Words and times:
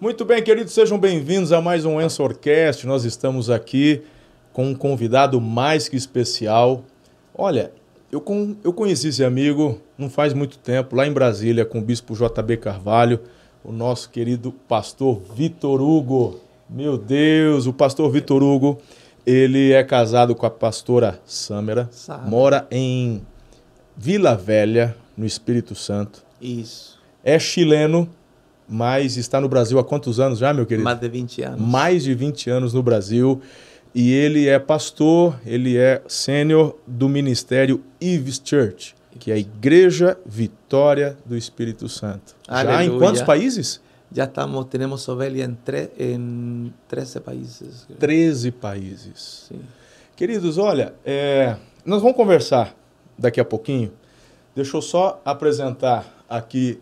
Muito 0.00 0.24
bem, 0.24 0.40
queridos, 0.40 0.74
sejam 0.74 0.96
bem-vindos 0.96 1.50
a 1.50 1.60
mais 1.60 1.84
um 1.84 2.00
Ensorcast. 2.00 2.86
Nós 2.86 3.04
estamos 3.04 3.50
aqui 3.50 4.00
com 4.52 4.66
um 4.68 4.74
convidado 4.74 5.40
mais 5.40 5.88
que 5.88 5.96
especial. 5.96 6.84
Olha, 7.34 7.72
eu, 8.12 8.20
com, 8.20 8.54
eu 8.62 8.72
conheci 8.72 9.08
esse 9.08 9.24
amigo 9.24 9.80
não 9.98 10.08
faz 10.08 10.32
muito 10.32 10.56
tempo, 10.56 10.94
lá 10.94 11.04
em 11.04 11.12
Brasília, 11.12 11.64
com 11.64 11.80
o 11.80 11.82
bispo 11.82 12.14
JB 12.14 12.58
Carvalho, 12.58 13.18
o 13.64 13.72
nosso 13.72 14.08
querido 14.10 14.52
pastor 14.52 15.20
Vitor 15.34 15.80
Hugo. 15.80 16.38
Meu 16.70 16.96
Deus, 16.96 17.66
o 17.66 17.72
pastor 17.72 18.08
Vitor 18.08 18.40
Hugo, 18.40 18.78
ele 19.26 19.72
é 19.72 19.82
casado 19.82 20.32
com 20.32 20.46
a 20.46 20.50
pastora 20.50 21.20
Sâmera, 21.26 21.88
Sabe. 21.90 22.30
mora 22.30 22.68
em 22.70 23.20
Vila 23.96 24.36
Velha, 24.36 24.94
no 25.16 25.26
Espírito 25.26 25.74
Santo. 25.74 26.24
Isso. 26.40 26.96
É 27.24 27.36
chileno, 27.36 28.08
mas 28.68 29.16
está 29.16 29.40
no 29.40 29.48
Brasil 29.48 29.78
há 29.78 29.84
quantos 29.84 30.20
anos 30.20 30.38
já, 30.38 30.52
meu 30.52 30.66
querido? 30.66 30.84
Mais 30.84 31.00
de 31.00 31.08
20 31.08 31.42
anos. 31.42 31.60
mais 31.60 32.02
de 32.04 32.14
20 32.14 32.50
anos 32.50 32.74
no 32.74 32.82
Brasil. 32.82 33.40
E 33.94 34.12
ele 34.12 34.46
é 34.46 34.58
pastor, 34.58 35.40
ele 35.46 35.76
é 35.78 36.02
sênior 36.06 36.76
do 36.86 37.08
ministério 37.08 37.82
Ives 38.00 38.40
Church, 38.44 38.94
que 39.18 39.30
é 39.30 39.34
a 39.34 39.38
Igreja 39.38 40.16
Vitória 40.26 41.16
do 41.24 41.36
Espírito 41.36 41.88
Santo. 41.88 42.36
Já 42.48 42.62
em 42.64 42.66
Aleluia. 42.88 42.98
quantos 42.98 43.22
países? 43.22 43.80
Ya 44.14 44.24
estamos, 44.24 44.66
tenemos 44.66 45.08
Ovelia 45.08 45.44
en, 45.44 45.54
tre- 45.64 45.90
en 45.98 46.72
13 46.88 47.20
países. 47.20 47.84
creo. 47.86 47.98
13 47.98 48.52
países. 48.52 49.46
Sí. 49.48 49.56
Queridos, 50.16 50.58
olha, 50.58 50.94
é, 51.04 51.56
nós 51.84 52.00
vamos 52.02 52.16
conversar 52.16 52.74
daqui 53.18 53.40
a 53.40 53.44
pouquinho. 53.44 53.90
Deixa 54.54 54.76
eu 54.76 54.82
só 54.82 55.20
apresentar 55.24 56.24
aqui 56.28 56.78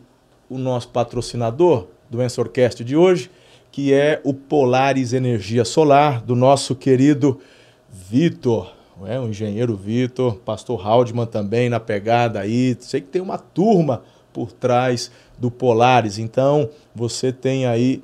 o 0.48 0.59
nosso 0.59 0.88
patrocinador 0.88 1.88
do 2.09 2.23
Ensorcast 2.23 2.84
de 2.84 2.96
hoje, 2.96 3.30
que 3.71 3.93
é 3.93 4.21
o 4.24 4.32
Polaris 4.32 5.12
Energia 5.12 5.65
Solar, 5.65 6.23
do 6.23 6.34
nosso 6.34 6.74
querido 6.74 7.40
Vitor, 7.90 8.73
é? 9.04 9.18
o 9.18 9.29
engenheiro 9.29 9.76
Vitor, 9.76 10.37
pastor 10.37 10.87
Haldman 10.87 11.26
também 11.26 11.68
na 11.68 11.79
pegada 11.79 12.40
aí. 12.40 12.76
Sei 12.80 13.01
que 13.01 13.09
tem 13.09 13.21
uma 13.21 13.37
turma 13.37 14.02
por 14.32 14.52
trás 14.52 15.10
do 15.38 15.51
Polaris, 15.51 16.18
então 16.18 16.71
você 16.95 17.32
tem 17.32 17.66
aí 17.66 18.02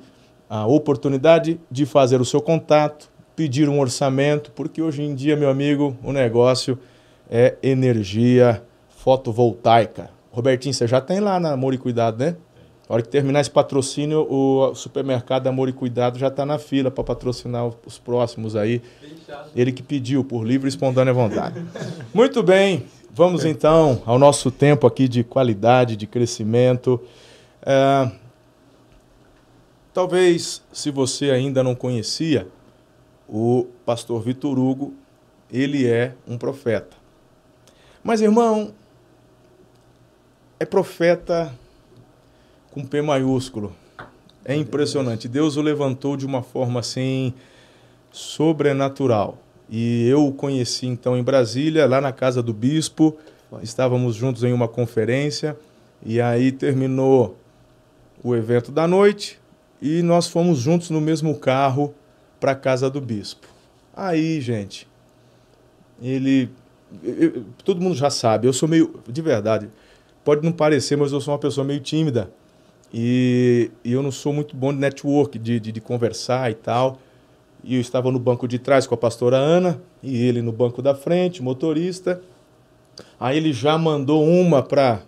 a 0.49 0.67
oportunidade 0.67 1.59
de 1.71 1.87
fazer 1.87 2.21
o 2.21 2.25
seu 2.25 2.43
contato, 2.43 3.11
pedir 3.35 3.69
um 3.69 3.81
orçamento, 3.81 4.53
porque 4.53 4.83
hoje 4.83 5.03
em 5.03 5.15
dia, 5.15 5.35
meu 5.35 5.49
amigo, 5.49 5.97
o 6.03 6.13
negócio 6.13 6.79
é 7.31 7.57
energia 7.63 8.63
fotovoltaica. 8.89 10.11
Robertinho, 10.33 10.75
você 10.75 10.89
já 10.89 11.01
tem 11.01 11.21
lá 11.21 11.39
na 11.39 11.53
Amor 11.53 11.75
e 11.75 11.79
Cuidado, 11.79 12.19
né? 12.19 12.37
A 12.89 12.95
hora 12.95 13.03
que 13.03 13.09
terminar 13.09 13.41
esse 13.41 13.51
patrocínio, 13.51 14.27
o 14.29 14.75
supermercado 14.75 15.47
Amor 15.47 15.69
e 15.69 15.73
Cuidado 15.73 16.19
já 16.19 16.27
está 16.27 16.45
na 16.45 16.59
fila 16.59 16.91
para 16.91 17.05
patrocinar 17.05 17.71
os 17.87 17.99
próximos 17.99 18.57
aí. 18.57 18.83
Ele 19.55 19.71
que 19.71 19.83
pediu, 19.83 20.25
por 20.25 20.45
livre 20.45 20.67
e 20.67 20.71
espontânea 20.71 21.13
vontade. 21.13 21.65
Muito 22.13 22.43
bem, 22.43 22.85
vamos 23.11 23.45
então 23.45 24.03
ao 24.05 24.19
nosso 24.19 24.51
tempo 24.51 24.87
aqui 24.87 25.07
de 25.07 25.23
qualidade, 25.23 25.97
de 25.97 26.07
crescimento. 26.07 27.01
É, 27.65 28.11
Talvez, 29.93 30.63
se 30.73 30.91
você 30.91 31.31
ainda 31.31 31.63
não 31.63 31.75
conhecia, 31.75 32.49
o 33.29 33.67
pastor 33.85 34.23
Vitor 34.23 34.59
Hugo, 34.59 34.95
ele 35.51 35.87
é 35.87 36.15
um 36.27 36.39
profeta. 36.39 36.97
Mas, 38.03 38.23
irmão, 38.23 38.73
é 40.63 40.65
profeta 40.65 41.53
com 42.71 42.85
P 42.85 43.03
maiúsculo. 43.03 43.73
É 44.45 44.55
impressionante. 44.55 45.27
Deus 45.29 45.57
o 45.57 45.63
levantou 45.63 46.17
de 46.17 46.25
uma 46.25 46.41
forma 46.41 46.79
assim 46.79 47.35
sobrenatural. 48.13 49.39
E 49.69 50.07
eu 50.09 50.27
o 50.27 50.33
conheci 50.33 50.87
então 50.87 51.17
em 51.17 51.23
Brasília, 51.23 51.87
lá 51.87 52.01
na 52.01 52.13
casa 52.13 52.41
do 52.43 52.53
bispo. 52.53 53.17
Estávamos 53.61 54.15
juntos 54.15 54.45
em 54.45 54.53
uma 54.53 54.69
conferência 54.69 55.57
e 56.05 56.21
aí 56.21 56.53
terminou 56.53 57.37
o 58.23 58.35
evento 58.35 58.71
da 58.71 58.87
noite 58.87 59.41
e 59.81 60.01
nós 60.01 60.29
fomos 60.29 60.59
juntos 60.59 60.91
no 60.91 61.01
mesmo 61.01 61.37
carro 61.39 61.93
para 62.39 62.53
a 62.53 62.57
casa 62.57 62.89
do 62.89 63.01
bispo. 63.01 63.49
Aí, 63.95 64.41
gente, 64.41 64.87
ele. 66.01 66.49
eu- 67.03 67.45
todo 67.65 67.81
mundo 67.81 67.97
já 67.97 68.11
sabe, 68.11 68.47
eu 68.47 68.53
sou 68.53 68.69
meio. 68.69 69.01
De 69.09 69.21
verdade, 69.21 69.69
pode 70.25 70.45
não 70.45 70.53
parecer, 70.53 70.97
mas 70.97 71.13
eu 71.13 71.21
sou 71.21 71.33
uma 71.33 71.41
pessoa 71.41 71.65
meio 71.65 71.81
tímida. 71.81 72.31
E, 72.93 73.71
e 73.85 73.93
eu 73.93 74.03
não 74.03 74.13
sou 74.13 74.33
muito 74.33 74.55
bom 74.55 74.73
de 74.73 74.79
network, 74.79 75.39
de, 75.39 75.59
de, 75.59 75.73
de 75.73 75.81
conversar 75.81 76.51
e 76.51 76.55
tal. 76.55 76.99
E 77.65 77.77
eu 77.77 77.81
estava 77.81 78.11
no 78.11 78.19
banco 78.19 78.47
de 78.47 78.59
trás 78.59 78.87
com 78.87 78.95
a 78.95 78.99
pastora 78.99 79.37
Ana, 79.37 79.81
e 80.03 80.27
ele 80.27 80.43
no 80.43 80.53
banco 80.53 80.83
da 80.83 80.95
frente, 80.95 81.43
motorista. 81.43 82.21
Aí 83.19 83.37
ele 83.37 83.53
já 83.53 83.79
mandou 83.79 84.25
uma 84.25 84.63
para. 84.63 85.01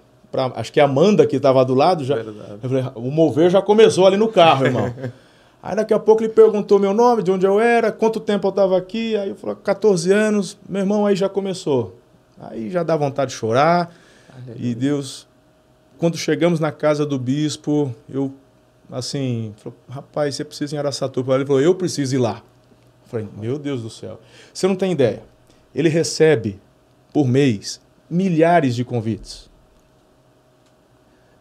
Acho 0.54 0.72
que 0.72 0.80
a 0.80 0.84
Amanda, 0.84 1.26
que 1.26 1.36
estava 1.36 1.64
do 1.64 1.75
lado, 1.75 2.04
já, 2.04 2.16
falei, 2.60 2.84
o 2.94 3.10
mover 3.10 3.50
já 3.50 3.60
começou 3.60 4.06
ali 4.06 4.16
no 4.16 4.28
carro, 4.28 4.66
irmão. 4.66 4.92
Aí 5.62 5.75
daqui 5.75 5.94
a 5.94 5.98
pouco 5.98 6.22
ele 6.22 6.31
perguntou 6.31 6.78
meu 6.78 6.92
nome, 6.92 7.22
de 7.22 7.31
onde 7.31 7.46
eu 7.46 7.58
era, 7.58 7.91
quanto 7.91 8.20
tempo 8.20 8.46
eu 8.46 8.50
estava 8.50 8.76
aqui. 8.76 9.16
Aí 9.16 9.31
eu 9.31 9.34
falei, 9.34 9.56
14 9.64 10.12
anos, 10.12 10.58
meu 10.69 10.82
irmão, 10.82 11.06
aí 11.06 11.16
já 11.16 11.26
começou. 11.26 11.96
Aí 12.38 12.70
já 12.70 12.82
dá 12.82 12.94
vontade 12.94 13.31
de 13.31 13.36
chorar. 13.38 13.91
E 14.56 14.75
Deus, 14.75 15.27
quando 15.99 16.17
chegamos 16.17 16.61
na 16.61 16.72
casa 16.72 17.05
do 17.06 17.19
bispo, 17.19 17.95
eu, 18.09 18.33
assim, 18.91 19.55
falou, 19.56 19.78
rapaz, 19.89 20.34
você 20.34 20.45
precisa 20.45 20.75
ir 20.75 20.77
em 20.77 20.78
Araçatuba. 20.78 21.34
Ele 21.37 21.47
falou, 21.47 21.61
eu 21.61 21.75
preciso 21.75 22.15
ir 22.15 22.19
lá. 22.19 22.43
Eu 23.05 23.09
falei, 23.09 23.28
meu 23.37 23.59
Deus 23.59 23.83
do 23.83 23.91
céu. 23.91 24.21
Você 24.53 24.67
não 24.67 24.77
tem 24.77 24.93
ideia. 24.93 25.23
Ele 25.75 25.89
recebe, 25.89 26.61
por 27.12 27.27
mês, 27.27 27.81
milhares 28.11 28.75
de 28.75 28.84
convites. 28.84 29.49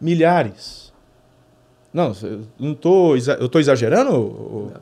Milhares. 0.00 0.92
Não, 1.92 2.12
eu 2.22 2.42
não 2.58 2.74
tô, 2.74 3.14
eu 3.16 3.46
estou 3.46 3.60
exagerando? 3.60 4.12
ou- 4.12 4.72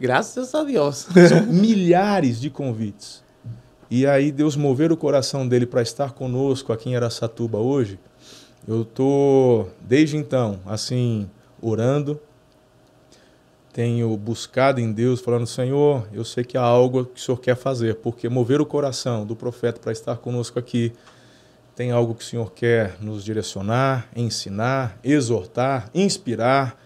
Gracias 0.00 0.54
a 0.54 0.64
Dios. 0.64 1.06
São 1.28 1.44
milhares 1.46 2.40
de 2.40 2.48
convites. 2.48 3.22
E 3.90 4.06
aí 4.06 4.30
Deus 4.30 4.54
mover 4.54 4.92
o 4.92 4.96
coração 4.96 5.48
dele 5.48 5.66
para 5.66 5.82
estar 5.82 6.12
conosco 6.12 6.72
aqui 6.72 6.90
em 6.90 6.94
Araçatuba 6.94 7.58
hoje. 7.58 7.98
Eu 8.68 8.84
tô 8.84 9.66
desde 9.80 10.16
então 10.16 10.60
assim 10.64 11.28
orando, 11.60 12.20
tenho 13.72 14.16
buscado 14.16 14.80
em 14.80 14.92
Deus, 14.92 15.20
falando 15.20 15.44
Senhor, 15.44 16.06
eu 16.12 16.24
sei 16.24 16.44
que 16.44 16.56
há 16.56 16.62
algo 16.62 17.04
que 17.04 17.20
o 17.20 17.24
Senhor 17.24 17.38
quer 17.38 17.56
fazer, 17.56 17.96
porque 17.96 18.28
mover 18.28 18.60
o 18.60 18.66
coração 18.66 19.26
do 19.26 19.34
profeta 19.34 19.80
para 19.80 19.90
estar 19.90 20.18
conosco 20.18 20.56
aqui 20.56 20.92
tem 21.74 21.90
algo 21.90 22.14
que 22.14 22.22
o 22.22 22.26
Senhor 22.26 22.52
quer 22.52 22.96
nos 23.00 23.24
direcionar, 23.24 24.08
ensinar, 24.14 25.00
exortar, 25.02 25.90
inspirar. 25.92 26.78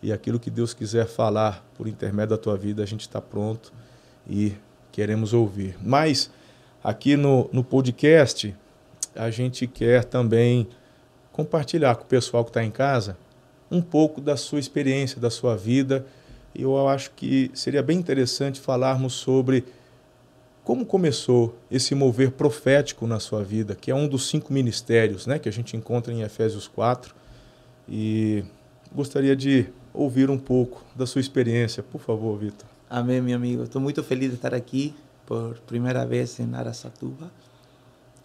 E 0.00 0.12
aquilo 0.12 0.38
que 0.38 0.50
Deus 0.50 0.74
quiser 0.74 1.06
falar 1.06 1.64
por 1.74 1.88
intermédio 1.88 2.36
da 2.36 2.38
tua 2.38 2.56
vida, 2.56 2.82
a 2.82 2.86
gente 2.86 3.00
está 3.00 3.20
pronto 3.20 3.72
e 4.28 4.52
queremos 4.92 5.32
ouvir. 5.32 5.76
Mas 5.82 6.30
aqui 6.82 7.16
no, 7.16 7.48
no 7.52 7.62
podcast, 7.62 8.54
a 9.14 9.30
gente 9.30 9.66
quer 9.66 10.04
também 10.04 10.66
compartilhar 11.32 11.94
com 11.96 12.02
o 12.04 12.06
pessoal 12.06 12.44
que 12.44 12.50
está 12.50 12.62
em 12.62 12.70
casa 12.70 13.16
um 13.70 13.80
pouco 13.80 14.20
da 14.20 14.36
sua 14.36 14.58
experiência, 14.58 15.20
da 15.20 15.30
sua 15.30 15.56
vida. 15.56 16.04
Eu 16.54 16.86
acho 16.88 17.10
que 17.12 17.50
seria 17.54 17.82
bem 17.82 17.98
interessante 17.98 18.60
falarmos 18.60 19.14
sobre 19.14 19.64
como 20.62 20.84
começou 20.84 21.56
esse 21.70 21.94
mover 21.94 22.32
profético 22.32 23.06
na 23.06 23.18
sua 23.18 23.42
vida, 23.42 23.74
que 23.74 23.90
é 23.90 23.94
um 23.94 24.06
dos 24.06 24.28
cinco 24.28 24.52
ministérios 24.52 25.26
né, 25.26 25.38
que 25.38 25.48
a 25.48 25.52
gente 25.52 25.76
encontra 25.76 26.12
em 26.12 26.20
Efésios 26.20 26.68
4. 26.68 27.14
E 27.88 28.44
gostaria 28.94 29.34
de 29.34 29.66
ouvir 29.94 30.30
um 30.30 30.38
pouco 30.38 30.84
da 30.94 31.06
sua 31.06 31.20
experiência, 31.20 31.82
por 31.82 32.00
favor, 32.00 32.38
Vitor. 32.38 32.66
Amém, 32.88 33.22
meu 33.22 33.34
amigo. 33.34 33.62
Estou 33.62 33.80
muito 33.80 34.02
feliz 34.04 34.28
de 34.28 34.36
estar 34.36 34.54
aqui 34.54 34.94
por 35.32 35.58
primeira 35.60 36.04
vez 36.04 36.38
em 36.40 36.54
Araçatuba. 36.54 37.32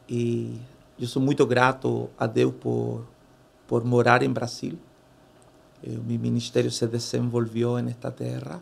E 0.09 0.59
eu 0.99 1.07
sou 1.07 1.21
muito 1.21 1.47
grato 1.47 2.09
a 2.19 2.27
Deus 2.27 2.53
por, 2.59 3.05
por 3.65 3.85
morar 3.85 4.23
em 4.23 4.29
Brasil. 4.29 4.77
Eh, 5.81 5.97
mi 6.05 6.17
ministerio 6.17 6.69
se 6.69 6.85
desenvolvió 6.85 7.79
en 7.79 7.87
esta 7.87 8.13
tierra 8.13 8.61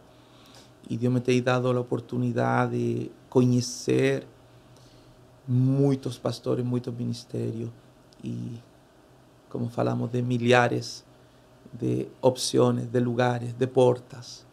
y 0.87 0.95
Dios 0.97 1.11
me 1.11 1.23
ha 1.25 1.41
dado 1.41 1.73
la 1.73 1.79
oportunidad 1.79 2.69
de 2.69 3.11
conocer 3.29 4.27
muchos 5.47 6.19
pastores, 6.19 6.63
muchos 6.63 6.93
ministerios 6.93 7.71
y, 8.21 8.59
como 9.49 9.69
falamos, 9.71 10.11
de 10.11 10.21
milhares 10.21 11.03
de 11.79 12.11
opciones, 12.21 12.91
de 12.91 13.01
lugares, 13.01 13.57
de 13.57 13.65
portas. 13.65 14.45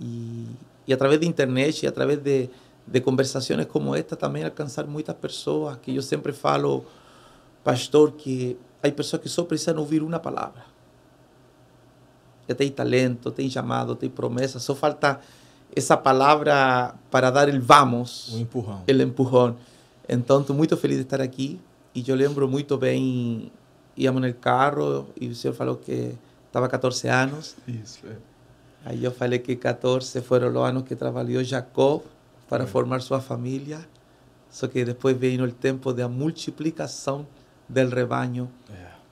Y, 0.00 0.46
y 0.86 0.92
a 0.94 0.96
través 0.96 1.20
de 1.20 1.26
internet 1.26 1.76
y 1.82 1.86
a 1.86 1.92
través 1.92 2.24
de, 2.24 2.50
de 2.86 3.02
conversaciones 3.02 3.66
como 3.66 3.94
esta 3.94 4.16
también 4.16 4.46
alcanzar 4.46 4.86
muchas 4.86 5.14
personas 5.16 5.78
que 5.78 5.92
yo 5.92 6.02
siempre 6.02 6.32
falo, 6.32 6.84
pastor, 7.62 8.16
que 8.16 8.56
hay 8.82 8.92
personas 8.92 9.22
que 9.22 9.28
solo 9.28 9.48
precisan 9.48 9.78
oír 9.78 10.02
una 10.02 10.20
palabra. 10.20 10.66
que 12.46 12.54
tem 12.54 12.68
talento, 12.72 13.30
tem 13.30 13.48
chamado, 13.48 13.94
tem 13.94 14.10
promessa, 14.10 14.58
só 14.58 14.74
falta 14.74 15.20
essa 15.76 15.96
palavra 15.96 16.94
para 17.08 17.30
dar 17.30 17.48
el 17.48 17.60
vamos, 17.60 18.34
O 18.34 18.38
empurrão. 18.40 18.82
el 18.88 19.00
empujón. 19.02 19.54
Então, 20.08 20.40
estou 20.40 20.56
muito 20.56 20.76
feliz 20.76 20.96
de 20.96 21.04
estar 21.04 21.20
aqui 21.20 21.60
e 21.94 22.02
eu 22.08 22.16
lembro 22.16 22.48
muito 22.48 22.76
bem, 22.76 23.52
íamos 23.96 24.20
no 24.20 24.34
carro 24.34 25.06
e 25.20 25.28
o 25.28 25.34
senhor 25.36 25.54
falou 25.54 25.76
que 25.76 26.16
estava 26.48 26.66
14 26.68 27.06
anos. 27.06 27.54
Isso, 27.68 28.00
é. 28.04 28.16
Aí 28.84 29.04
eu 29.04 29.12
falei 29.12 29.38
que 29.38 29.54
14 29.54 30.20
foram 30.20 30.48
os 30.50 30.56
anos 30.56 30.82
que 30.82 30.96
trabalhou 30.96 31.44
Jacob 31.44 32.02
para 32.50 32.66
formar 32.66 33.00
sua 33.00 33.20
família. 33.20 33.88
Só 34.50 34.66
que 34.66 34.84
depois 34.84 35.16
veio 35.16 35.44
o 35.44 35.52
tempo 35.52 35.92
da 35.92 36.08
multiplicação 36.08 37.24
do 37.68 37.88
rebanho 37.88 38.50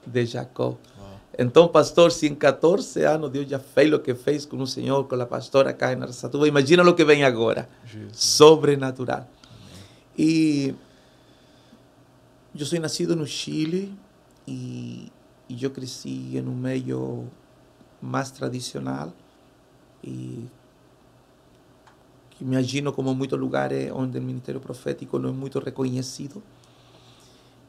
de 0.05 0.25
Jacob. 0.25 0.75
Ó. 0.99 1.03
Então, 1.37 1.69
pastor, 1.69 2.11
se 2.11 2.27
em 2.27 2.35
14 2.35 3.01
anos 3.05 3.31
Deus 3.31 3.47
já 3.47 3.57
fez 3.57 3.93
o 3.93 3.99
que 3.99 4.13
fez 4.13 4.45
com 4.45 4.57
o 4.57 4.67
Senhor, 4.67 5.05
com 5.05 5.15
a 5.15 5.25
pastora 5.25 5.71
cá 5.71 5.93
em 5.93 5.97
imagina 6.45 6.83
o 6.83 6.93
que 6.93 7.05
vem 7.05 7.23
agora. 7.23 7.69
Jesus. 7.85 8.17
Sobrenatural. 8.17 9.25
E 10.17 10.75
eu 12.53 12.65
sou 12.65 12.77
nascido 12.81 13.15
no 13.15 13.25
Chile 13.25 13.97
e, 14.45 15.09
e 15.47 15.63
eu 15.63 15.71
cresci 15.71 16.35
em 16.35 16.45
um 16.45 16.55
meio 16.55 17.29
mais 18.01 18.31
tradicional 18.31 19.13
e 20.03 20.45
imagino 22.41 22.93
como 22.93 23.13
muitos 23.13 23.39
lugares 23.39 23.91
onde 23.93 24.17
o 24.17 24.21
ministério 24.21 24.61
profético 24.61 25.19
não 25.19 25.29
é 25.29 25.33
muito 25.33 25.59
reconhecido. 25.59 26.41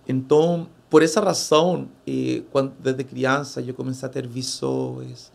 Então, 0.07 0.67
por 0.89 1.03
essa 1.03 1.21
razão, 1.21 1.89
eh, 2.07 2.43
quando, 2.51 2.73
desde 2.79 3.05
criança 3.05 3.61
eu 3.61 3.75
comecei 3.75 4.07
a 4.07 4.11
ter 4.11 4.27
visões, 4.27 5.31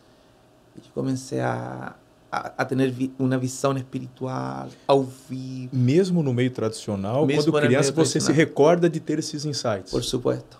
eu 0.76 0.82
comecei 0.92 1.40
a, 1.40 1.94
a, 2.30 2.52
a 2.58 2.64
ter 2.64 2.90
vi, 2.90 3.12
uma 3.18 3.38
visão 3.38 3.76
espiritual, 3.76 4.68
a 4.86 4.92
ouvir, 4.94 5.70
Mesmo 5.72 6.22
no 6.22 6.34
meio 6.34 6.50
tradicional, 6.50 7.24
Mesmo 7.24 7.52
quando 7.52 7.66
criança, 7.66 7.92
você 7.92 8.20
se 8.20 8.32
recorda 8.32 8.88
de 8.90 9.00
ter 9.00 9.18
esses 9.18 9.44
insights. 9.44 9.90
por 9.90 10.04
supuesto. 10.04 10.58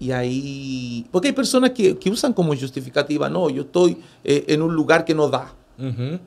E 0.00 0.12
aí, 0.12 1.06
porque 1.12 1.28
hay 1.28 1.34
personas 1.34 1.70
que, 1.70 1.94
que 1.94 2.10
usan 2.10 2.32
como 2.32 2.54
justificativa, 2.56 3.28
no, 3.28 3.48
yo 3.50 3.62
estoy 3.62 3.98
eh, 4.24 4.46
en 4.48 4.60
un 4.62 4.74
lugar 4.74 5.04
que 5.04 5.14
no 5.14 5.28
da. 5.28 5.54
Uhum. 5.78 6.18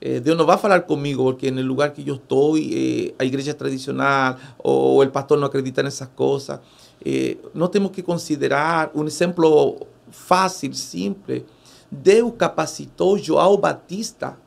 Eh, 0.00 0.20
Dios 0.20 0.36
no 0.36 0.46
va 0.46 0.54
a 0.54 0.56
hablar 0.56 0.86
conmigo 0.86 1.24
porque 1.24 1.48
en 1.48 1.58
el 1.58 1.66
lugar 1.66 1.92
que 1.92 2.02
yo 2.02 2.14
estoy, 2.14 2.70
eh, 2.72 3.14
a 3.18 3.24
iglesia 3.24 3.56
tradicional 3.56 4.36
o 4.56 5.02
el 5.02 5.10
pastor 5.10 5.38
no 5.38 5.46
acredita 5.46 5.82
en 5.82 5.88
esas 5.88 6.08
cosas. 6.08 6.60
Eh, 7.02 7.40
no 7.52 7.68
tenemos 7.68 7.92
que 7.92 8.02
considerar 8.02 8.90
un 8.94 9.08
ejemplo 9.08 9.76
fácil, 10.10 10.74
simple. 10.74 11.44
Deus 11.90 12.32
capacitou 12.38 13.18
João 13.18 13.58
Batista 13.58 14.38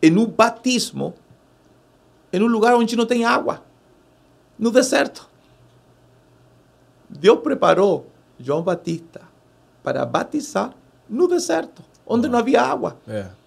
en 0.00 0.16
un 0.16 0.32
batismo 0.34 1.14
en 2.30 2.42
un 2.42 2.52
lugar 2.52 2.74
onde 2.74 2.94
não 2.94 3.06
tem 3.06 3.24
água, 3.24 3.62
no 4.58 4.70
deserto. 4.70 5.28
Deus 7.08 7.40
preparou 7.40 8.06
João 8.38 8.62
Batista 8.62 9.22
para 9.82 10.04
batizar 10.04 10.74
no 11.08 11.26
deserto, 11.26 11.82
onde 12.06 12.28
não 12.28 12.38
havia 12.38 12.62
água. 12.62 12.98
É. 13.08 13.37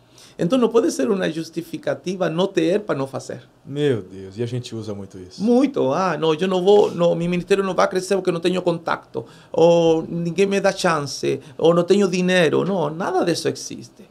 Então 0.42 0.58
não 0.58 0.70
pode 0.70 0.90
ser 0.92 1.08
uma 1.08 1.30
justificativa 1.30 2.28
não 2.28 2.48
ter 2.48 2.80
para 2.80 2.98
não 2.98 3.06
fazer. 3.06 3.44
Meu 3.64 4.02
Deus, 4.02 4.36
e 4.36 4.42
a 4.42 4.46
gente 4.48 4.76
usa 4.76 4.92
muito 4.92 5.20
isso. 5.20 5.40
Muito, 5.44 5.94
ah, 5.94 6.18
não, 6.18 6.34
eu 6.34 6.48
não 6.48 6.64
vou, 6.64 6.90
não, 6.90 7.14
meu 7.14 7.30
ministério 7.30 7.64
não 7.64 7.76
vai 7.76 7.88
crescer 7.88 8.16
porque 8.16 8.32
não 8.32 8.40
tenho 8.40 8.60
contato, 8.64 9.24
ou 9.52 10.02
ninguém 10.02 10.48
me 10.48 10.60
dá 10.60 10.72
chance, 10.72 11.40
ou 11.60 11.76
não 11.76 11.84
tenho 11.84 12.08
dinheiro. 12.08 12.66
Não, 12.66 12.90
nada 12.90 13.24
disso 13.24 13.50
existe. 13.50 14.10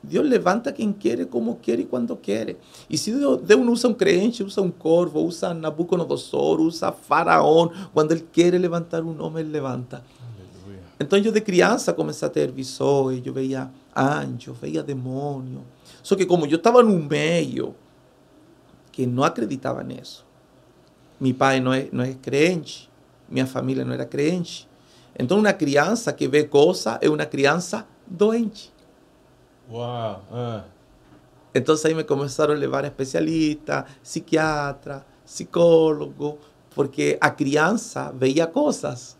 Deus 0.00 0.24
levanta 0.28 0.72
quem 0.72 0.92
quer, 0.92 1.26
como 1.26 1.56
quer 1.56 1.80
e 1.80 1.84
quando 1.84 2.14
quer. 2.14 2.54
E 2.88 2.96
se 2.96 3.10
Deus, 3.10 3.40
Deus 3.42 3.60
não 3.60 3.72
usa 3.72 3.88
um 3.88 3.92
crente, 3.92 4.44
usa 4.44 4.62
um 4.62 4.70
corvo, 4.70 5.20
usa 5.20 5.52
Nabucodonosor, 5.52 6.60
usa 6.60 6.92
Faraó, 6.92 7.70
quando 7.92 8.12
Ele 8.12 8.24
quer 8.32 8.52
levantar 8.52 9.02
um 9.02 9.20
homem, 9.20 9.42
Ele 9.42 9.50
levanta. 9.50 10.04
Aleluia. 10.62 10.84
Então 11.00 11.18
eu 11.18 11.32
de 11.32 11.40
criança 11.40 11.92
comecei 11.92 12.28
a 12.28 12.30
ter 12.30 12.52
visões, 12.52 13.20
eu 13.26 13.32
veia 13.32 13.68
anjos, 13.96 14.56
veia 14.58 14.82
demônio. 14.82 15.64
Só 16.02 16.16
que 16.16 16.26
como 16.26 16.46
eu 16.46 16.56
estava 16.56 16.82
num 16.82 17.02
meio 17.02 17.74
que 18.92 19.06
não 19.06 19.22
acreditava 19.22 19.82
nisso. 19.82 20.26
Meu 21.20 21.34
pai 21.34 21.60
não 21.60 21.72
é, 21.72 21.88
não 21.92 22.04
é 22.04 22.14
crente, 22.14 22.90
minha 23.28 23.46
família 23.46 23.84
não 23.84 23.92
era 23.92 24.04
crente. 24.04 24.68
Então 25.18 25.38
uma 25.38 25.52
criança 25.52 26.12
que 26.12 26.26
vê 26.26 26.44
coisa 26.44 26.98
é 27.00 27.08
uma 27.08 27.26
criança 27.26 27.86
doente. 28.06 28.72
Uau. 29.70 30.24
Ah. 30.32 30.64
Então 31.54 31.74
aí 31.84 31.94
me 31.94 32.04
começaram 32.04 32.54
a 32.54 32.56
levar 32.56 32.84
a 32.84 32.88
especialista, 32.88 33.84
psiquiatra, 34.02 35.04
psicólogo, 35.24 36.38
porque 36.74 37.18
a 37.20 37.30
criança 37.30 38.12
veia 38.12 38.46
coisas. 38.46 39.16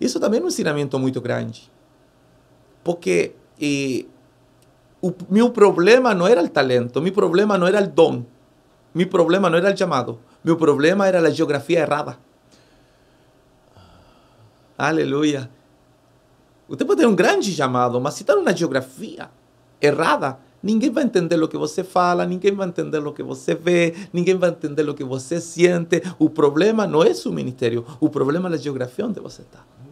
Isso 0.00 0.18
também 0.18 0.40
é 0.40 0.42
um 0.42 0.48
ensinamento 0.48 0.98
muito 0.98 1.20
grande. 1.20 1.70
Porque 2.82 3.34
eh, 3.60 4.04
o 5.00 5.12
meu 5.28 5.50
problema 5.50 6.14
não 6.14 6.26
era 6.26 6.42
o 6.42 6.48
talento, 6.48 7.00
meu 7.00 7.12
problema 7.12 7.58
não 7.58 7.66
era 7.66 7.82
o 7.82 7.86
dom, 7.86 8.24
meu 8.94 9.08
problema 9.08 9.50
não 9.50 9.58
era 9.58 9.72
o 9.72 9.76
chamado, 9.76 10.18
meu 10.42 10.56
problema 10.56 11.06
era 11.06 11.20
a 11.20 11.30
geografia 11.30 11.80
errada. 11.80 12.18
Aleluia. 14.76 15.50
Você 16.68 16.84
pode 16.84 17.00
ter 17.00 17.06
um 17.06 17.14
grande 17.14 17.52
chamado, 17.52 18.00
mas 18.00 18.14
se 18.14 18.22
está 18.22 18.34
numa 18.34 18.54
geografia 18.54 19.30
errada, 19.80 20.38
ninguém 20.62 20.90
vai 20.90 21.04
entender 21.04 21.40
o 21.40 21.48
que 21.48 21.56
você 21.56 21.84
fala, 21.84 22.26
ninguém 22.26 22.52
vai 22.52 22.66
entender 22.66 22.98
o 22.98 23.12
que 23.12 23.22
você 23.22 23.54
vê, 23.54 23.94
ninguém 24.12 24.34
vai 24.34 24.50
entender 24.50 24.88
o 24.88 24.94
que 24.94 25.04
você 25.04 25.40
sente. 25.40 26.02
O 26.18 26.28
problema 26.28 26.86
não 26.86 27.02
é 27.02 27.14
seu 27.14 27.32
ministério, 27.32 27.86
o 28.00 28.10
problema 28.10 28.50
é 28.50 28.54
a 28.54 28.56
geografia 28.56 29.06
onde 29.06 29.20
você 29.20 29.42
está. 29.42 29.60
Oh. 29.60 29.86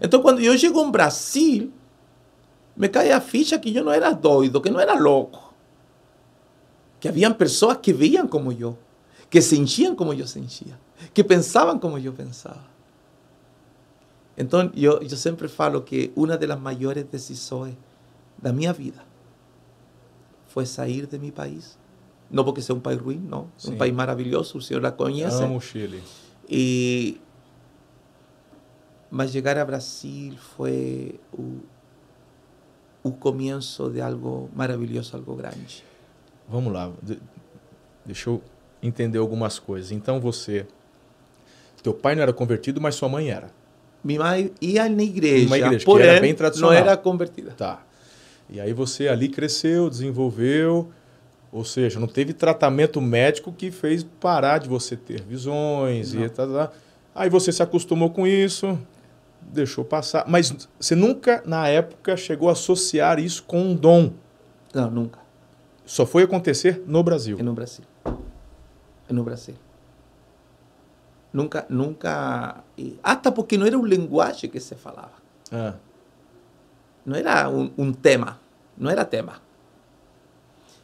Então, 0.00 0.22
quando 0.22 0.40
eu 0.40 0.56
chego 0.58 0.82
no 0.82 0.90
Brasil, 0.90 1.70
me 2.76 2.90
cae 2.90 3.18
ficha 3.20 3.60
que 3.60 3.72
yo 3.72 3.82
no 3.82 3.92
era 3.92 4.12
doido, 4.12 4.60
que 4.60 4.70
no 4.70 4.80
era 4.80 4.94
loco. 4.94 5.52
Que 7.00 7.08
habían 7.08 7.36
personas 7.36 7.78
que 7.78 7.92
veían 7.92 8.28
como 8.28 8.50
yo, 8.52 8.76
que 9.30 9.42
se 9.42 9.56
hinchían 9.56 9.94
como 9.94 10.12
yo 10.12 10.26
se 10.26 10.38
hinchía, 10.38 10.78
que 11.12 11.22
pensaban 11.22 11.78
como 11.78 11.98
yo 11.98 12.14
pensaba. 12.14 12.66
Entonces, 14.36 14.72
yo, 14.80 15.00
yo 15.00 15.16
sempre 15.16 15.48
falo 15.48 15.84
que 15.84 16.12
una 16.16 16.36
de 16.36 16.46
las 16.46 16.60
mayores 16.60 17.10
decisões 17.10 17.74
da 18.40 18.52
minha 18.52 18.72
vida 18.72 19.04
fue 20.48 20.66
sair 20.66 21.08
de 21.08 21.18
mi 21.18 21.30
país. 21.30 21.76
No 22.30 22.44
porque 22.44 22.62
sea 22.62 22.74
un 22.74 22.80
país 22.80 22.98
ruin, 22.98 23.28
no, 23.28 23.48
un 23.64 23.78
país 23.78 23.94
maravilloso, 23.94 24.58
usted 24.58 24.80
la 24.80 24.96
conoce. 24.96 25.44
Amo 25.44 25.58
ah, 25.60 25.64
Chile. 25.64 26.00
Y 26.48 27.20
mas 29.10 29.32
llegar 29.32 29.58
a 29.58 29.64
Brasil 29.64 30.36
fue 30.36 31.20
uh, 31.32 31.73
o 33.04 33.12
começo 33.12 33.88
de 33.90 34.00
algo 34.00 34.50
maravilhoso, 34.56 35.14
algo 35.16 35.34
grande. 35.36 35.84
Vamos 36.48 36.72
lá. 36.72 36.90
de- 37.02 37.20
Deixa 38.04 38.28
eu 38.30 38.42
entender 38.82 39.18
algumas 39.18 39.58
coisas. 39.60 39.92
Então 39.92 40.20
você. 40.20 40.66
Teu 41.82 41.92
pai 41.94 42.14
não 42.14 42.22
era 42.22 42.32
convertido, 42.32 42.80
mas 42.80 42.94
sua 42.94 43.08
mãe 43.08 43.30
era. 43.30 43.50
Minha 44.02 44.20
mãe 44.20 44.52
ia 44.60 44.88
na 44.88 45.02
igreja, 45.02 45.46
Uma 45.46 45.58
igreja 45.58 45.78
que 45.80 45.84
porém 45.84 46.06
era 46.06 46.20
bem 46.20 46.30
não 46.32 46.36
tradicional. 46.36 46.72
era 46.74 46.96
convertida. 46.96 47.52
Tá. 47.52 47.82
E 48.50 48.58
aí 48.60 48.72
você 48.72 49.08
ali 49.08 49.28
cresceu, 49.28 49.88
desenvolveu, 49.88 50.90
ou 51.52 51.64
seja, 51.64 51.98
não 52.00 52.06
teve 52.06 52.32
tratamento 52.34 53.00
médico 53.00 53.52
que 53.52 53.70
fez 53.70 54.02
parar 54.02 54.58
de 54.58 54.68
você 54.68 54.96
ter 54.96 55.22
visões 55.22 56.12
Não. 56.14 56.24
e 56.24 56.28
tal. 56.30 56.48
tal. 56.52 56.72
Aí 57.14 57.30
você 57.30 57.52
se 57.52 57.62
acostumou 57.62 58.10
com 58.10 58.26
isso, 58.26 58.78
deixou 59.52 59.84
passar. 59.84 60.24
Mas 60.28 60.68
você 60.78 60.94
nunca, 60.94 61.42
na 61.46 61.68
época, 61.68 62.16
chegou 62.16 62.48
a 62.48 62.52
associar 62.52 63.18
isso 63.18 63.42
com 63.44 63.60
um 63.60 63.74
dom. 63.74 64.12
Não, 64.72 64.90
nunca. 64.90 65.18
Só 65.84 66.06
foi 66.06 66.22
acontecer 66.22 66.82
no 66.86 67.02
Brasil. 67.02 67.36
É 67.38 67.42
no 67.42 67.52
Brasil. 67.52 67.84
É 69.08 69.12
no 69.12 69.22
Brasil. 69.22 69.54
Nunca, 71.32 71.66
nunca. 71.68 72.64
Até 73.02 73.30
porque 73.30 73.58
não 73.58 73.66
era 73.66 73.78
um 73.78 73.84
linguagem 73.84 74.48
que 74.48 74.60
se 74.60 74.74
falava. 74.74 75.12
Ah, 75.52 75.74
não 77.04 77.16
era 77.16 77.50
um, 77.50 77.70
um 77.76 77.92
tema, 77.92 78.40
não 78.76 78.90
era 78.90 79.04
tema. 79.04 79.42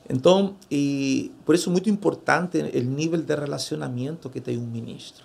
Então, 0.08 0.56
e 0.70 1.32
por 1.44 1.54
isso 1.54 1.70
é 1.70 1.72
muito 1.72 1.88
importante 1.88 2.58
o 2.58 2.80
nível 2.80 3.22
de 3.22 3.34
relacionamento 3.34 4.28
que 4.28 4.40
tem 4.40 4.58
um 4.58 4.66
ministro. 4.66 5.24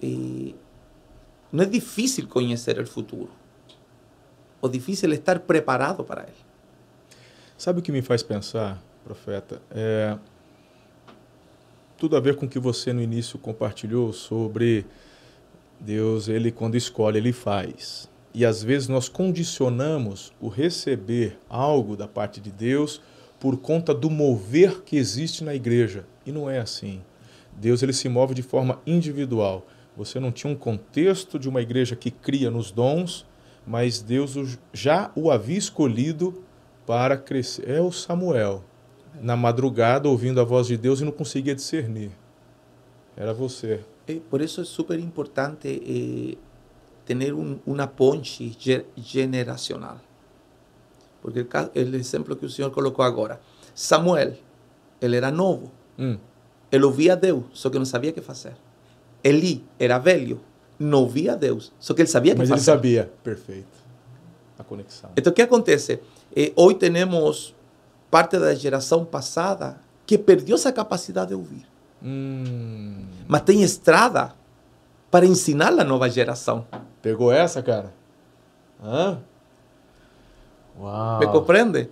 E 0.00 0.54
não 1.52 1.64
é 1.64 1.66
difícil 1.66 2.26
conhecer 2.26 2.78
o 2.80 2.86
futuro. 2.86 3.30
O 4.60 4.68
difícil 4.68 5.12
estar 5.12 5.40
preparado 5.40 6.02
para 6.02 6.22
ele. 6.22 6.32
Sabe 7.58 7.80
o 7.80 7.82
que 7.82 7.92
me 7.92 8.02
faz 8.02 8.22
pensar, 8.22 8.82
profeta? 9.04 9.60
É 9.70 10.16
tudo 12.02 12.16
a 12.16 12.20
ver 12.20 12.34
com 12.34 12.46
o 12.46 12.48
que 12.48 12.58
você 12.58 12.92
no 12.92 13.00
início 13.00 13.38
compartilhou 13.38 14.12
sobre 14.12 14.84
Deus, 15.78 16.26
ele 16.26 16.50
quando 16.50 16.74
escolhe, 16.74 17.18
ele 17.18 17.32
faz. 17.32 18.10
E 18.34 18.44
às 18.44 18.60
vezes 18.60 18.88
nós 18.88 19.08
condicionamos 19.08 20.32
o 20.40 20.48
receber 20.48 21.38
algo 21.48 21.96
da 21.96 22.08
parte 22.08 22.40
de 22.40 22.50
Deus 22.50 23.00
por 23.38 23.56
conta 23.56 23.94
do 23.94 24.10
mover 24.10 24.82
que 24.82 24.96
existe 24.96 25.44
na 25.44 25.54
igreja. 25.54 26.04
E 26.26 26.32
não 26.32 26.50
é 26.50 26.58
assim. 26.58 27.00
Deus 27.52 27.84
ele 27.84 27.92
se 27.92 28.08
move 28.08 28.34
de 28.34 28.42
forma 28.42 28.80
individual. 28.84 29.64
Você 29.96 30.18
não 30.18 30.32
tinha 30.32 30.52
um 30.52 30.56
contexto 30.56 31.38
de 31.38 31.48
uma 31.48 31.60
igreja 31.60 31.94
que 31.94 32.10
cria 32.10 32.50
nos 32.50 32.70
dons, 32.70 33.26
mas 33.66 34.00
Deus 34.00 34.58
já 34.72 35.10
o 35.14 35.30
havia 35.30 35.58
escolhido 35.58 36.42
para 36.86 37.16
crescer. 37.16 37.68
É 37.68 37.80
o 37.80 37.92
Samuel, 37.92 38.64
na 39.20 39.36
madrugada, 39.36 40.08
ouvindo 40.08 40.40
a 40.40 40.44
voz 40.44 40.66
de 40.66 40.76
Deus 40.76 41.00
e 41.00 41.04
não 41.04 41.12
conseguia 41.12 41.54
discernir. 41.54 42.10
Era 43.16 43.34
você. 43.34 43.80
Eh, 44.08 44.20
por 44.30 44.40
isso 44.40 44.60
é 44.62 44.64
super 44.64 44.98
importante 44.98 45.68
eh, 45.68 46.38
ter 47.04 47.34
um, 47.34 47.58
uma 47.66 47.86
ponte 47.86 48.56
generacional. 48.96 49.98
Porque 51.20 51.40
o 51.40 51.94
exemplo 51.94 52.34
que 52.34 52.46
o 52.46 52.50
Senhor 52.50 52.70
colocou 52.70 53.04
agora. 53.04 53.40
Samuel, 53.74 54.34
ele 55.00 55.16
era 55.16 55.30
novo. 55.30 55.70
Hum. 55.98 56.18
Ele 56.70 56.84
ouvia 56.84 57.14
Deus, 57.14 57.44
só 57.52 57.70
que 57.70 57.78
não 57.78 57.84
sabia 57.84 58.10
o 58.10 58.14
que 58.14 58.20
fazer. 58.20 58.54
Eli 59.22 59.64
era 59.78 59.98
velho, 59.98 60.40
não 60.78 61.00
ouvia 61.00 61.32
a 61.32 61.36
Deus, 61.36 61.72
só 61.78 61.94
que 61.94 62.02
ele 62.02 62.08
sabia 62.08 62.32
que 62.32 62.38
Mas. 62.38 62.50
Mas 62.50 62.60
ele 62.60 62.64
sabia, 62.64 63.12
perfeito. 63.22 63.82
A 64.58 64.64
conexão. 64.64 65.10
Então, 65.16 65.30
o 65.30 65.34
que 65.34 65.42
acontece? 65.42 66.00
Eh, 66.34 66.52
hoje 66.56 66.78
temos 66.78 67.54
parte 68.10 68.38
da 68.38 68.54
geração 68.54 69.04
passada 69.04 69.76
que 70.06 70.18
perdeu 70.18 70.56
essa 70.56 70.72
capacidade 70.72 71.28
de 71.28 71.34
ouvir. 71.34 71.66
Hum. 72.02 73.06
Mas 73.26 73.42
tem 73.42 73.62
estrada 73.62 74.34
para 75.10 75.24
ensinar 75.24 75.72
a 75.72 75.84
nova 75.84 76.08
geração. 76.08 76.66
Pegou 77.00 77.32
essa, 77.32 77.62
cara? 77.62 77.92
Hã? 78.82 79.18
Uau. 80.78 81.20
Me 81.20 81.26
compreende? 81.28 81.90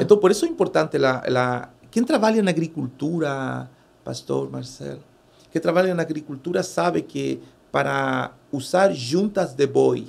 Então, 0.00 0.16
por 0.16 0.30
isso 0.30 0.44
é 0.44 0.48
importante 0.48 0.96
la, 0.96 1.22
la, 1.28 1.68
quem 1.90 2.04
trabalha 2.04 2.42
na 2.42 2.50
agricultura, 2.50 3.68
pastor 4.04 4.50
Marcelo, 4.50 5.02
quem 5.50 5.60
trabalha 5.60 5.94
na 5.94 6.02
agricultura 6.02 6.62
sabe 6.62 7.02
que 7.02 7.40
para 7.72 8.32
usar 8.52 8.92
juntas 8.92 9.52
de 9.52 9.66
boi, 9.66 10.08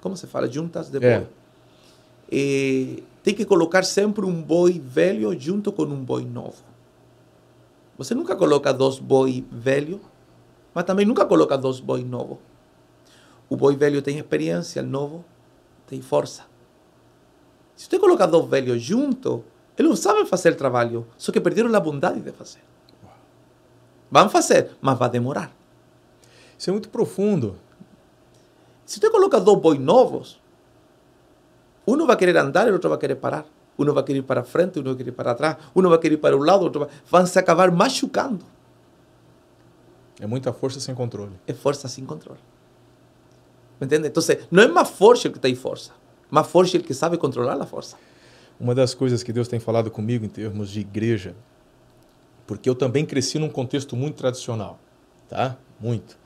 como 0.00 0.16
se 0.16 0.26
fala? 0.26 0.50
Juntas 0.50 0.90
de 0.90 1.00
boi. 1.00 1.26
É. 2.30 3.02
tem 3.22 3.34
que 3.34 3.44
colocar 3.44 3.84
sempre 3.84 4.24
um 4.24 4.42
boi 4.42 4.78
velho 4.78 5.38
junto 5.38 5.72
com 5.72 5.84
um 5.84 6.04
boi 6.04 6.24
novo. 6.24 6.62
Você 7.96 8.14
nunca 8.14 8.34
coloca 8.34 8.72
dois 8.72 8.98
boi 8.98 9.44
velho, 9.50 10.00
mas 10.74 10.84
também 10.84 11.06
nunca 11.06 11.24
coloca 11.24 11.56
dois 11.56 11.80
boi 11.80 12.02
novo. 12.02 12.38
O 13.48 13.56
boi 13.56 13.76
velho 13.76 14.02
tem 14.02 14.18
experiência, 14.18 14.82
o 14.82 14.86
novo 14.86 15.24
tem 15.86 16.02
força. 16.02 16.42
Se 17.76 17.86
você 17.86 17.98
coloca 17.98 18.26
dois 18.26 18.46
velhos 18.48 18.82
juntos, 18.82 19.40
eles 19.78 19.98
sabem 19.98 20.26
fazer 20.26 20.54
trabalho, 20.54 21.06
só 21.16 21.32
que 21.32 21.40
perderam 21.40 21.74
a 21.74 21.80
bondade 21.80 22.20
de 22.20 22.32
fazer. 22.32 22.60
Vão 24.10 24.28
fazer, 24.28 24.70
mas 24.80 24.98
vai 24.98 25.10
demorar. 25.10 25.50
Isso 26.56 26.70
é 26.70 26.72
muito 26.72 26.88
profundo. 26.88 27.58
Se 28.84 29.00
você 29.00 29.10
coloca 29.10 29.40
dois 29.40 29.58
bois 29.60 29.78
novos, 29.78 30.40
um 31.86 32.06
vai 32.06 32.16
querer 32.16 32.36
andar 32.36 32.66
e 32.66 32.70
o 32.70 32.74
outro 32.74 32.88
vai 32.88 32.98
querer 32.98 33.16
parar. 33.16 33.44
Um 33.78 33.92
vai 33.92 34.04
querer 34.04 34.20
ir 34.20 34.22
para 34.22 34.44
frente, 34.44 34.78
um 34.78 34.84
vai 34.84 34.94
querer 34.94 35.10
ir 35.10 35.12
para 35.12 35.34
trás, 35.34 35.56
um 35.74 35.82
vai 35.88 35.98
querer 35.98 36.14
ir 36.14 36.18
para 36.18 36.36
um 36.36 36.40
lado, 36.40 36.62
outro 36.62 36.80
vai... 36.80 36.88
vão 37.10 37.26
se 37.26 37.38
acabar 37.38 37.70
machucando. 37.72 38.44
É 40.20 40.26
muita 40.26 40.52
força 40.52 40.78
sem 40.78 40.94
controle. 40.94 41.32
É 41.46 41.52
força 41.52 41.88
sem 41.88 42.04
controle. 42.04 42.38
¿Me 43.80 43.86
entende? 43.86 44.06
Então, 44.08 44.22
não 44.50 44.62
é 44.62 44.68
mais 44.68 44.88
forte 44.90 45.26
o 45.26 45.32
que 45.32 45.38
tem 45.38 45.54
força, 45.54 45.90
mais 46.30 46.46
forte 46.46 46.76
é 46.76 46.80
o 46.80 46.82
que 46.82 46.94
sabe 46.94 47.18
controlar 47.18 47.60
a 47.60 47.66
força. 47.66 47.96
Uma 48.60 48.74
das 48.74 48.94
coisas 48.94 49.24
que 49.24 49.32
Deus 49.32 49.48
tem 49.48 49.58
falado 49.58 49.90
comigo 49.90 50.24
em 50.24 50.28
termos 50.28 50.70
de 50.70 50.80
igreja, 50.80 51.34
porque 52.46 52.68
eu 52.68 52.74
também 52.74 53.04
cresci 53.04 53.38
num 53.38 53.48
contexto 53.48 53.96
muito 53.96 54.16
tradicional, 54.16 54.78
tá? 55.28 55.56
Muito. 55.80 56.18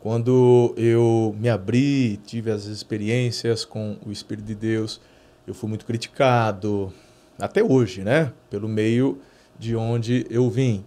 Quando 0.00 0.74
eu 0.76 1.34
me 1.38 1.48
abri, 1.48 2.18
tive 2.18 2.50
as 2.50 2.66
experiências 2.66 3.64
com 3.64 3.96
o 4.06 4.12
Espírito 4.12 4.44
de 4.46 4.54
Deus, 4.54 5.00
eu 5.46 5.54
fui 5.54 5.68
muito 5.68 5.84
criticado, 5.84 6.92
até 7.38 7.62
hoje, 7.62 8.02
né? 8.02 8.32
Pelo 8.50 8.68
meio 8.68 9.20
de 9.58 9.74
onde 9.74 10.26
eu 10.30 10.48
vim. 10.50 10.84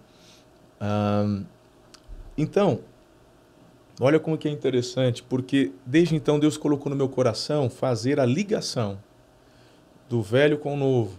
Um, 0.80 1.44
então, 2.36 2.80
olha 4.00 4.18
como 4.18 4.38
que 4.38 4.48
é 4.48 4.50
interessante, 4.50 5.22
porque 5.22 5.72
desde 5.84 6.16
então 6.16 6.38
Deus 6.38 6.56
colocou 6.56 6.88
no 6.90 6.96
meu 6.96 7.08
coração 7.08 7.68
fazer 7.68 8.18
a 8.18 8.26
ligação 8.26 8.98
do 10.08 10.22
velho 10.22 10.58
com 10.58 10.74
o 10.74 10.76
novo. 10.76 11.18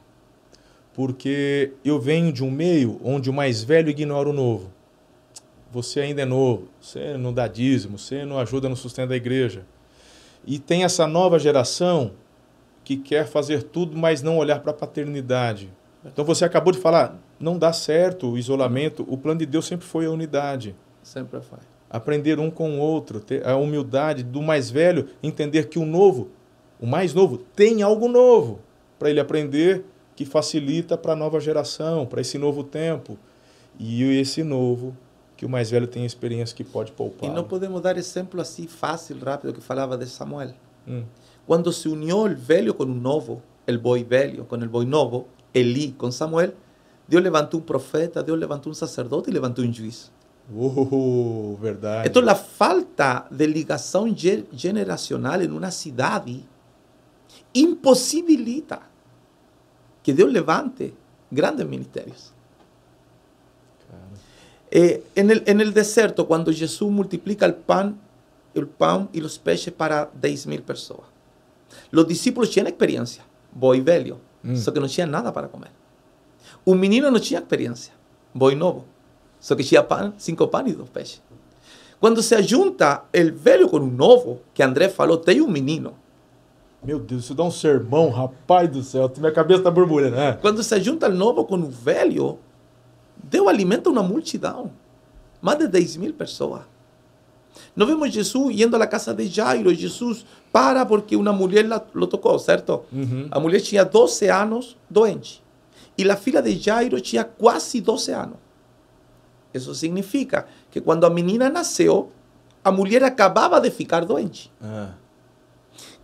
Porque 0.94 1.74
eu 1.86 2.00
venho 2.00 2.32
de 2.32 2.44
um 2.44 2.52
meio 2.52 3.00
onde 3.04 3.30
o 3.30 3.34
mais 3.34 3.64
velho 3.64 3.90
ignora 3.90 4.30
o 4.30 4.34
novo. 4.34 4.72
Você 5.72 6.02
ainda 6.02 6.22
é 6.22 6.26
novo, 6.26 6.68
você 6.82 7.18
não 7.18 7.34
dá 7.34 7.48
dízimo, 7.48 7.98
você 7.98 8.26
não 8.26 8.38
ajuda 8.38 8.68
no 8.68 8.76
sustento 8.76 9.10
da 9.10 9.16
igreja. 9.16 9.66
E 10.46 10.60
tem 10.60 10.84
essa 10.84 11.08
nova 11.08 11.40
geração 11.40 12.12
que 12.84 12.98
quer 12.98 13.26
fazer 13.26 13.64
tudo, 13.64 13.98
mas 13.98 14.22
não 14.22 14.38
olhar 14.38 14.60
para 14.60 14.72
a 14.72 14.74
paternidade. 14.74 15.70
Então 16.04 16.26
você 16.26 16.44
acabou 16.44 16.74
de 16.74 16.80
falar, 16.80 17.18
não 17.40 17.58
dá 17.58 17.72
certo 17.72 18.32
o 18.32 18.38
isolamento, 18.38 19.06
o 19.08 19.18
plano 19.18 19.40
de 19.40 19.46
Deus 19.46 19.66
sempre 19.66 19.86
foi 19.86 20.06
a 20.06 20.12
unidade. 20.12 20.76
Sempre 21.04 21.40
foi. 21.42 21.60
Aprender 21.90 22.40
um 22.40 22.50
com 22.50 22.80
o 22.80 22.80
outro, 22.80 23.20
ter 23.20 23.46
a 23.48 23.56
humildade 23.56 24.24
do 24.24 24.42
mais 24.42 24.70
velho, 24.70 25.10
entender 25.22 25.68
que 25.68 25.78
o 25.78 25.86
novo, 25.86 26.30
o 26.80 26.88
mais 26.88 27.14
novo, 27.14 27.38
tem 27.38 27.82
algo 27.82 28.08
novo 28.08 28.60
para 28.98 29.10
ele 29.10 29.20
aprender 29.20 29.84
que 30.22 30.26
facilita 30.26 30.96
para 30.96 31.14
a 31.14 31.16
nova 31.16 31.40
geração, 31.40 32.06
para 32.06 32.22
esse 32.22 32.38
novo 32.38 32.64
tempo. 32.64 33.18
E 33.80 34.04
esse 34.20 34.44
novo, 34.44 34.96
que 35.36 35.46
o 35.46 35.50
mais 35.50 35.72
velho 35.72 35.88
tem 35.88 36.06
experiência 36.06 36.56
que 36.56 36.64
pode 36.64 36.92
poupar. 36.92 37.28
E 37.28 37.34
não 37.34 37.44
podemos 37.44 37.82
dar 37.82 37.98
exemplo 37.98 38.40
assim 38.40 38.68
fácil, 38.68 39.18
rápido, 39.18 39.52
que 39.52 39.62
falava 39.62 39.98
de 39.98 40.06
Samuel. 40.06 40.54
Hum. 40.88 41.04
Quando 41.48 41.74
se 41.74 41.90
uniu 41.90 42.18
o 42.20 42.36
velho 42.36 42.72
com 42.76 42.84
o 42.84 42.86
novo, 42.86 43.42
o 43.68 43.78
boi 43.80 44.04
velho 44.04 44.46
com 44.46 44.56
o 44.56 44.70
boi 44.70 44.86
novo, 44.86 45.28
Eli 45.56 45.92
com 45.94 46.12
Samuel, 46.12 46.54
Deus 47.08 47.24
levantou 47.24 47.60
um 47.60 47.64
profeta, 47.64 48.22
Deus 48.22 48.40
levantou 48.40 48.72
um 48.72 48.76
sacerdote 48.76 49.32
e 49.32 49.34
levantou 49.34 49.66
um 49.66 49.74
juiz. 49.74 50.12
Oh, 50.54 51.58
verdade. 51.60 52.10
Então, 52.10 52.28
a 52.30 52.36
falta 52.36 53.26
de 53.32 53.48
ligação 53.48 54.06
generacional 54.52 55.42
em 55.42 55.50
uma 55.50 55.72
cidade 55.72 56.46
impossibilita 57.56 58.91
que 60.04 60.14
Deus 60.14 60.32
levante 60.32 60.94
grandes 61.30 61.68
ministérios. 61.68 62.34
Eh, 64.70 65.04
en, 65.16 65.30
el, 65.30 65.44
en 65.46 65.60
el 65.60 65.74
desierto, 65.74 66.28
cuando 66.28 66.52
Jesús 66.52 66.90
multiplica 66.90 67.46
el 67.46 67.56
pan, 67.56 68.00
el 68.54 68.68
pan 68.68 69.10
y 69.12 69.20
los 69.20 69.38
peces 69.38 69.74
para 69.74 70.10
10 70.22 70.48
mil 70.48 70.64
personas, 70.64 71.06
los 71.90 72.08
discípulos 72.08 72.50
tienen 72.50 72.72
experiencia, 72.72 73.24
boi 73.54 73.82
velho, 73.82 74.20
mm. 74.44 74.56
só 74.56 74.74
que 74.74 74.80
no 74.80 74.88
tinha 74.88 75.06
nada 75.06 75.32
para 75.34 75.50
comer. 75.50 75.72
Un 76.64 76.80
menino 76.80 77.12
no 77.12 77.20
tinha 77.20 77.40
experiencia, 77.40 77.94
boi 78.34 78.56
novo, 78.56 78.86
só 79.40 79.56
que 79.56 79.64
tinha 79.64 79.86
pan, 79.86 80.14
cinco 80.18 80.50
panes 80.50 80.74
y 80.74 80.78
dos 80.78 80.90
peces. 80.90 81.22
Quando 82.00 82.24
se 82.24 82.42
junta 82.44 83.06
el 83.14 83.32
velho 83.32 83.70
com 83.70 83.78
o 83.78 83.86
novo, 83.86 84.42
que 84.54 84.64
André 84.64 84.90
falou, 84.90 85.18
tem 85.18 85.40
um 85.40 85.48
menino, 85.48 85.94
meu 86.84 87.00
Deus, 87.00 87.26
isso 87.26 87.36
dá 87.36 87.44
um 87.44 87.52
sermão, 87.52 88.10
rapaz 88.10 88.70
do 88.70 88.82
céu, 88.82 89.12
minha 89.18 89.32
cabeça 89.32 89.60
está 89.60 89.72
borbulhando. 89.72 90.16
né? 90.16 90.34
Quando 90.42 90.64
se 90.64 90.80
junta 90.82 91.08
o 91.08 91.14
novo 91.14 91.46
com 91.46 91.56
o 91.56 91.70
velho, 91.70 92.40
Deus 93.24 93.48
alimenta 93.48 93.90
uma 93.90 94.02
multidão. 94.02 94.72
Mais 95.42 95.58
de 95.60 95.68
10 95.68 95.98
mil 95.98 96.14
pessoas. 96.14 96.62
Nós 97.76 97.88
vemos 97.88 98.12
Jesus 98.12 98.60
indo 98.60 98.76
à 98.76 98.88
casa 98.88 99.14
de 99.14 99.28
Jairo. 99.28 99.74
Jesus 99.74 100.26
para 100.52 100.86
porque 100.86 101.16
uma 101.16 101.34
mulher 101.34 101.66
lo 101.94 102.08
tocou, 102.08 102.38
certo? 102.40 102.84
Uhum. 102.92 103.28
A 103.32 103.40
mulher 103.40 103.62
tinha 103.62 103.84
12 103.84 104.28
anos 104.30 104.78
doente. 104.90 105.44
E 105.98 106.10
a 106.10 106.16
filha 106.16 106.42
de 106.42 106.58
Jairo 106.58 107.00
tinha 107.00 107.24
quase 107.24 107.82
12 107.82 108.12
anos. 108.12 108.38
Isso 109.54 109.74
significa 109.76 110.46
que 110.70 110.80
quando 110.80 111.06
a 111.06 111.10
menina 111.10 111.50
nasceu, 111.50 112.12
a 112.64 112.72
mulher 112.72 113.04
acabava 113.04 113.60
de 113.60 113.70
ficar 113.70 114.06
doente. 114.06 114.52
Ah. 114.62 114.92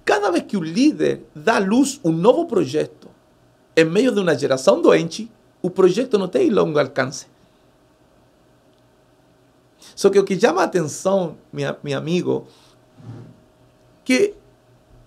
Cada 0.07 0.31
vez 0.31 0.45
que 0.45 0.55
o 0.55 0.63
líder 0.63 1.25
dá 1.35 1.57
à 1.57 1.59
luz 1.59 1.99
um 2.01 2.13
novo 2.13 2.45
projeto 2.45 3.09
em 3.75 3.83
meio 3.83 4.09
de 4.09 4.21
uma 4.21 4.37
geração 4.37 4.81
doente, 4.81 5.29
o 5.61 5.69
projeto 5.69 6.17
não 6.17 6.29
tem 6.29 6.49
longo 6.49 6.79
alcance. 6.79 7.27
Só 9.93 10.09
que 10.09 10.17
o 10.17 10.23
que 10.23 10.39
chama 10.39 10.61
a 10.61 10.63
atenção, 10.63 11.37
minha, 11.51 11.77
meu 11.83 11.97
amigo, 11.97 12.47
que 14.05 14.33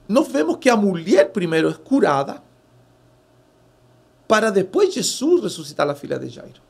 nós 0.07 0.29
vemos 0.29 0.59
que 0.59 0.69
a 0.69 0.77
mulher 0.77 1.33
primeiro 1.33 1.71
é 1.71 1.73
curada 1.73 2.43
para 4.29 4.51
depois 4.51 4.93
Jesus 4.93 5.43
ressuscitar 5.43 5.89
a 5.89 5.95
filha 5.95 6.19
de 6.19 6.29
Jairo. 6.29 6.61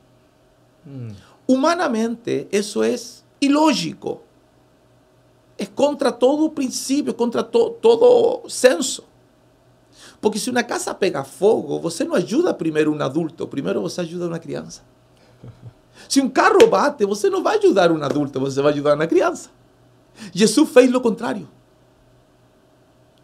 Hum. 0.87 1.09
Humanamente, 1.45 2.47
isso 2.49 2.81
é 2.81 2.95
ilógico. 3.41 4.21
É 5.61 5.65
contra 5.67 6.11
todo 6.11 6.49
princípio, 6.49 7.13
contra 7.13 7.43
to, 7.43 7.71
todo 7.81 8.49
senso. 8.49 9.03
Porque 10.19 10.39
se 10.39 10.49
uma 10.49 10.63
casa 10.63 10.93
pega 10.93 11.23
fogo, 11.23 11.79
você 11.79 12.03
não 12.03 12.15
ajuda 12.15 12.53
primeiro 12.53 12.91
um 12.91 13.01
adulto, 13.01 13.47
primeiro 13.47 13.81
você 13.81 14.01
ajuda 14.01 14.27
uma 14.27 14.39
criança. 14.39 14.81
Se 16.09 16.19
um 16.19 16.29
carro 16.29 16.67
bate, 16.67 17.05
você 17.05 17.29
não 17.29 17.43
vai 17.43 17.57
ajudar 17.57 17.91
um 17.91 18.03
adulto, 18.03 18.39
você 18.39 18.61
vai 18.61 18.73
ajudar 18.73 18.95
uma 18.95 19.07
criança. 19.07 19.49
Jesus 20.33 20.69
fez 20.69 20.93
o 20.93 20.99
contrário. 20.99 21.47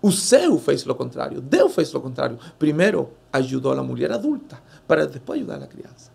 O 0.01 0.12
céu 0.12 0.58
fez 0.60 0.86
o 0.86 0.94
contrário. 0.96 1.41
Deus 1.41 1.74
fez 1.74 1.94
o 1.94 2.00
contrário. 2.00 2.38
Primeiro 2.60 3.10
ajudou 3.34 3.74
a 3.74 3.84
mulher 3.84 4.12
adulta, 4.12 4.62
para 4.88 5.06
depois 5.08 5.39
ajudar 5.39 5.62
a 5.63 5.67
criança. 5.67 6.12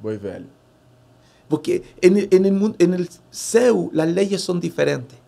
Boi 0.00 0.16
velho. 0.18 0.46
Porque 1.48 1.82
en 2.02 2.16
el, 2.18 2.28
en 2.30 2.44
el, 2.44 2.52
mun- 2.52 2.76
en 2.78 2.92
el 2.94 3.08
céu 3.30 3.90
las 3.92 4.08
leyes 4.08 4.42
son 4.42 4.60
diferentes. 4.60 5.18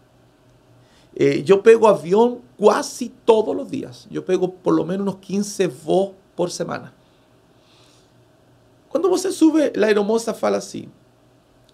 Eh, 1.21 1.43
yo 1.43 1.61
pego 1.65 1.89
avión 1.89 2.41
casi 2.57 3.09
todos 3.25 3.55
los 3.55 3.69
días. 3.69 4.07
Yo 4.09 4.25
pego 4.25 4.55
por 4.55 4.73
lo 4.73 4.85
menos 4.85 5.03
unos 5.03 5.17
15 5.17 5.67
voos 5.67 6.13
por 6.37 6.49
semana. 6.49 6.93
Quando 8.89 9.11
você 9.11 9.33
sube, 9.33 9.73
a 9.77 9.87
aeromoça 9.87 10.33
fala 10.33 10.59
assim: 10.59 10.89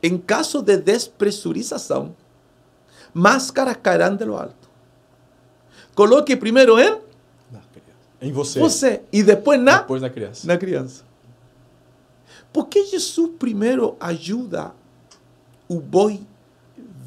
em 0.03 0.17
caso 0.17 0.63
de 0.63 0.79
despresurização, 0.79 2.17
máscaras 3.13 3.77
cairão 3.77 4.17
de 4.17 4.25
lo 4.25 4.39
alto. 4.39 4.69
Coloque 5.95 6.35
primeiro 6.37 6.79
em. 6.79 7.05
Em 8.21 8.33
você. 8.33 8.59
você 8.59 9.03
e 9.13 9.23
depois 9.23 9.61
na 9.61 9.81
Depois 9.81 10.01
na 10.01 10.09
criança. 10.09 10.47
na 10.47 10.57
criança. 10.57 11.05
Por 12.51 12.69
que 12.69 12.87
Jesus 12.87 13.33
primeiro 13.39 13.97
ajuda 14.01 14.73
o 15.69 15.79
boi 15.79 16.27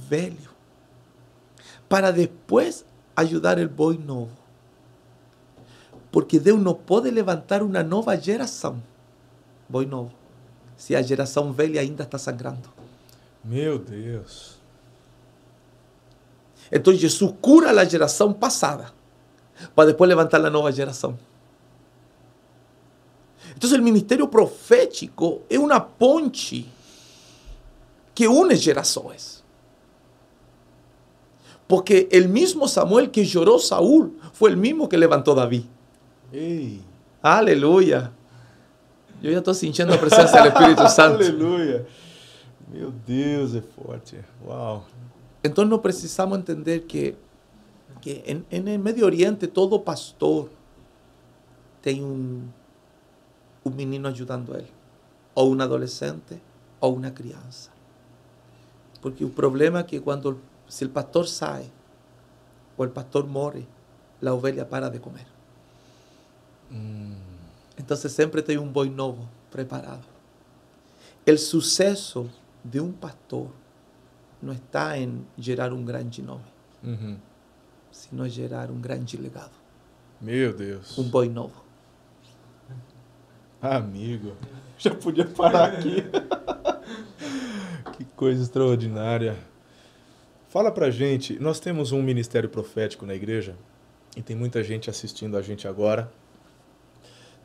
velho 0.08 0.47
para 1.88 2.12
depois 2.12 2.86
ajudar 3.16 3.60
o 3.60 3.70
boi 3.70 3.98
novo? 3.98 4.32
Porque 6.12 6.40
Deus 6.40 6.60
não 6.60 6.74
pode 6.74 7.10
levantar 7.12 7.62
uma 7.62 7.84
nova 7.84 8.16
geração, 8.16 8.82
boi 9.68 9.86
novo, 9.86 10.12
se 10.76 10.96
a 10.96 11.02
geração 11.02 11.52
velha 11.52 11.82
ainda 11.82 12.04
está 12.04 12.18
sangrando. 12.18 12.70
Meu 13.44 13.78
Deus. 13.78 14.58
Então 16.72 16.94
Jesus 16.94 17.34
cura 17.42 17.70
a 17.72 17.86
geração 17.86 18.34
passada 18.34 18.92
para 19.76 19.90
depois 19.90 20.08
levantar 20.08 20.44
a 20.46 20.50
nova 20.50 20.72
geração. 20.72 21.18
Entonces 23.54 23.76
el 23.76 23.82
ministerio 23.82 24.30
profético 24.30 25.42
es 25.50 25.58
una 25.58 25.84
ponte 25.84 26.66
que 28.14 28.28
une 28.28 28.56
generaciones. 28.56 29.37
Porque 31.68 32.08
el 32.12 32.30
mismo 32.30 32.68
Samuel 32.68 33.12
que 33.12 33.26
lloró 33.26 33.60
Saúl 33.60 34.18
fue 34.34 34.50
el 34.50 34.58
mismo 34.58 34.88
que 34.88 34.98
levantó 34.98 35.36
David. 35.36 35.64
Ey. 36.32 36.82
Aleluya. 37.22 38.12
Yo 39.22 39.32
ya 39.32 39.38
estoy 39.40 39.56
sintiendo 39.56 39.94
la 39.94 40.00
presencia 40.00 40.42
del 40.42 40.52
Espíritu 40.54 40.84
Santo. 40.90 41.24
¡Aleluya! 41.24 41.86
Meu 42.72 42.92
Deus, 43.06 43.56
é 43.56 43.62
forte. 43.62 44.18
Uau. 44.46 44.86
Então, 45.44 45.66
nós 45.66 45.82
precisamos 45.82 46.38
entender 46.38 46.82
que, 46.82 47.16
que 48.02 48.24
em, 48.26 48.46
em 48.52 48.78
Medio 48.78 49.06
Oriente, 49.06 49.48
todo 49.48 49.80
pastor 49.80 50.50
tiene 51.82 52.04
un 52.04 52.50
um 53.68 53.76
menino 53.76 54.08
a 54.08 54.12
él. 54.12 54.68
O 55.34 55.44
un 55.44 55.62
adolescente, 55.62 56.40
o 56.80 56.88
una 56.88 57.14
crianza. 57.14 57.72
Porque 59.02 59.24
o 59.24 59.30
problema 59.30 59.82
es 59.82 59.86
que 59.86 60.02
quando 60.02 60.38
si 60.68 60.84
el 60.84 60.90
pastor 60.92 61.28
sale 61.28 61.70
o 62.78 62.84
el 62.84 62.90
pastor 62.92 63.26
muere, 63.26 63.66
la 64.22 64.34
oveja 64.34 64.68
para 64.68 64.90
de 64.90 65.00
comer. 65.00 65.26
Entonces 67.78 68.12
siempre 68.12 68.42
tem 68.42 68.58
un 68.58 68.72
boi 68.74 68.90
novo 68.90 69.28
preparado. 69.52 70.02
El 71.26 71.38
suceso 71.40 72.28
de 72.64 72.80
un 72.80 72.94
pastor 72.94 73.48
no 74.42 74.52
está 74.52 74.98
en 74.98 75.26
gerar 75.40 75.72
un 75.74 75.86
gran 75.86 76.10
nome, 76.24 76.44
Uhum. 76.84 77.18
sino 77.92 78.26
gerar 78.26 78.70
un 78.72 78.82
gran 78.82 79.06
legado, 79.20 79.52
Meu 80.22 80.54
Deus. 80.54 80.98
un 80.98 81.10
boi 81.10 81.30
novo. 81.30 81.64
Amigo. 83.62 84.34
Já 84.78 84.94
podia 84.94 85.26
parar 85.26 85.74
aqui. 85.76 86.04
que 87.98 88.06
coisa 88.16 88.44
extraordinária. 88.44 89.36
Fala 90.50 90.72
pra 90.72 90.90
gente, 90.90 91.38
nós 91.40 91.60
temos 91.60 91.92
um 91.92 92.02
ministério 92.02 92.48
profético 92.48 93.06
na 93.06 93.14
igreja 93.14 93.54
e 94.16 94.22
tem 94.22 94.34
muita 94.34 94.64
gente 94.64 94.90
assistindo 94.90 95.36
a 95.36 95.42
gente 95.42 95.68
agora. 95.68 96.10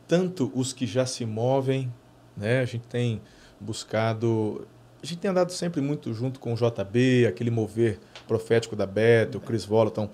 Tanto 0.07 0.49
os 0.55 0.71
que 0.71 0.87
já 0.87 1.05
se 1.05 1.25
movem, 1.25 1.93
né? 2.35 2.61
A 2.61 2.65
gente 2.65 2.87
tem 2.87 3.21
buscado, 3.59 4.65
a 5.01 5.05
gente 5.05 5.19
tem 5.19 5.29
andado 5.29 5.51
sempre 5.51 5.81
muito 5.81 6.13
junto 6.13 6.39
com 6.39 6.53
o 6.53 6.55
JB, 6.55 7.27
aquele 7.27 7.51
mover 7.51 7.99
profético 8.25 8.73
da 8.73 8.85
Beta, 8.85 9.37
o 9.37 9.41
Chris 9.41 9.65
Volaton, 9.65 10.09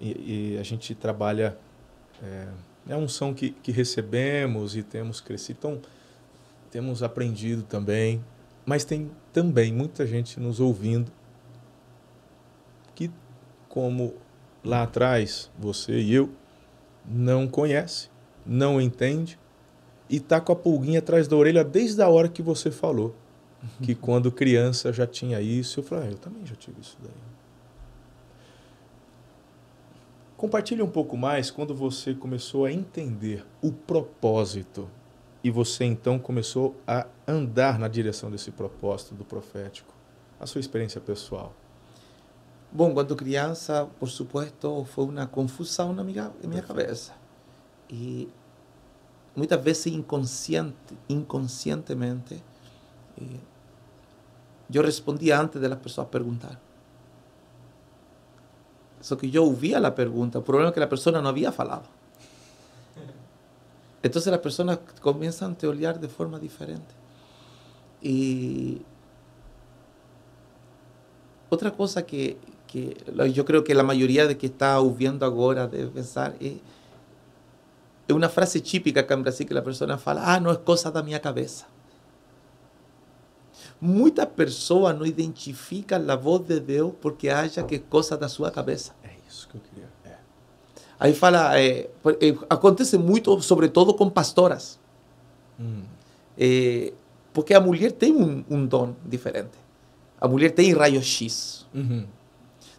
e, 0.00 0.54
e 0.54 0.58
a 0.58 0.64
gente 0.64 0.96
trabalha 0.96 1.56
é, 2.20 2.48
é 2.88 2.94
a 2.94 3.34
que, 3.34 3.50
que 3.50 3.70
recebemos 3.70 4.76
e 4.76 4.82
temos 4.82 5.20
crescido. 5.20 5.58
Então, 5.60 5.80
temos 6.72 7.04
aprendido 7.04 7.62
também. 7.62 8.20
Mas 8.64 8.82
tem 8.82 9.12
também 9.32 9.72
muita 9.72 10.04
gente 10.04 10.40
nos 10.40 10.58
ouvindo 10.58 11.12
como 13.76 14.14
lá 14.64 14.84
atrás, 14.84 15.50
você 15.58 16.00
e 16.00 16.14
eu, 16.14 16.30
não 17.06 17.46
conhece, 17.46 18.08
não 18.46 18.80
entende 18.80 19.38
e 20.08 20.18
tá 20.18 20.40
com 20.40 20.50
a 20.50 20.56
pulguinha 20.56 21.00
atrás 21.00 21.28
da 21.28 21.36
orelha 21.36 21.62
desde 21.62 22.00
a 22.00 22.08
hora 22.08 22.26
que 22.26 22.40
você 22.40 22.70
falou. 22.70 23.14
Que 23.82 23.94
quando 23.94 24.32
criança 24.32 24.94
já 24.94 25.06
tinha 25.06 25.42
isso. 25.42 25.80
Eu 25.80 25.84
falei, 25.84 26.08
ah, 26.08 26.10
eu 26.12 26.16
também 26.16 26.46
já 26.46 26.54
tive 26.54 26.80
isso 26.80 26.96
daí. 27.02 27.12
Compartilhe 30.38 30.80
um 30.80 30.90
pouco 30.90 31.14
mais 31.14 31.50
quando 31.50 31.74
você 31.74 32.14
começou 32.14 32.64
a 32.64 32.72
entender 32.72 33.44
o 33.60 33.70
propósito 33.70 34.88
e 35.44 35.50
você 35.50 35.84
então 35.84 36.18
começou 36.18 36.80
a 36.86 37.06
andar 37.28 37.78
na 37.78 37.88
direção 37.88 38.30
desse 38.30 38.50
propósito 38.50 39.14
do 39.14 39.24
profético. 39.24 39.92
A 40.40 40.46
sua 40.46 40.60
experiência 40.60 40.98
pessoal. 40.98 41.52
Bom, 42.76 42.92
quando 42.92 43.16
criança, 43.16 43.88
por 43.98 44.10
supuesto, 44.10 44.84
foi 44.84 45.06
uma 45.06 45.26
confusão 45.26 45.94
na 45.94 46.04
minha, 46.04 46.30
na 46.42 46.46
minha 46.46 46.62
cabeça. 46.62 47.14
E 47.88 48.28
inconscientemente, 51.08 52.44
eh, 53.18 53.40
eu 54.70 54.82
respondia 54.82 55.40
antes 55.40 55.58
de 55.58 55.66
las 55.66 55.78
pessoas 55.78 56.08
perguntar. 56.08 56.60
Só 59.00 59.16
que 59.16 59.34
eu 59.34 59.44
ouvia 59.44 59.78
a 59.78 59.90
pergunta, 59.90 60.38
o 60.40 60.42
problema 60.42 60.68
é 60.68 60.72
que 60.74 60.80
a 60.80 60.86
pessoa 60.86 61.18
não 61.18 61.30
havia 61.30 61.50
falado. 61.50 61.88
Então 64.04 64.20
as 64.20 64.40
pessoas 64.42 64.78
começam 65.00 65.50
a 65.50 65.54
te 65.54 65.66
olhar 65.66 65.96
de 65.96 66.08
forma 66.08 66.38
diferente. 66.38 66.94
E 68.02 68.82
outra 71.48 71.70
coisa 71.70 72.02
que, 72.02 72.36
que 72.66 72.96
eu 73.34 73.44
creio 73.44 73.62
que 73.62 73.72
a 73.72 73.82
maioria 73.82 74.26
de 74.26 74.34
que 74.34 74.46
está 74.46 74.78
ouvindo 74.78 75.24
agora 75.24 75.66
deve 75.66 75.90
pensar 75.90 76.34
é, 76.40 76.54
é 78.08 78.12
uma 78.12 78.28
frase 78.28 78.60
típica 78.60 79.00
aqui 79.00 79.14
em 79.14 79.22
Brasil 79.22 79.46
que 79.46 79.56
a 79.56 79.62
pessoa 79.62 79.98
fala: 79.98 80.22
Ah, 80.24 80.40
não 80.40 80.50
é 80.50 80.56
coisa 80.56 80.90
da 80.90 81.02
minha 81.02 81.18
cabeça. 81.18 81.66
Muitas 83.80 84.26
pessoas 84.26 84.96
não 84.98 85.04
identificam 85.04 86.02
a 86.08 86.16
voz 86.16 86.46
de 86.46 86.60
Deus 86.60 86.92
porque 87.00 87.28
acham 87.28 87.66
que 87.66 87.74
é 87.74 87.78
coisa 87.78 88.16
da 88.16 88.28
sua 88.28 88.50
cabeça. 88.50 88.94
É 89.02 89.10
isso 89.28 89.48
que 89.48 89.56
eu 89.56 89.60
queria. 89.60 89.88
É. 90.04 90.16
Aí 90.98 91.14
fala, 91.14 91.58
é, 91.60 91.90
é, 92.20 92.36
acontece 92.48 92.96
muito, 92.96 93.38
sobretudo 93.42 93.92
com 93.92 94.08
pastoras. 94.08 94.78
Hum. 95.60 95.82
É, 96.38 96.92
porque 97.34 97.52
a 97.52 97.60
mulher 97.60 97.92
tem 97.92 98.14
um, 98.16 98.42
um 98.48 98.64
dom 98.64 98.94
diferente. 99.04 99.58
A 100.18 100.26
mulher 100.26 100.52
tem 100.52 100.72
raio-x. 100.72 101.66
Uhum. 101.74 102.06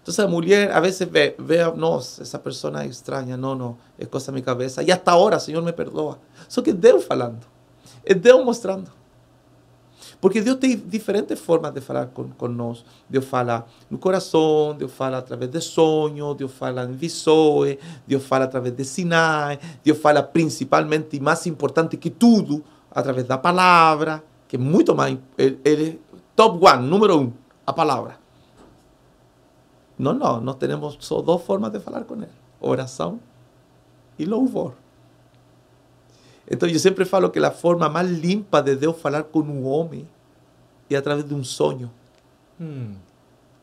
Então 0.07 0.25
a 0.25 0.27
mulher 0.27 0.71
a 0.71 0.79
vezes 0.79 1.07
vê, 1.09 1.35
vê, 1.37 1.63
nossa, 1.75 2.21
essa 2.21 2.39
pessoa 2.39 2.81
é 2.81 2.87
estranha, 2.87 3.35
não, 3.35 3.55
não, 3.55 3.77
é 3.99 4.05
coisa 4.05 4.27
da 4.27 4.31
minha 4.31 4.43
cabeça. 4.43 4.81
E 4.81 4.91
até 4.91 5.11
agora, 5.11 5.39
Senhor, 5.39 5.61
me 5.61 5.73
perdoa. 5.73 6.19
Só 6.47 6.61
que 6.61 6.71
Deus 6.71 7.03
falando. 7.03 7.45
É 8.05 8.13
Deus 8.13 8.43
mostrando. 8.45 8.89
Porque 10.19 10.41
Deus 10.41 10.57
tem 10.57 10.75
diferentes 10.75 11.39
formas 11.39 11.73
de 11.73 11.81
falar 11.81 12.07
com 12.07 12.47
nós. 12.47 12.83
Deus 13.07 13.25
fala 13.25 13.67
no 13.89 13.97
coração, 13.97 14.75
Deus 14.75 14.91
fala 14.91 15.17
através 15.17 15.51
de 15.51 15.61
sonhos, 15.61 16.35
Deus 16.35 16.51
fala 16.51 16.85
em 16.85 16.93
visões, 16.93 17.77
Deus 18.07 18.23
fala 18.23 18.45
através 18.45 18.75
de 18.75 18.83
sinais, 18.83 19.59
Deus 19.83 19.97
fala 19.99 20.23
principalmente 20.23 21.17
e 21.17 21.19
mais 21.19 21.45
importante 21.45 21.97
que 21.97 22.09
tudo, 22.09 22.63
através 22.89 23.27
da 23.27 23.37
palavra, 23.37 24.23
que 24.47 24.55
é 24.55 24.59
muito 24.59 24.95
mais. 24.95 25.17
Ele 25.37 25.99
é 26.01 26.17
top 26.35 26.65
one, 26.65 26.87
número 26.87 27.19
um, 27.19 27.33
a 27.65 27.73
palavra. 27.73 28.26
Não, 29.97 30.13
não, 30.13 30.39
nós 30.39 30.55
temos 30.57 30.97
só 30.99 31.21
duas 31.21 31.41
formas 31.41 31.71
de 31.71 31.79
falar 31.79 32.03
com 32.03 32.15
ele: 32.15 32.29
oração 32.59 33.19
e 34.17 34.25
louvor. 34.25 34.73
Então 36.49 36.69
eu 36.69 36.79
sempre 36.79 37.03
falo 37.03 37.29
que 37.29 37.39
a 37.39 37.51
forma 37.51 37.89
mais 37.89 38.09
limpa 38.09 38.61
de 38.61 38.75
Deus 38.75 38.99
falar 38.99 39.23
com 39.23 39.39
um 39.39 39.65
homem 39.65 40.07
é 40.89 40.95
através 40.95 41.27
de 41.27 41.33
um 41.33 41.43
sonho. 41.43 41.91
Hum. 42.59 42.95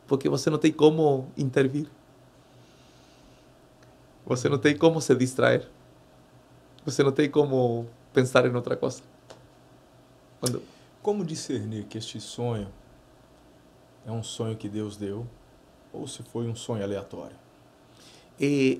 Porque 0.07 0.29
você 0.29 0.49
não 0.49 0.59
tem 0.59 0.71
como 0.71 1.27
intervir. 1.35 1.87
Você 4.25 4.47
não 4.47 4.59
tem 4.59 4.77
como 4.77 5.01
se 5.01 5.15
distrair. 5.15 5.67
Você 6.85 7.01
não 7.01 7.11
tem 7.11 7.29
como 7.29 7.87
pensar 8.13 8.45
em 8.45 8.53
outra 8.53 8.75
coisa. 8.75 9.01
Quando... 10.39 10.61
Como 11.01 11.23
discernir 11.23 11.85
que 11.85 11.99
este 11.99 12.19
sonho 12.19 12.67
é 14.05 14.11
um 14.11 14.23
sonho 14.23 14.55
que 14.55 14.67
Deus 14.67 14.97
deu 14.97 15.27
ou 15.95 16.07
se 16.07 16.23
foi 16.23 16.47
um 16.47 16.55
sonho 16.55 16.83
aleatório? 16.83 17.35
Eh, 18.39 18.79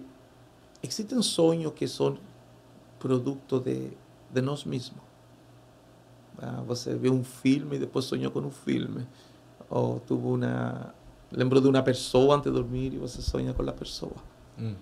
existen 0.84 1.22
sonhos 1.22 1.74
que 1.74 1.88
são 1.88 2.18
produto 3.00 3.60
de, 3.60 3.92
de 4.32 4.42
nós 4.42 4.64
mesmos. 4.64 5.02
Ah, 6.38 6.64
você 6.68 6.94
vê 6.96 7.10
um 7.10 7.24
filme 7.24 7.78
e 7.78 7.80
depois 7.80 8.06
sonhou 8.06 8.32
com 8.32 8.40
um 8.40 8.52
filme. 8.52 9.08
Ou 9.70 10.00
tuvo 10.00 10.36
uma... 10.36 10.94
Lembrou 11.32 11.62
de 11.62 11.68
uma 11.68 11.82
pessoa 11.82 12.36
antes 12.36 12.52
de 12.52 12.58
dormir 12.58 12.94
e 12.94 12.98
você 12.98 13.22
sonha 13.22 13.54
com 13.54 13.68
a 13.68 13.74
pessoa. 13.74 14.16
Hum. 14.60 14.76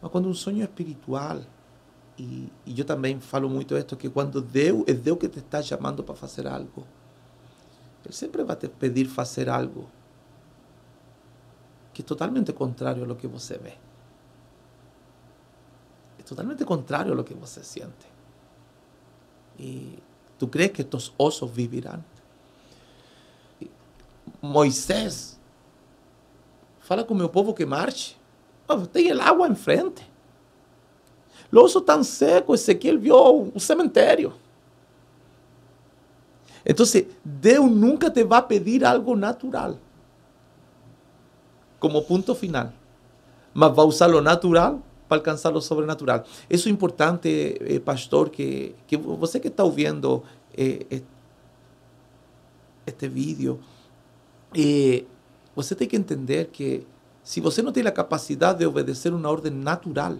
Mas 0.00 0.10
quando 0.10 0.28
um 0.28 0.34
sonho 0.34 0.60
é 0.60 0.64
espiritual, 0.64 1.40
e, 2.18 2.48
e 2.66 2.78
eu 2.78 2.84
também 2.84 3.18
falo 3.20 3.48
muito 3.48 3.76
esto, 3.76 3.96
que 3.96 4.08
quando 4.10 4.40
Deus 4.40 4.84
é 4.86 4.92
Deus 4.92 5.18
que 5.18 5.28
te 5.28 5.38
está 5.38 5.62
chamando 5.62 6.02
para 6.02 6.14
fazer 6.14 6.46
algo, 6.46 6.86
Ele 8.04 8.12
sempre 8.12 8.42
vai 8.44 8.56
te 8.56 8.68
pedir 8.68 9.06
fazer 9.06 9.48
algo 9.48 9.88
que 11.92 12.02
é 12.02 12.04
totalmente 12.04 12.52
contrário 12.52 13.04
a 13.04 13.06
lo 13.06 13.16
que 13.16 13.26
você 13.26 13.58
vê. 13.58 13.74
É 16.18 16.22
totalmente 16.22 16.64
contrário 16.64 17.12
a 17.12 17.14
lo 17.14 17.24
que 17.24 17.34
você 17.34 17.62
sente. 17.62 18.10
E 19.58 19.98
tu 20.38 20.48
crees 20.48 20.72
que 20.72 20.82
estos 20.82 21.12
osos 21.18 21.50
vivirán? 21.50 22.02
E 23.60 23.70
Moisés 24.40 25.38
fala 26.80 27.04
com 27.04 27.14
o 27.14 27.16
meu 27.16 27.28
povo 27.28 27.52
que 27.52 27.66
marche. 27.66 28.16
Oh, 28.68 28.86
tem 28.86 29.08
el 29.08 29.20
agua 29.20 29.48
enfrente. 29.48 30.06
Los 31.50 31.64
osos 31.64 31.82
están 31.82 32.04
secos. 32.04 32.60
Ezequiel 32.60 32.98
vio 32.98 33.30
un 33.30 33.60
cementerio. 33.60 34.32
Entonces, 36.64 37.06
Deus 37.22 37.70
nunca 37.70 38.10
te 38.10 38.24
va 38.24 38.38
a 38.38 38.48
pedir 38.48 38.84
algo 38.84 39.16
natural 39.16 39.78
como 41.82 42.04
punto 42.04 42.32
final, 42.36 42.70
mas 43.52 43.74
va 43.74 43.82
a 43.82 43.86
usar 43.86 44.06
lo 44.06 44.22
natural 44.22 44.80
para 45.08 45.18
alcançar 45.18 45.52
lo 45.52 45.60
sobrenatural. 45.60 46.22
Isso 46.48 46.68
é 46.68 46.70
importante, 46.70 47.58
eh, 47.60 47.80
pastor, 47.80 48.30
que, 48.30 48.76
que 48.86 48.96
você 48.96 49.40
que 49.40 49.48
está 49.48 49.64
ouvindo 49.64 50.22
eh, 50.56 51.02
este 52.86 53.08
vídeo, 53.08 53.58
eh, 54.54 55.02
você 55.56 55.74
tem 55.74 55.88
que 55.88 55.96
entender 55.96 56.50
que 56.52 56.86
se 57.24 57.40
você 57.40 57.62
não 57.62 57.72
tem 57.72 57.84
a 57.84 57.90
capacidade 57.90 58.60
de 58.60 58.66
obedecer 58.66 59.12
uma 59.12 59.28
ordem 59.28 59.50
natural, 59.52 60.14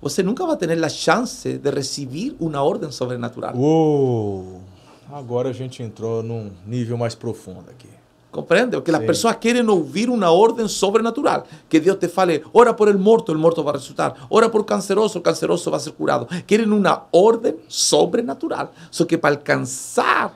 você 0.00 0.22
nunca 0.22 0.56
ter 0.56 0.70
a 0.70 0.88
chance 0.88 1.58
de 1.58 1.70
receber 1.70 2.36
uma 2.38 2.62
ordem 2.62 2.92
sobrenatural. 2.92 3.56
Uou! 3.56 4.62
Agora 5.10 5.48
a 5.48 5.52
gente 5.52 5.82
entrou 5.82 6.22
num 6.22 6.52
nível 6.64 6.96
mais 6.96 7.16
profundo 7.16 7.68
aqui. 7.68 7.88
Compreende? 8.30 8.76
Porque 8.76 8.92
las 8.92 9.00
Sí. 9.00 9.06
personas 9.06 9.36
quieren 9.38 9.68
oír 9.70 10.10
una 10.10 10.30
orden 10.30 10.68
sobrenatural. 10.68 11.44
Que 11.68 11.80
Dios 11.80 11.98
te 11.98 12.08
fale, 12.08 12.42
ora 12.52 12.76
por 12.76 12.88
el 12.88 12.98
muerto, 12.98 13.32
el 13.32 13.38
muerto 13.38 13.64
va 13.64 13.70
a 13.70 13.74
resucitar. 13.74 14.14
Ora 14.28 14.50
por 14.50 14.66
canceroso, 14.66 15.18
el 15.18 15.24
canceroso 15.24 15.70
va 15.70 15.78
a 15.78 15.80
ser 15.80 15.94
curado. 15.94 16.28
Quieren 16.46 16.72
una 16.72 17.04
orden 17.10 17.56
sobrenatural. 17.68 18.70
So 18.90 19.06
que 19.06 19.16
para 19.18 19.34
alcanzar 19.34 20.34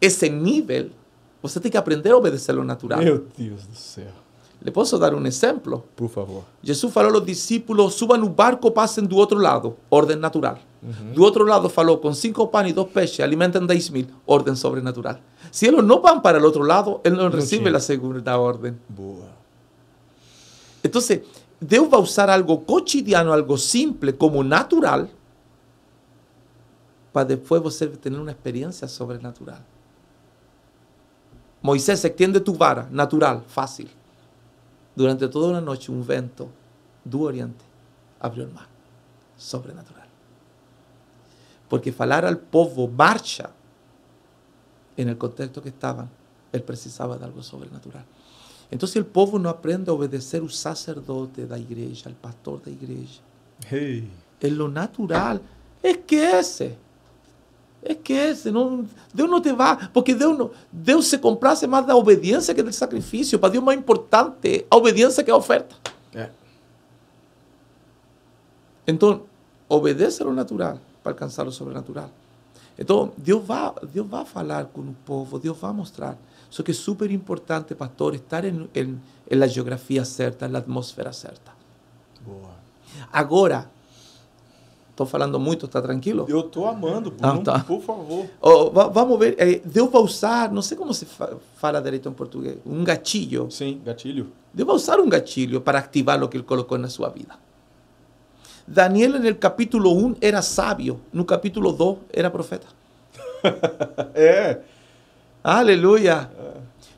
ese 0.00 0.28
nivel, 0.30 0.92
você 1.42 1.58
tem 1.60 1.70
que 1.70 1.78
aprender 1.78 2.12
a 2.12 2.16
obedecer 2.16 2.54
lo 2.54 2.62
natural. 2.64 3.02
Meu 3.02 3.24
Deus 3.36 3.66
do 3.66 3.74
céu. 3.74 4.12
Le 4.60 4.72
posso 4.72 4.98
dar 4.98 5.14
un 5.14 5.24
ejemplo. 5.24 5.84
Por 5.96 6.08
favor. 6.10 6.42
Jesús 6.62 6.92
falou 6.92 7.14
aos 7.14 7.24
discípulos, 7.24 7.94
suban 7.94 8.20
no 8.20 8.28
barco, 8.28 8.70
passem 8.72 9.04
do 9.04 9.16
outro 9.16 9.38
lado, 9.38 9.76
ordem 9.88 10.16
natural. 10.16 10.58
Do 10.80 11.22
outro 11.24 11.44
lado 11.44 11.68
falou, 11.68 11.98
com 11.98 12.12
cinco 12.14 12.46
pães 12.46 12.70
e 12.70 12.72
dois 12.72 12.88
peixes, 12.92 13.18
alimentam 13.20 13.66
10 13.66 13.90
mil, 13.90 14.06
ordem 14.26 14.54
sobrenatural. 14.54 15.18
Se 15.50 15.66
eles 15.66 15.82
não 15.82 16.00
vão 16.00 16.20
para 16.20 16.40
o 16.40 16.44
outro 16.44 16.62
lado, 16.62 17.00
ele 17.02 17.16
não 17.16 17.24
Não 17.24 17.30
recebe 17.30 17.64
tinha. 17.64 17.76
a 17.76 17.80
segunda 17.80 18.38
ordem. 18.38 18.78
Boa. 18.88 19.28
Então, 20.84 21.02
Deus 21.60 21.88
vai 21.88 22.00
usar 22.00 22.30
algo 22.30 22.58
cotidiano, 22.58 23.32
algo 23.32 23.58
simple, 23.58 24.12
como 24.12 24.44
natural, 24.44 25.08
para 27.12 27.24
depois 27.24 27.60
você 27.60 27.88
ter 27.88 28.12
uma 28.12 28.30
experiência 28.30 28.86
sobrenatural. 28.86 29.58
Moisés, 31.60 32.04
extiende 32.04 32.38
tu 32.38 32.52
vara, 32.52 32.86
natural, 32.92 33.42
fácil. 33.48 33.88
Durante 34.94 35.26
toda 35.26 35.48
uma 35.48 35.60
noite, 35.60 35.90
um 35.90 36.00
vento 36.02 36.48
do 37.04 37.22
Oriente 37.22 37.64
abriu 38.20 38.46
o 38.46 38.52
mar, 38.54 38.68
sobrenatural. 39.36 39.97
Porque 41.68 41.92
falar 41.92 42.24
al 42.24 42.38
povo 42.38 42.88
marcha, 42.88 43.50
en 44.96 45.08
el 45.08 45.18
contexto 45.18 45.62
que 45.62 45.68
estaban, 45.68 46.08
él 46.52 46.62
precisaba 46.62 47.16
de 47.16 47.24
algo 47.24 47.42
sobrenatural. 47.42 48.04
Entonces 48.70 48.96
el 48.96 49.06
povo 49.06 49.38
no 49.38 49.48
aprende 49.48 49.90
a 49.90 49.94
obedecer 49.94 50.42
al 50.42 50.50
sacerdote 50.50 51.46
da 51.46 51.58
igreja, 51.58 52.08
al 52.08 52.16
pastor 52.16 52.62
da 52.62 52.70
igreja. 52.70 53.20
Hey. 53.70 54.10
En 54.40 54.58
lo 54.58 54.68
natural, 54.68 55.40
esquece. 55.82 56.76
Esquece. 57.82 58.50
Não, 58.50 58.86
Deus 59.14 59.30
não 59.30 59.40
te 59.40 59.52
vai. 59.52 59.88
Porque 59.92 60.14
Deus, 60.14 60.36
não, 60.36 60.50
Deus 60.70 61.06
se 61.06 61.18
comprace 61.18 61.66
mais 61.66 61.86
da 61.86 61.94
obediência 61.94 62.54
que 62.54 62.62
do 62.62 62.72
sacrifício. 62.72 63.38
Para 63.38 63.50
Deus 63.50 63.64
mais 63.64 63.78
importante 63.78 64.66
a 64.70 64.76
obediência 64.76 65.22
que 65.22 65.30
a 65.30 65.36
oferta. 65.36 65.76
É. 66.14 66.30
Então, 68.86 69.22
obedece 69.68 70.24
lo 70.24 70.32
natural 70.32 70.80
para 71.08 71.12
alcançar 71.12 71.46
o 71.46 71.52
sobrenatural. 71.52 72.10
Então, 72.78 73.12
Deus 73.16 73.44
vai, 73.44 73.72
Deus 73.92 74.06
vai 74.06 74.24
falar 74.24 74.66
com 74.66 74.80
o 74.82 74.96
povo, 75.04 75.38
Deus 75.38 75.56
vai 75.58 75.72
mostrar. 75.72 76.16
Só 76.50 76.62
que 76.62 76.70
é 76.70 76.74
super 76.74 77.10
importante, 77.10 77.74
pastor, 77.74 78.14
estar 78.14 78.44
em, 78.44 78.68
em, 78.74 79.00
em 79.30 79.34
la 79.36 79.46
geografia 79.46 80.04
certa, 80.04 80.46
na 80.48 80.58
atmosfera 80.58 81.12
certa. 81.12 81.50
Boa. 82.24 82.50
Agora, 83.12 83.68
estou 84.90 85.06
falando 85.06 85.38
muito, 85.40 85.66
está 85.66 85.82
tranquilo? 85.82 86.24
Eu 86.28 86.42
tô 86.44 86.66
amando, 86.66 87.10
por, 87.10 87.24
Ah, 87.26 87.34
não- 87.34 87.42
tá. 87.42 87.58
por 87.60 87.82
favor. 87.82 88.26
Oh, 88.40 88.70
va- 88.70 88.88
vamos 88.88 89.18
ver, 89.18 89.34
eh, 89.38 89.60
Deus 89.64 89.90
vai 89.90 90.02
usar, 90.02 90.52
não 90.52 90.62
sei 90.62 90.76
como 90.76 90.94
se 90.94 91.04
fa- 91.04 91.36
fala 91.56 91.80
direito 91.82 92.08
em 92.08 92.12
português, 92.12 92.58
um 92.64 92.84
gatilho. 92.84 93.50
Sim, 93.50 93.80
gatilho. 93.84 94.28
Deus 94.54 94.66
vai 94.66 94.76
usar 94.76 95.00
um 95.00 95.08
gatilho 95.08 95.60
para 95.60 95.78
ativar 95.80 96.22
o 96.22 96.28
que 96.28 96.36
Ele 96.36 96.44
colocou 96.44 96.78
na 96.78 96.88
sua 96.88 97.08
vida. 97.08 97.34
Daniel, 98.68 99.22
no 99.22 99.38
capítulo 99.38 99.90
1, 99.90 100.16
era 100.20 100.42
sábio, 100.42 101.00
no 101.10 101.24
capítulo 101.24 101.72
2, 101.72 101.98
era 102.12 102.30
profeta. 102.30 102.66
É. 104.14 104.60
Aleluia. 105.42 106.30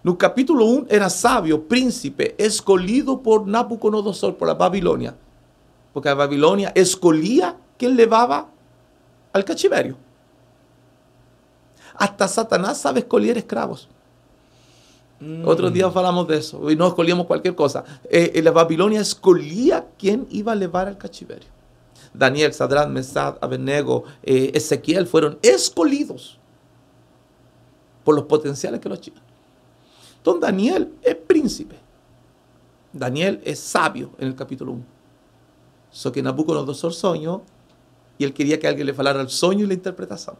No 0.02 0.16
capítulo 0.16 0.64
1 0.64 0.86
era 0.88 1.08
sábio, 1.08 1.62
príncipe, 1.62 2.34
escolhido 2.38 3.18
por 3.22 3.46
Nabucodonosor, 3.46 4.34
por 4.34 4.48
a 4.50 4.54
Babilônia. 4.54 5.14
Porque 5.92 6.08
a 6.08 6.14
Babilônia 6.14 6.72
escolhia 6.74 7.54
quem 7.78 7.94
levava 7.94 8.48
al 9.32 9.44
cativerio. 9.44 9.96
Hasta 11.94 12.26
Satanás 12.26 12.78
sabe 12.78 13.00
escolher 13.00 13.36
escravos. 13.36 13.88
Otro 15.44 15.70
día 15.70 15.90
falamos 15.90 16.26
de 16.26 16.38
eso. 16.38 16.70
Y 16.70 16.76
no 16.76 16.88
escolhíamos 16.88 17.26
cualquier 17.26 17.54
cosa. 17.54 17.84
Eh, 18.08 18.32
eh, 18.34 18.42
la 18.42 18.50
Babilonia 18.52 19.02
escolhía 19.02 19.86
quién 19.98 20.26
iba 20.30 20.52
a 20.52 20.56
llevar 20.56 20.88
al 20.88 20.96
cautiverio. 20.96 21.59
Daniel, 22.12 22.52
Sadrat, 22.52 22.88
Mesad, 22.88 23.36
Abednego, 23.40 24.04
eh, 24.22 24.50
Ezequiel 24.54 25.06
fueron 25.06 25.38
escolhidos 25.42 26.38
por 28.04 28.14
los 28.14 28.24
potenciales 28.24 28.80
que 28.80 28.88
los 28.88 29.00
tinham. 29.00 29.22
Entonces 30.16 30.40
Daniel 30.40 30.92
es 31.02 31.14
príncipe. 31.14 31.76
Daniel 32.92 33.40
es 33.44 33.60
sabio 33.60 34.10
en 34.18 34.28
el 34.28 34.34
capítulo 34.34 34.72
1. 34.72 34.84
So 35.90 36.12
que 36.12 36.22
Nabucodonosor 36.22 36.92
soñó 36.92 37.42
y 38.18 38.24
él 38.24 38.32
quería 38.32 38.58
que 38.58 38.68
alguien 38.68 38.86
le 38.86 38.94
falara 38.94 39.20
el 39.20 39.28
sueño 39.28 39.64
y 39.64 39.68
la 39.68 39.74
interpretación. 39.74 40.36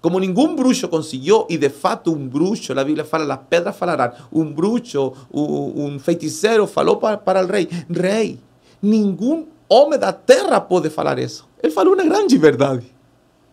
Como 0.00 0.18
ningún 0.18 0.56
bruxo 0.56 0.88
consiguió, 0.88 1.46
y 1.48 1.58
de 1.58 1.68
fato 1.68 2.10
un 2.10 2.30
bruxo, 2.30 2.74
la 2.74 2.84
Biblia 2.84 3.04
fala, 3.04 3.26
las 3.26 3.40
pedras 3.40 3.76
falarán, 3.76 4.12
un 4.30 4.54
bruxo, 4.56 5.12
un, 5.30 6.00
feiticeiro 6.00 6.66
falou 6.66 6.98
para, 6.98 7.22
para 7.22 7.40
el 7.40 7.48
rey, 7.48 7.68
rey, 7.88 8.40
ningún 8.80 9.46
hombre 9.70 9.98
da 9.98 10.12
terra 10.12 10.60
pode 10.60 10.90
falar 10.90 11.18
eso. 11.18 11.48
Él 11.62 11.70
falou 11.70 11.94
una 11.94 12.04
grande 12.04 12.36
verdade. 12.36 12.92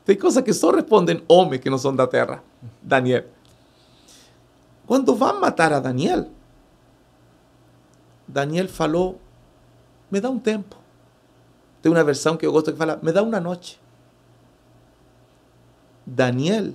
Tem 0.04 0.18
coisas 0.18 0.44
que 0.44 0.54
só 0.54 0.72
respondem 0.72 1.24
homens 1.28 1.62
que 1.62 1.70
não 1.70 1.78
são 1.78 1.96
da 1.96 2.08
terra. 2.08 2.44
Daniel. 2.82 3.26
Quando 4.88 5.16
vão 5.16 5.40
matar 5.40 5.72
a 5.74 5.80
Daniel, 5.80 6.28
Daniel 8.28 8.68
falou: 8.68 9.20
me 10.10 10.20
dá 10.20 10.30
um 10.30 10.40
tempo. 10.40 10.76
Tem 11.82 11.92
uma 11.92 12.04
versão 12.04 12.36
que 12.36 12.46
eu 12.46 12.52
gosto 12.52 12.72
que 12.72 12.78
fala: 12.78 13.00
me 13.04 13.12
dá 13.12 13.22
uma 13.22 13.40
noite. 13.40 13.80
Daniel 16.06 16.74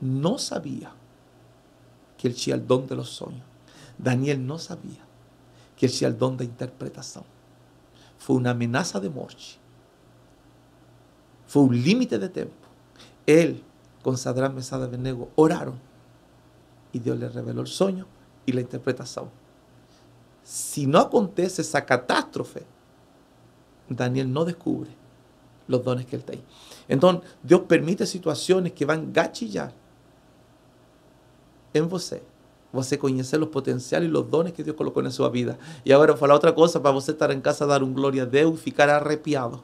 não 0.00 0.36
sabia 0.38 0.90
que 2.16 2.28
ele 2.28 2.34
tinha 2.34 2.56
o 2.56 2.60
dom 2.60 2.82
dos 2.82 3.08
sonhos. 3.08 3.42
Daniel 3.98 4.38
não 4.38 4.58
sabia 4.58 5.00
que 5.76 5.86
ele 5.86 5.92
tinha 5.92 6.10
o 6.10 6.12
dom 6.12 6.36
da 6.36 6.44
interpretação. 6.44 7.24
Foi 8.30 8.36
uma 8.36 8.50
ameaça 8.50 9.00
de 9.00 9.08
morte. 9.08 9.60
Foi 11.48 11.64
um 11.64 11.72
limite 11.72 12.16
de 12.16 12.28
tempo. 12.28 12.54
Ele, 13.26 13.64
com 14.04 14.16
Sadrán, 14.16 14.50
Mesada 14.50 14.84
Abednego, 14.84 15.32
oraram. 15.34 15.80
E 16.94 17.00
Deus 17.00 17.18
lhe 17.18 17.26
revelou 17.26 17.64
o 17.64 17.66
sonho 17.66 18.06
e 18.46 18.56
a 18.56 18.60
interpretação. 18.60 19.32
Se 20.44 20.86
não 20.86 21.00
acontece 21.00 21.60
essa 21.60 21.82
catástrofe, 21.82 22.62
Daniel 23.90 24.28
não 24.28 24.44
descubre 24.44 24.96
os 25.66 25.80
dones 25.80 26.04
que 26.04 26.14
ele 26.14 26.22
tem. 26.22 26.44
Então, 26.88 27.20
Deus 27.42 27.62
permite 27.66 28.06
situações 28.06 28.70
que 28.70 28.86
vão 28.86 29.06
gatilhar 29.06 29.74
em 31.74 31.82
você. 31.82 32.22
Você 32.72 32.96
conhecer 32.96 33.42
os 33.42 33.48
potenciais 33.48 34.04
e 34.04 34.08
os 34.08 34.26
dones 34.26 34.52
que 34.52 34.62
Deus 34.62 34.76
colocou 34.76 35.02
na 35.02 35.10
sua 35.10 35.28
vida. 35.28 35.58
E 35.84 35.92
agora 35.92 36.12
vou 36.12 36.20
falar 36.20 36.34
outra 36.34 36.52
coisa 36.52 36.78
para 36.78 36.92
você 36.92 37.10
estar 37.10 37.30
em 37.30 37.40
casa, 37.40 37.66
dar 37.66 37.82
um 37.82 37.92
glória 37.92 38.22
a 38.22 38.26
Deus 38.26 38.58
e 38.58 38.62
ficar 38.62 38.88
arrepiado. 38.88 39.62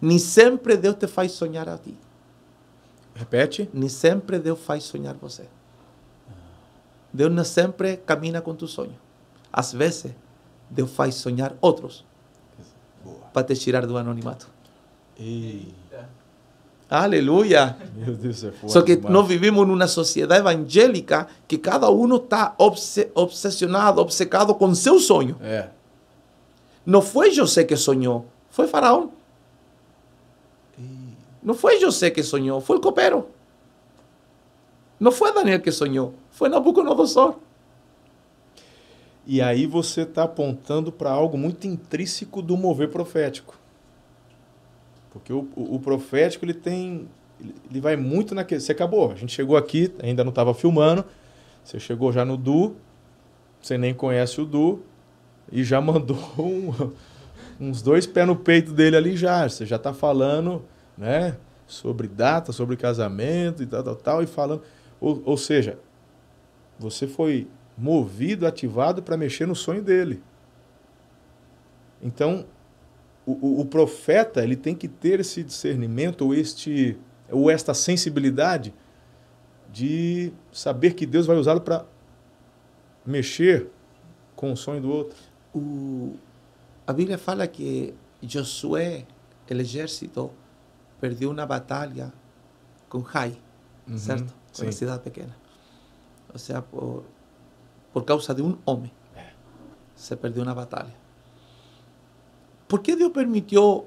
Nem 0.00 0.18
sempre 0.18 0.76
Deus 0.76 0.96
te 0.96 1.06
faz 1.06 1.32
sonhar 1.32 1.68
a 1.68 1.78
ti. 1.78 1.96
Repete. 3.14 3.70
Nem 3.72 3.88
sempre 3.88 4.38
Deus 4.38 4.58
faz 4.58 4.84
sonhar 4.84 5.14
você. 5.14 5.46
Deus 7.12 7.32
não 7.32 7.44
sempre 7.44 7.96
camina 7.98 8.40
com 8.40 8.54
tu 8.54 8.66
sonho. 8.66 8.98
Às 9.52 9.72
vezes, 9.72 10.12
Deus 10.68 10.90
faz 10.90 11.14
sonhar 11.14 11.54
outros 11.60 12.04
para 13.32 13.44
te 13.44 13.54
tirar 13.54 13.86
do 13.86 13.96
anonimato. 13.96 14.48
Ei, 15.16 15.72
Aleluia. 16.88 17.76
Deus, 17.94 18.44
é 18.44 18.52
Só 18.66 18.82
que 18.82 18.96
nós 18.96 19.26
vivimos 19.26 19.66
numa 19.66 19.86
sociedade 19.88 20.40
evangélica 20.40 21.26
que 21.48 21.56
cada 21.56 21.90
um 21.90 22.16
está 22.16 22.54
obse 22.58 23.10
obsessionado, 23.14 24.00
obcecado 24.00 24.54
com 24.54 24.74
seu 24.74 25.00
sonho. 25.00 25.36
É. 25.42 25.68
Não 26.84 27.00
foi 27.00 27.30
José 27.30 27.64
que 27.64 27.76
sonhou, 27.76 28.26
foi 28.50 28.68
Faraó. 28.68 29.08
Não 31.42 31.54
foi 31.54 31.78
José 31.80 32.10
que 32.10 32.22
sonhou, 32.22 32.60
foi 32.60 32.76
o 32.76 32.80
copeiro. 32.80 33.26
Não 34.98 35.10
foi 35.10 35.32
Daniel 35.32 35.60
que 35.60 35.70
sonhou, 35.70 36.14
foi 36.30 36.48
Nabucodonosor. 36.48 37.36
E 39.26 39.40
aí 39.40 39.66
você 39.66 40.02
está 40.02 40.24
apontando 40.24 40.92
para 40.92 41.10
algo 41.10 41.36
muito 41.36 41.66
intrínseco 41.66 42.42
do 42.42 42.56
mover 42.56 42.90
profético. 42.90 43.58
Porque 45.14 45.32
o, 45.32 45.48
o, 45.54 45.76
o 45.76 45.80
profético 45.80 46.44
ele 46.44 46.52
tem. 46.52 47.08
Ele 47.70 47.80
vai 47.80 47.96
muito 47.96 48.34
naquele. 48.34 48.60
Você 48.60 48.72
acabou. 48.72 49.12
A 49.12 49.14
gente 49.14 49.32
chegou 49.32 49.56
aqui, 49.56 49.94
ainda 50.02 50.24
não 50.24 50.30
estava 50.30 50.52
filmando. 50.52 51.04
Você 51.62 51.78
chegou 51.78 52.12
já 52.12 52.24
no 52.24 52.36
Du. 52.36 52.74
Você 53.62 53.78
nem 53.78 53.94
conhece 53.94 54.40
o 54.40 54.44
Du. 54.44 54.82
E 55.52 55.62
já 55.62 55.80
mandou 55.80 56.18
um- 56.36 56.90
uns 57.60 57.80
dois 57.80 58.06
pés 58.06 58.26
no 58.26 58.34
peito 58.34 58.72
dele 58.72 58.96
ali 58.96 59.16
já. 59.16 59.48
Você 59.48 59.64
já 59.64 59.76
está 59.76 59.94
falando, 59.94 60.64
né? 60.98 61.36
Sobre 61.66 62.08
data, 62.08 62.50
sobre 62.52 62.76
casamento 62.76 63.62
e 63.62 63.66
tal, 63.66 63.84
tal, 63.84 63.96
tal. 63.96 64.22
E 64.22 64.26
falando. 64.26 64.62
Ou, 65.00 65.22
ou 65.24 65.36
seja, 65.36 65.78
você 66.78 67.06
foi 67.06 67.46
movido, 67.78 68.46
ativado 68.46 69.00
para 69.00 69.16
mexer 69.16 69.46
no 69.46 69.54
sonho 69.54 69.82
dele. 69.82 70.20
Então, 72.02 72.44
o, 73.26 73.60
o, 73.60 73.64
profeta 73.64 74.42
ele 74.42 74.56
tem 74.56 74.74
que 74.74 74.86
ter 74.88 75.20
esse 75.20 75.42
discernimento 75.42 76.22
ou 76.22 76.34
este 76.34 76.98
ou 77.30 77.50
esta 77.50 77.72
sensibilidade 77.72 78.74
de 79.72 80.32
saber 80.52 80.94
que 80.94 81.06
Deus 81.06 81.26
vai 81.26 81.36
usá-lo 81.36 81.60
para 81.60 81.86
mexer 83.04 83.70
com 84.36 84.52
o 84.52 84.56
sonho 84.56 84.80
do 84.82 84.90
outro. 84.90 85.16
O- 85.54 86.16
a 86.86 86.92
Bíblia 86.92 87.16
fala 87.18 87.46
que 87.46 87.94
Josué, 88.22 89.06
o 89.50 89.54
exército, 89.54 90.30
perdeu 91.00 91.30
uma 91.30 91.46
batalha 91.46 92.12
com 92.88 93.02
Jai, 93.10 93.36
Uhum, 93.88 93.98
certo? 93.98 94.32
Com 94.32 94.54
sim. 94.54 94.62
uma 94.64 94.72
cidade 94.72 95.02
pequena. 95.02 95.34
Ou 96.32 96.38
seja, 96.38 96.62
por, 96.62 97.04
por 97.92 98.04
causa 98.04 98.34
de 98.34 98.42
um 98.42 98.56
homem, 98.64 98.92
se 99.94 100.14
perdeu 100.16 100.42
uma 100.42 100.54
batalha. 100.54 100.94
¿Por 102.68 102.82
qué 102.82 102.96
Dios 102.96 103.10
permitió, 103.10 103.84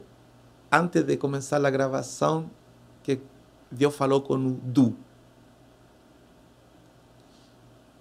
antes 0.70 1.06
de 1.06 1.18
comenzar 1.18 1.62
la 1.62 1.70
grabación, 1.70 2.50
que 3.04 3.22
Dios 3.72 3.96
faló 3.96 4.24
con 4.24 4.46
un 4.46 4.74
du? 4.74 4.96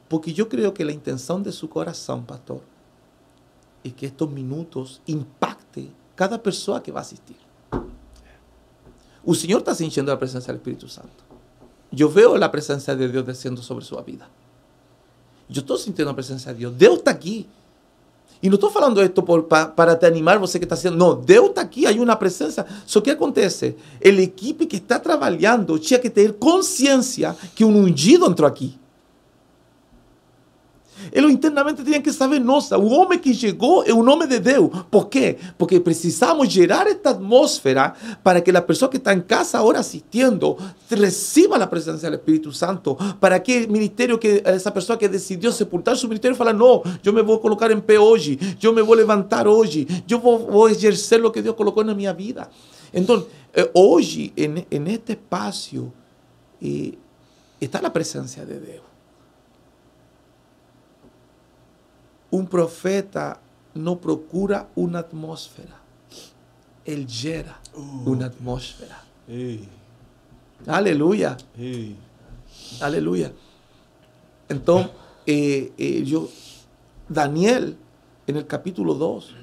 Porque 0.09 0.33
yo 0.33 0.49
creo 0.49 0.73
que 0.73 0.85
la 0.85 0.93
intención 0.93 1.43
de 1.43 1.53
su 1.53 1.69
corazón, 1.69 2.25
pastor, 2.25 2.61
es 3.83 3.93
que 3.95 4.07
estos 4.07 4.31
minutos 4.31 5.01
impacte 5.07 5.91
cada 6.15 6.43
persona 6.43 6.83
que 6.83 6.93
va 6.93 7.01
a 7.01 7.03
asistir. 7.03 7.37
O 9.25 9.35
señor 9.35 9.59
está 9.59 9.75
sintiendo 9.75 10.12
la 10.12 10.19
presencia 10.19 10.53
del 10.53 10.61
Espíritu 10.61 10.89
Santo. 10.89 11.25
Yo 11.91 12.11
veo 12.11 12.37
la 12.37 12.51
presencia 12.51 12.95
de 12.95 13.09
Dios 13.09 13.27
desciendo 13.27 13.62
sobre 13.62 13.85
su 13.85 13.97
vida. 14.03 14.29
Yo 15.49 15.61
estoy 15.61 15.79
sintiendo 15.79 16.12
la 16.12 16.17
presencia 16.17 16.53
de 16.53 16.59
Dios. 16.59 16.79
Dios 16.79 16.99
está 16.99 17.12
aquí. 17.12 17.49
E 18.42 18.49
não 18.49 18.57
estou 18.57 18.70
falando 18.70 19.01
pa- 19.44 19.66
para 19.66 19.96
te 19.96 20.05
animar 20.07 20.38
você 20.38 20.59
que 20.59 20.64
está 20.64 20.75
haciendo. 20.75 20.96
Não, 20.96 21.14
Deus 21.14 21.49
está 21.51 21.62
aqui, 21.62 21.87
há 21.87 21.90
uma 21.92 22.16
presença. 22.16 22.66
Só 22.87 23.01
que 23.01 23.11
acontece? 23.11 23.75
A 24.05 24.09
equipe 24.09 24.66
que 24.66 24.77
está 24.77 24.99
trabalhando 24.99 25.79
tinha 25.79 25.99
que 25.99 26.11
ter 26.11 26.35
consciência 26.35 27.35
que 27.55 27.64
um 27.64 27.77
ungido 27.77 28.27
entrou 28.27 28.46
aqui. 28.46 28.75
Ele 31.12 31.32
internamente 31.32 31.82
tinha 31.82 32.00
que 32.00 32.12
saber, 32.12 32.40
nossa, 32.40 32.78
o 32.78 32.88
homem 32.90 33.18
que 33.18 33.35
chegou 33.35 33.85
é 33.85 33.92
o 33.92 34.02
nome 34.02 34.26
de 34.26 34.38
Deus. 34.38 34.70
Por 34.90 35.09
quê? 35.09 35.37
Porque 35.56 35.80
precisamos 35.80 36.48
gerar 36.48 36.87
esta 36.87 37.11
atmosfera 37.11 37.94
para 38.22 38.40
que 38.40 38.50
a 38.50 38.62
pessoa 38.62 38.88
que 38.88 38.96
está 38.96 39.12
em 39.12 39.20
casa 39.20 39.59
agora 39.59 39.78
assistindo 39.78 40.56
receba 40.90 41.56
a 41.56 41.66
presença 41.66 42.11
do 42.11 42.16
Espírito 42.16 42.52
Santo. 42.52 42.96
Para 43.20 43.38
que 43.40 43.64
o 43.64 43.72
ministério, 43.72 44.18
que 44.18 44.42
essa 44.44 44.70
pessoa 44.70 44.96
que 44.96 45.09
decidiu 45.09 45.52
sepultar 45.52 45.96
seu 45.96 46.09
ministério, 46.09 46.37
fala, 46.37 46.52
não, 46.52 46.82
eu 47.04 47.12
me 47.12 47.22
vou 47.22 47.38
colocar 47.38 47.70
em 47.70 47.80
pé 47.80 47.98
hoje, 47.98 48.38
eu 48.62 48.72
me 48.72 48.82
vou 48.82 48.94
levantar 48.94 49.46
hoje, 49.46 49.87
eu 50.09 50.18
vou, 50.18 50.38
vou 50.38 50.68
exercer 50.68 51.24
o 51.24 51.30
que 51.30 51.42
Deus 51.42 51.56
colocou 51.56 51.85
na 51.85 51.94
minha 51.94 52.12
vida. 52.12 52.48
Então, 52.92 53.26
eh, 53.52 53.70
hoje, 53.74 54.32
en, 54.37 54.66
en 54.70 54.87
este 54.87 55.12
espaço, 55.12 55.92
eh, 56.62 56.94
está 57.61 57.78
a 57.78 57.90
presença 57.90 58.44
de 58.44 58.59
Deus. 58.59 58.86
Um 62.37 62.44
profeta 62.44 63.40
não 63.75 63.96
procura 63.96 64.68
uma 64.77 64.99
atmosfera, 64.99 65.75
ele 66.85 67.07
gera 67.09 67.57
uma 67.75 68.27
atmosfera. 68.27 68.99
Ei, 69.27 69.66
Aleluia, 70.66 71.38
ei. 71.59 71.96
aleluia. 72.79 73.35
Então, 74.51 74.90
eh, 75.27 75.72
eh, 75.79 76.03
yo, 76.05 76.29
Daniel, 77.09 77.79
en 78.27 78.37
el 78.37 78.46
capítulo 78.46 78.92
2, 78.92 79.35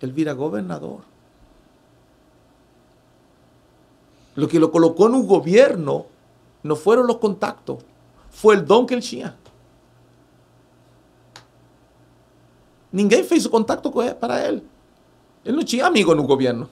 él 0.00 0.12
vira 0.12 0.32
gobernador. 0.32 1.02
Lo 4.34 4.48
que 4.48 4.58
lo 4.58 4.72
colocó 4.72 5.06
en 5.06 5.14
un 5.14 5.28
gobierno 5.28 6.06
no 6.64 6.74
fueron 6.74 7.06
los 7.06 7.18
contactos, 7.18 7.84
fue 8.32 8.56
el 8.56 8.66
don 8.66 8.84
que 8.88 8.94
él 8.94 9.00
tinha. 9.00 9.36
Ninguém 12.92 13.22
fez 13.22 13.46
o 13.46 13.50
contato 13.50 13.90
com 13.90 14.02
ele, 14.02 14.14
para 14.14 14.46
ele. 14.46 14.66
Ele 15.44 15.56
não 15.56 15.64
tinha 15.64 15.86
amigo 15.86 16.14
no 16.14 16.24
governo. 16.24 16.68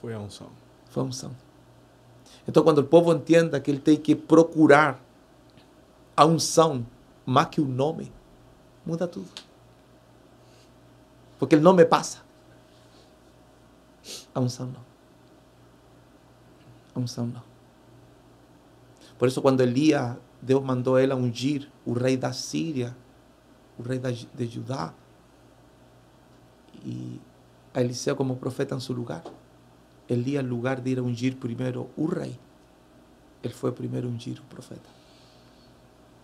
Foi 0.00 0.12
a 0.14 0.18
unção. 0.18 0.48
Foi 0.90 1.02
a 1.02 1.06
unção. 1.06 1.34
Então, 2.46 2.62
quando 2.62 2.78
o 2.78 2.84
povo 2.84 3.12
entenda 3.12 3.60
que 3.60 3.70
ele 3.70 3.80
tem 3.80 3.96
que 3.96 4.14
procurar 4.14 5.00
a 6.16 6.24
unção 6.24 6.86
mais 7.24 7.48
que 7.48 7.60
o 7.60 7.64
nome, 7.66 8.10
muda 8.84 9.06
tudo. 9.06 9.28
Porque 11.38 11.56
o 11.56 11.60
nome 11.60 11.84
passa. 11.84 12.22
A 14.34 14.40
unção 14.40 14.66
não. 14.66 14.84
A 16.94 16.98
unção 16.98 17.26
não. 17.26 17.42
Por 19.18 19.28
isso, 19.28 19.42
quando 19.42 19.60
Elias, 19.60 20.16
Deus 20.40 20.64
mandou 20.64 20.98
ele 20.98 21.12
ungir 21.12 21.70
o 21.84 21.92
rei 21.92 22.16
da 22.16 22.32
Síria, 22.32 22.96
o 23.78 23.82
rei 23.82 23.98
de 23.98 24.46
Judá, 24.46 24.92
e 26.84 27.20
a 27.74 27.80
Eliseu 27.80 28.16
como 28.16 28.36
profeta 28.36 28.74
em 28.74 28.80
seu 28.80 28.94
lugar. 28.94 29.22
Elías, 30.08 30.42
en 30.42 30.48
lugar 30.48 30.80
de 30.80 30.90
ir 30.90 30.98
a 30.98 31.02
ungir 31.02 31.36
primero 31.36 31.90
un 31.96 32.10
rey, 32.10 32.38
ele 33.42 33.54
foi 33.54 33.70
o 33.70 33.72
primeiro 33.72 34.08
ungir 34.08 34.40
o 34.40 34.44
profeta. 34.44 34.88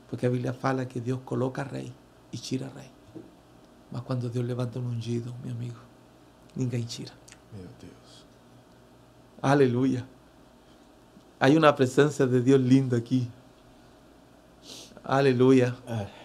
Porque 0.09 0.27
a 0.27 0.31
Bíblia 0.31 0.53
fala 0.53 0.87
que 0.87 1.01
Deus 1.01 1.21
coloca 1.25 1.63
rei 1.63 1.93
e 2.33 2.39
tira 2.39 2.71
rei. 2.75 2.91
Mas 3.91 4.03
quando 4.03 4.29
Deus 4.29 4.45
levanta 4.45 4.79
um 4.79 4.89
ungido, 4.89 5.35
meu 5.43 5.53
amigo, 5.53 5.79
ninguém 6.57 6.85
tira. 6.85 7.13
Meu 7.53 7.69
Deus. 7.81 8.25
Aleluya. 9.43 10.07
Hay 11.39 11.57
una 11.57 11.75
presencia 11.75 12.27
de 12.27 12.41
Dios 12.41 12.61
linda 12.61 12.97
aquí. 12.97 13.31
Aleluia. 15.05 15.77
É. 15.87 16.24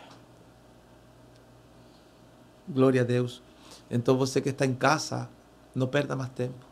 Glória 2.69 3.01
a 3.01 3.03
Deus. 3.03 3.41
Então 3.89 4.15
você 4.17 4.39
que 4.39 4.49
está 4.49 4.65
em 4.65 4.75
casa, 4.75 5.27
não 5.73 5.87
perda 5.87 6.15
mais 6.15 6.29
tempo. 6.31 6.69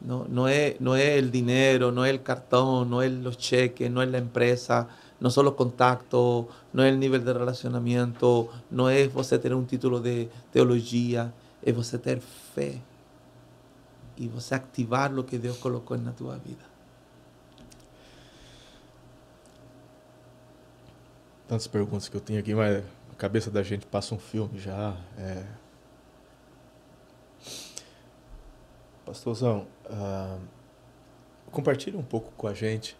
Não, 0.00 0.24
não, 0.24 0.46
é, 0.46 0.76
não 0.78 0.94
é 0.94 1.18
o 1.18 1.30
dinheiro, 1.30 1.90
não 1.90 2.04
é 2.04 2.12
o 2.12 2.18
cartão, 2.18 2.84
não 2.84 3.02
é 3.02 3.08
os 3.08 3.36
cheques, 3.38 3.90
não 3.90 4.00
é 4.00 4.06
a 4.06 4.18
empresa, 4.18 4.86
não 5.20 5.28
são 5.28 5.44
os 5.44 5.54
contactos, 5.54 6.46
não 6.72 6.84
é 6.84 6.92
o 6.92 6.96
nível 6.96 7.18
de 7.18 7.32
relacionamento, 7.32 8.48
não 8.70 8.88
é 8.88 9.08
você 9.08 9.38
ter 9.38 9.52
um 9.52 9.64
título 9.64 10.00
de 10.00 10.28
teologia, 10.52 11.32
é 11.64 11.72
você 11.72 11.98
ter 11.98 12.20
fé 12.20 12.80
e 14.16 14.28
você 14.28 14.54
ativar 14.54 15.16
o 15.16 15.24
que 15.24 15.38
Deus 15.38 15.58
colocou 15.58 15.96
na 15.98 16.12
tua 16.12 16.36
vida. 16.36 16.64
Tantas 21.48 21.66
perguntas 21.66 22.08
que 22.08 22.16
eu 22.16 22.20
tenho 22.20 22.38
aqui, 22.38 22.54
mas 22.54 22.84
cabeça 23.18 23.50
da 23.50 23.64
gente 23.64 23.84
passa 23.84 24.14
um 24.14 24.18
filme 24.18 24.58
já. 24.58 24.96
É... 25.18 25.44
Pastorzão, 29.04 29.66
ah, 29.86 30.38
compartilhe 31.50 31.96
um 31.96 32.02
pouco 32.02 32.30
com 32.36 32.46
a 32.46 32.54
gente 32.54 32.96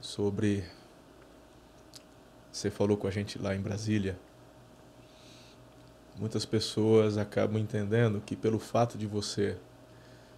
sobre. 0.00 0.64
Você 2.50 2.70
falou 2.70 2.96
com 2.96 3.06
a 3.06 3.10
gente 3.10 3.38
lá 3.38 3.54
em 3.54 3.60
Brasília. 3.60 4.18
Muitas 6.18 6.44
pessoas 6.44 7.16
acabam 7.16 7.58
entendendo 7.58 8.20
que 8.20 8.36
pelo 8.36 8.58
fato 8.58 8.98
de 8.98 9.06
você 9.06 9.56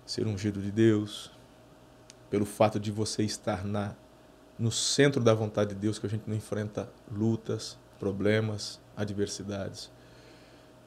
ser 0.06 0.26
ungido 0.26 0.60
de 0.60 0.70
Deus, 0.70 1.32
pelo 2.30 2.44
fato 2.44 2.78
de 2.78 2.92
você 2.92 3.22
estar 3.24 3.64
na 3.64 3.96
no 4.56 4.70
centro 4.70 5.20
da 5.20 5.34
vontade 5.34 5.74
de 5.74 5.80
Deus 5.80 5.98
que 5.98 6.06
a 6.06 6.08
gente 6.08 6.28
não 6.28 6.36
enfrenta 6.36 6.88
lutas, 7.10 7.76
problemas, 8.04 8.78
adversidades. 8.94 9.90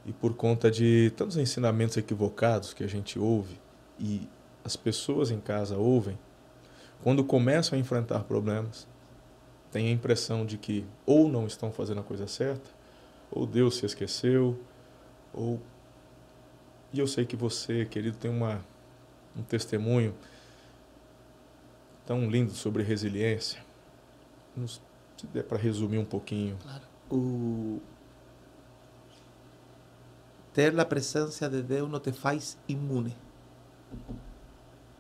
E 0.06 0.14
por 0.14 0.36
conta 0.36 0.70
de 0.70 1.12
tantos 1.18 1.36
ensinamentos 1.36 1.98
equivocados 1.98 2.76
que 2.76 2.84
a 2.84 2.88
gente 2.88 3.18
ouve 3.18 3.60
e 4.00 4.30
as 4.64 4.76
pessoas 4.76 5.32
em 5.32 5.40
casa 5.40 5.78
ouvem, 5.78 6.16
quando 7.02 7.24
começam 7.24 7.76
a 7.76 7.82
enfrentar 7.82 8.20
problemas, 8.26 8.88
têm 9.72 9.88
a 9.88 9.92
impressão 9.92 10.46
de 10.46 10.60
que 10.60 10.86
ou 11.08 11.28
não 11.28 11.48
estão 11.48 11.72
fazendo 11.72 12.02
a 12.02 12.04
coisa 12.04 12.28
certa, 12.28 12.70
ou 13.32 13.48
Deus 13.48 13.78
se 13.78 13.86
esqueceu, 13.88 14.60
ou 15.34 15.60
e 16.94 17.00
eu 17.00 17.08
sei 17.08 17.26
que 17.26 17.36
você, 17.36 17.84
querido, 17.86 18.18
tem 18.18 18.30
uma 18.30 18.64
um 19.36 19.42
testemunho 19.42 20.14
tão 22.06 22.30
lindo 22.30 22.52
sobre 22.52 22.84
resiliência. 22.84 23.66
Nos, 24.56 24.82
se 25.18 25.28
der 25.28 25.44
para 25.44 25.58
resumir 25.58 25.98
um 25.98 26.06
pouquinho. 26.06 26.58
Claro. 26.62 26.87
O... 27.10 27.80
Ter 30.54 30.78
a 30.80 30.86
presença 30.86 31.50
de 31.50 31.62
Deus 31.62 31.90
não 31.90 32.00
te 32.00 32.12
faz 32.12 32.58
imune 32.68 33.16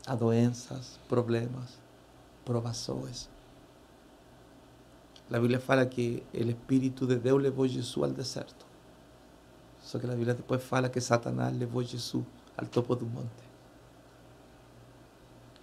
a 0.05 0.15
doenças, 0.15 0.99
problemas, 1.09 1.77
provações. 2.45 3.29
A 5.29 5.37
Bíblia 5.37 5.59
fala 5.59 5.85
que 5.85 6.23
o 6.33 6.49
Espírito 6.49 7.05
de 7.05 7.17
Deus 7.17 7.41
levou 7.41 7.67
Jesus 7.67 8.05
ao 8.05 8.15
deserto. 8.15 8.65
Só 9.81 9.99
que 9.99 10.05
a 10.05 10.09
Bíblia 10.09 10.33
depois 10.33 10.63
fala 10.63 10.87
que 10.89 11.01
Satanás 11.01 11.57
levou 11.57 11.83
Jesus 11.83 12.23
ao 12.55 12.65
topo 12.65 12.95
do 12.95 13.05
monte. 13.05 13.47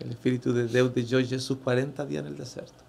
O 0.04 0.08
Espírito 0.08 0.52
de 0.52 0.66
Deus 0.66 0.90
deixou 0.90 1.22
Jesus 1.22 1.58
40 1.60 2.04
dias 2.04 2.24
no 2.24 2.34
deserto. 2.34 2.83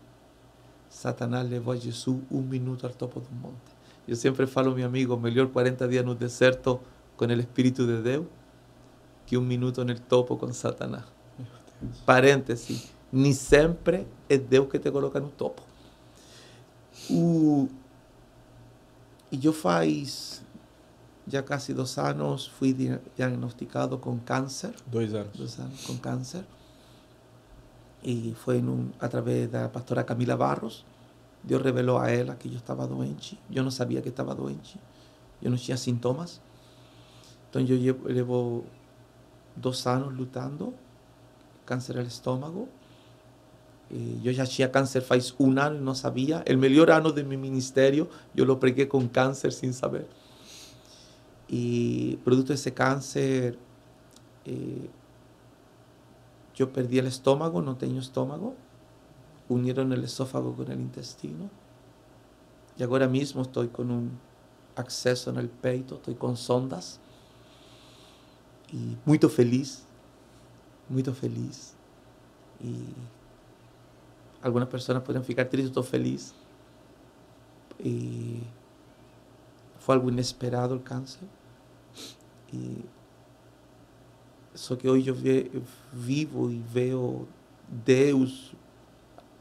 Satanás 0.95 1.47
levou 1.49 1.73
a 1.73 1.75
Jesus 1.75 2.17
um 2.31 2.41
minuto 2.41 2.87
ao 2.87 2.93
topo 2.93 3.19
do 3.19 3.29
monte. 3.35 3.75
Eu 4.07 4.15
sempre 4.15 4.47
falo, 4.47 4.73
meu 4.73 4.85
amigo, 4.85 5.17
melhor 5.17 5.47
40 5.49 5.85
dias 5.89 6.05
no 6.05 6.15
deserto 6.15 6.79
com 7.17 7.25
o 7.25 7.31
Espírito 7.33 7.85
de 7.85 8.01
Deus 8.01 8.25
que 9.25 9.37
um 9.37 9.41
minuto 9.41 9.83
no 9.83 9.99
topo 9.99 10.37
com 10.37 10.53
Satanás. 10.53 11.03
Parêntese, 12.05 12.89
nem 13.11 13.33
sempre 13.33 14.07
é 14.29 14.37
Deus 14.37 14.69
que 14.69 14.79
te 14.79 14.89
coloca 14.89 15.19
no 15.19 15.27
topo. 15.27 15.61
O... 17.09 17.67
E 19.29 19.45
eu 19.45 19.51
faz 19.51 20.41
já 21.27 21.43
quase 21.43 21.73
dois 21.73 21.97
anos 21.97 22.47
fui 22.47 22.73
diagnosticado 23.17 23.97
com 23.97 24.17
câncer. 24.19 24.73
Dois 24.87 25.13
anos. 25.13 25.35
Dois 25.35 25.59
anos 25.59 25.85
com 25.85 25.97
câncer 25.97 26.45
e 28.05 28.35
foi 28.35 28.61
num, 28.61 28.91
através 28.99 29.49
da 29.49 29.67
pastora 29.67 30.03
Camila 30.03 30.37
Barros. 30.37 30.85
Deus 31.43 31.61
revelou 31.63 31.97
a 31.97 32.11
ela 32.11 32.35
que 32.35 32.47
eu 32.47 32.55
estava 32.55 32.87
doente. 32.87 33.39
Eu 33.51 33.63
não 33.63 33.71
sabia 33.71 34.01
que 34.01 34.09
estava 34.09 34.35
doente. 34.35 34.79
Eu 35.41 35.49
não 35.49 35.57
tinha 35.57 35.75
sintomas. 35.75 36.39
Então 37.49 37.61
eu 37.63 37.77
llevo, 37.77 38.07
levo 38.07 38.65
dois 39.55 39.87
anos 39.87 40.15
lutando. 40.15 40.73
Câncer 41.65 41.95
no 41.95 42.03
estômago. 42.03 42.69
Eh, 43.89 44.19
yo 44.21 44.31
ya 44.31 44.45
tenía 44.45 44.71
cáncer 44.71 45.01
faz 45.01 45.33
un 45.39 45.57
año 45.57 45.77
y 45.77 45.81
no 45.81 45.95
sabía. 45.95 46.43
El 46.45 46.59
mejor 46.59 46.91
año 46.91 47.11
de 47.11 47.23
mi 47.23 47.37
ministerio, 47.37 48.07
yo 48.35 48.45
lo 48.45 48.59
pregué 48.59 48.87
con 48.87 49.07
cáncer 49.07 49.51
sin 49.51 49.73
saber. 49.73 50.07
Y 51.47 52.17
producto 52.17 52.49
de 52.49 52.55
ese 52.55 52.73
cáncer, 52.73 53.57
eh, 54.45 54.89
yo 56.55 56.71
perdí 56.71 56.99
el 56.99 57.07
estómago, 57.07 57.61
no 57.61 57.75
tengo 57.75 57.99
estómago, 57.99 58.55
unieron 59.49 59.93
el 59.93 60.03
esófago 60.03 60.55
con 60.55 60.71
el 60.71 60.79
intestino 60.79 61.49
y 62.77 62.83
ahora 62.83 63.07
mismo 63.07 63.41
estoy 63.41 63.67
con 63.67 63.91
un 63.91 64.19
acceso 64.75 65.29
en 65.29 65.37
el 65.37 65.49
peito, 65.49 65.95
estoy 65.95 66.15
con 66.15 66.35
sondas 66.35 66.99
y 68.71 68.97
muy 69.05 69.17
feliz, 69.17 69.83
muy 70.89 71.03
feliz. 71.03 71.73
Y 72.59 72.87
algunas 74.41 74.69
personas 74.69 75.03
pueden 75.03 75.23
ficar 75.23 75.47
tristes, 75.47 75.69
estoy 75.69 75.83
feliz. 75.83 76.33
Y 77.79 78.41
fue 79.79 79.95
algo 79.95 80.09
inesperado 80.09 80.73
el 80.73 80.83
cáncer. 80.83 81.27
Y 82.51 82.85
Só 84.55 84.75
que 84.75 84.87
hoje 84.87 85.09
eu 85.09 85.13
ve, 85.13 85.51
vivo 85.91 86.49
e 86.49 86.59
vejo 86.59 87.27
Deus, 87.67 88.53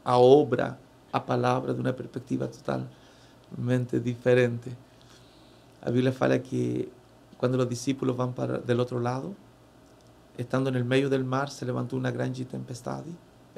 a 0.03 0.19
obra, 0.19 0.77
a 1.11 1.19
palavra 1.19 1.73
de 1.73 1.79
uma 1.79 1.93
perspectiva 1.93 2.49
totalmente 2.49 3.97
diferente. 3.99 4.77
A 5.81 5.89
Bíblia 5.89 6.11
fala 6.11 6.37
que 6.37 6.91
quando 7.37 7.55
os 7.55 7.69
discípulos 7.69 8.15
vão 8.15 8.33
para 8.33 8.59
do 8.59 8.77
outro 8.77 8.99
lado, 8.99 9.35
estando 10.37 10.69
no 10.69 10.83
meio 10.83 11.09
do 11.09 11.23
mar, 11.23 11.49
se 11.49 11.63
levantou 11.63 11.97
uma 11.97 12.11
grande 12.11 12.43
tempestade, 12.43 13.09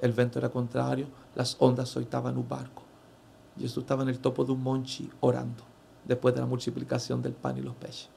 o 0.01 0.11
vento 0.11 0.37
era 0.37 0.49
contrário, 0.49 1.07
as 1.35 1.59
ondas 1.59 1.89
soltavam 1.89 2.31
no 2.31 2.43
barco. 2.43 2.83
Jesus 3.57 3.83
estava 3.83 4.05
no 4.05 4.15
topo 4.15 4.45
de 4.45 4.51
um 4.51 4.55
monte 4.55 5.09
orando, 5.19 5.63
depois 6.05 6.35
da 6.35 6.45
multiplicação 6.45 7.19
do 7.19 7.31
pão 7.31 7.57
e 7.57 7.61
dos 7.61 7.73
peixes. 7.73 8.16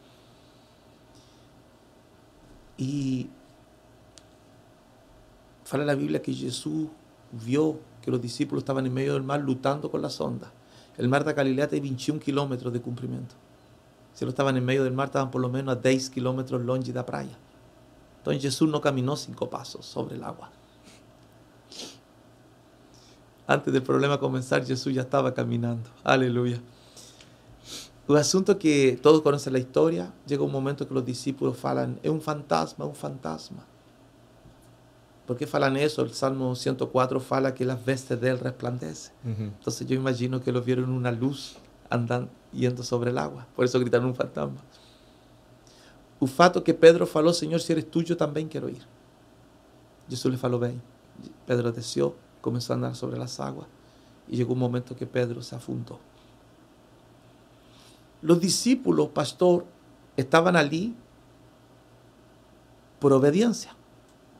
Y 2.81 3.29
fala 5.65 5.85
la 5.85 5.94
Biblia 5.94 6.23
que 6.23 6.33
Jesús 6.33 6.88
vio 7.31 7.79
que 8.00 8.11
los 8.11 8.23
discípulos 8.23 8.63
estaban 8.63 8.87
en 8.87 8.94
medio 8.94 9.13
del 9.13 9.23
mar 9.23 9.40
lutando 9.40 9.90
con 9.90 10.00
las 10.00 10.19
ondas. 10.19 10.50
El 10.96 11.07
mar 11.09 11.23
de 11.25 11.35
Galilea 11.35 11.69
tiene 11.69 11.83
21 11.83 12.19
kilómetros 12.19 12.73
de 12.73 12.81
cumplimiento. 12.81 13.35
Si 14.15 14.25
no 14.25 14.31
estaban 14.31 14.57
en 14.57 14.65
medio 14.65 14.83
del 14.83 14.94
mar, 14.94 15.09
estaban 15.09 15.31
por 15.31 15.42
lo 15.42 15.50
menos 15.50 15.77
a 15.77 15.81
10 15.81 16.09
kilómetros 16.09 16.63
longe 16.63 16.88
de 16.88 16.94
la 16.94 17.04
playa. 17.04 17.37
Entonces 18.17 18.42
Jesús 18.42 18.69
no 18.71 18.81
caminó 18.81 19.15
cinco 19.15 19.50
pasos 19.50 19.85
sobre 19.85 20.17
el 20.17 20.25
agua. 20.25 20.50
Antes 23.46 23.75
del 23.75 23.83
problema 23.83 24.19
comenzar, 24.19 24.65
Jesús 24.65 24.94
ya 24.94 25.02
estaba 25.02 25.35
caminando. 25.35 25.90
Aleluya. 26.02 26.61
Un 28.11 28.17
asunto 28.17 28.58
que 28.58 28.98
todos 29.00 29.23
conocen 29.23 29.52
la 29.52 29.61
historia, 29.61 30.13
llega 30.27 30.42
un 30.42 30.50
momento 30.50 30.88
que 30.88 30.92
los 30.92 31.04
discípulos 31.04 31.56
falan, 31.56 32.00
es 32.02 32.11
un 32.11 32.21
fantasma, 32.21 32.85
un 32.85 32.96
fantasma. 32.96 33.65
¿Por 35.29 35.37
qué 35.37 35.46
falan 35.46 35.77
eso? 35.77 36.02
El 36.02 36.13
Salmo 36.13 36.56
104 36.56 37.21
fala 37.21 37.54
que 37.54 37.65
las 37.65 37.85
vestes 37.85 38.21
de 38.21 38.31
él 38.31 38.40
resplandecen. 38.40 39.13
Entonces 39.25 39.87
yo 39.87 39.94
imagino 39.94 40.40
que 40.40 40.50
lo 40.50 40.61
vieron 40.61 40.90
una 40.90 41.13
luz 41.13 41.58
andando, 41.88 42.29
yendo 42.52 42.83
sobre 42.83 43.11
el 43.11 43.19
agua. 43.19 43.46
Por 43.54 43.65
eso 43.65 43.79
gritaron 43.79 44.08
un 44.08 44.17
fantasma. 44.17 44.61
Un 46.19 46.27
fato 46.27 46.65
que 46.65 46.75
Pedro 46.75 47.06
faló, 47.06 47.33
Señor, 47.33 47.61
si 47.61 47.75
eres 47.75 47.88
tuyo 47.88 48.17
también 48.17 48.48
quiero 48.48 48.69
ir. 48.69 48.83
Jesús 50.08 50.33
le 50.33 50.37
faló, 50.37 50.58
ven. 50.58 50.83
Pedro 51.46 51.71
deseó 51.71 52.17
comenzó 52.40 52.73
a 52.73 52.75
andar 52.75 52.96
sobre 52.96 53.19
las 53.19 53.38
aguas 53.38 53.69
y 54.27 54.37
llegó 54.37 54.54
un 54.54 54.58
momento 54.58 54.96
que 54.96 55.06
Pedro 55.06 55.42
se 55.42 55.54
afundó. 55.54 56.00
Los 58.23 58.40
discípulos, 58.40 59.08
pastor, 59.08 59.64
estaban 60.16 60.56
allí 60.56 60.94
por 62.98 63.12
obediencia, 63.12 63.75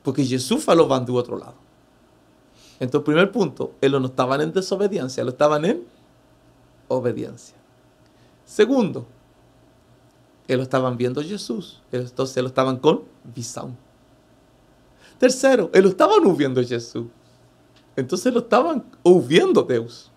porque 0.03 0.23
Jesús 0.23 0.63
faló 0.63 0.87
van 0.87 1.05
de 1.05 1.11
otro 1.11 1.37
lado. 1.37 1.55
Entonces, 2.79 3.05
primer 3.05 3.31
punto, 3.31 3.73
ellos 3.81 4.01
no 4.01 4.07
estaban 4.07 4.41
en 4.41 4.51
desobediencia, 4.51 5.23
lo 5.23 5.31
estaban 5.31 5.65
en 5.65 5.83
obediencia. 6.87 7.55
Segundo, 8.45 9.05
ellos 10.47 10.63
estaban 10.63 10.97
viendo 10.97 11.21
a 11.21 11.23
Jesús, 11.23 11.81
entonces 11.91 12.37
ellos 12.37 12.51
estaban 12.51 12.77
con 12.77 13.03
visión. 13.23 13.77
Tercero, 15.17 15.69
ellos 15.73 15.91
estaban 15.91 16.35
viendo 16.35 16.59
a 16.59 16.63
Jesús, 16.63 17.05
entonces 17.95 18.33
lo 18.33 18.39
estaban 18.39 18.83
ouvindo 19.03 19.63
Deus. 19.63 20.10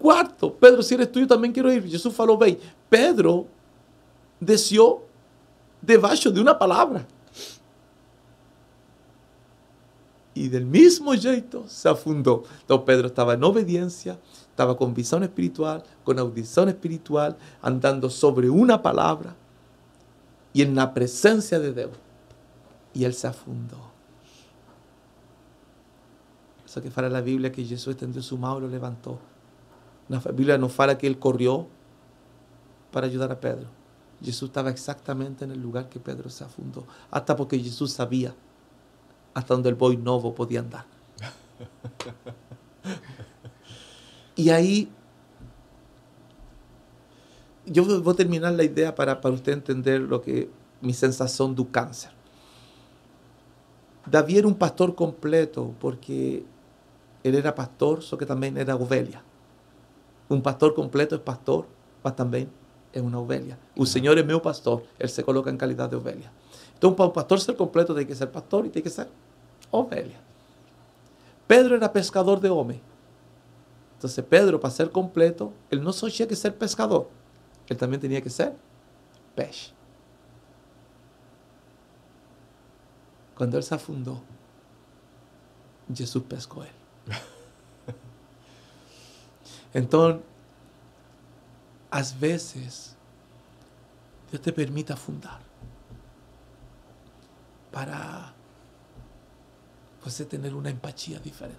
Cuarto, 0.00 0.50
Pedro, 0.50 0.82
si 0.82 0.94
eres 0.94 1.12
tuyo 1.12 1.26
también 1.26 1.52
quiero 1.52 1.70
ir. 1.70 1.86
Jesús 1.86 2.14
falou 2.14 2.38
bem. 2.38 2.58
Pedro 2.88 3.46
desceu 4.40 5.06
debaixo 5.82 6.32
de 6.32 6.40
uma 6.40 6.54
palavra. 6.54 7.06
E 10.34 10.48
del 10.48 10.64
mesmo 10.64 11.14
jeito 11.14 11.66
se 11.68 11.86
afundou. 11.86 12.46
Então 12.64 12.78
Pedro 12.78 13.08
estava 13.08 13.34
em 13.34 13.44
obediência, 13.44 14.18
estava 14.50 14.74
com 14.74 14.90
visão 14.90 15.22
espiritual, 15.22 15.82
com 16.02 16.18
audição 16.18 16.66
espiritual, 16.66 17.36
andando 17.62 18.08
sobre 18.08 18.48
uma 18.48 18.78
palavra 18.78 19.36
e 20.54 20.64
na 20.64 20.86
presença 20.86 21.60
de 21.60 21.72
Deus. 21.72 21.96
E 22.94 23.04
ele 23.04 23.12
se 23.12 23.26
afundou. 23.26 23.90
Eso 26.64 26.80
que 26.80 26.88
fala 26.88 27.10
la 27.10 27.20
Biblia 27.20 27.50
que 27.50 27.62
Jesús 27.62 27.88
extendió 27.88 28.22
su 28.22 28.38
mano 28.38 28.58
y 28.58 28.60
lo 28.62 28.68
levantó. 28.68 29.29
La 30.10 30.18
Biblia 30.18 30.58
nos 30.58 30.72
fala 30.72 30.98
que 30.98 31.06
él 31.06 31.20
corrió 31.20 31.68
para 32.90 33.06
ayudar 33.06 33.30
a 33.30 33.38
Pedro. 33.38 33.68
Jesús 34.20 34.48
estaba 34.48 34.68
exactamente 34.68 35.44
en 35.44 35.52
el 35.52 35.62
lugar 35.62 35.88
que 35.88 36.00
Pedro 36.00 36.28
se 36.30 36.42
afundó. 36.42 36.84
Hasta 37.12 37.36
porque 37.36 37.56
Jesús 37.60 37.92
sabía 37.92 38.34
hasta 39.32 39.54
donde 39.54 39.68
el 39.68 39.76
boy 39.76 39.96
novo 39.96 40.34
podía 40.34 40.58
andar. 40.58 40.84
y 44.34 44.50
ahí 44.50 44.90
yo 47.64 47.84
voy 48.02 48.12
a 48.12 48.16
terminar 48.16 48.52
la 48.54 48.64
idea 48.64 48.92
para, 48.92 49.20
para 49.20 49.32
usted 49.32 49.52
entender 49.52 50.00
lo 50.00 50.20
que 50.20 50.50
mi 50.80 50.92
sensación 50.92 51.54
del 51.54 51.70
cáncer. 51.70 52.10
David 54.06 54.38
era 54.38 54.48
un 54.48 54.56
pastor 54.56 54.96
completo 54.96 55.72
porque 55.78 56.44
él 57.22 57.34
era 57.36 57.54
pastor, 57.54 58.02
solo 58.02 58.18
que 58.18 58.26
también 58.26 58.56
era 58.56 58.74
ovelia. 58.74 59.22
Un 60.30 60.42
pastor 60.42 60.74
completo 60.74 61.16
es 61.16 61.20
pastor, 61.20 61.66
pero 62.02 62.14
también 62.14 62.48
es 62.92 63.02
una 63.02 63.18
ovelia. 63.18 63.58
Un 63.74 63.86
señor 63.86 64.16
es 64.16 64.24
mi 64.24 64.38
pastor, 64.38 64.84
él 64.96 65.08
se 65.08 65.24
coloca 65.24 65.50
en 65.50 65.58
calidad 65.58 65.90
de 65.90 65.96
ovelia. 65.96 66.30
Entonces, 66.72 66.96
para 66.96 67.08
un 67.08 67.12
pastor 67.12 67.40
ser 67.40 67.56
completo 67.56 67.92
tiene 67.94 68.06
que 68.06 68.14
ser 68.14 68.30
pastor 68.30 68.64
y 68.64 68.70
tiene 68.70 68.84
que 68.84 68.90
ser 68.90 69.08
ovelia. 69.72 70.20
Pedro 71.48 71.74
era 71.74 71.92
pescador 71.92 72.40
de 72.40 72.48
hombres. 72.48 72.80
Entonces, 73.94 74.24
Pedro, 74.24 74.60
para 74.60 74.72
ser 74.72 74.92
completo, 74.92 75.52
él 75.68 75.82
no 75.82 75.92
solo 75.92 76.12
tenía 76.12 76.28
que 76.28 76.36
ser 76.36 76.56
pescador, 76.56 77.08
él 77.68 77.76
también 77.76 78.00
tenía 78.00 78.22
que 78.22 78.30
ser 78.30 78.54
pez. 79.34 79.72
Cuando 83.36 83.56
él 83.56 83.64
se 83.64 83.74
afundó, 83.74 84.20
Jesús 85.92 86.22
pescó 86.22 86.62
él. 86.62 86.70
Entonces, 89.72 90.22
às 91.90 92.12
vezes, 92.12 92.96
dios 94.30 94.42
te 94.42 94.52
permite 94.52 94.92
afundar 94.92 95.40
para 97.70 98.32
pues, 100.00 100.14
você 100.14 100.24
ter 100.24 100.52
uma 100.52 100.70
empatia 100.70 101.18
diferente. 101.20 101.58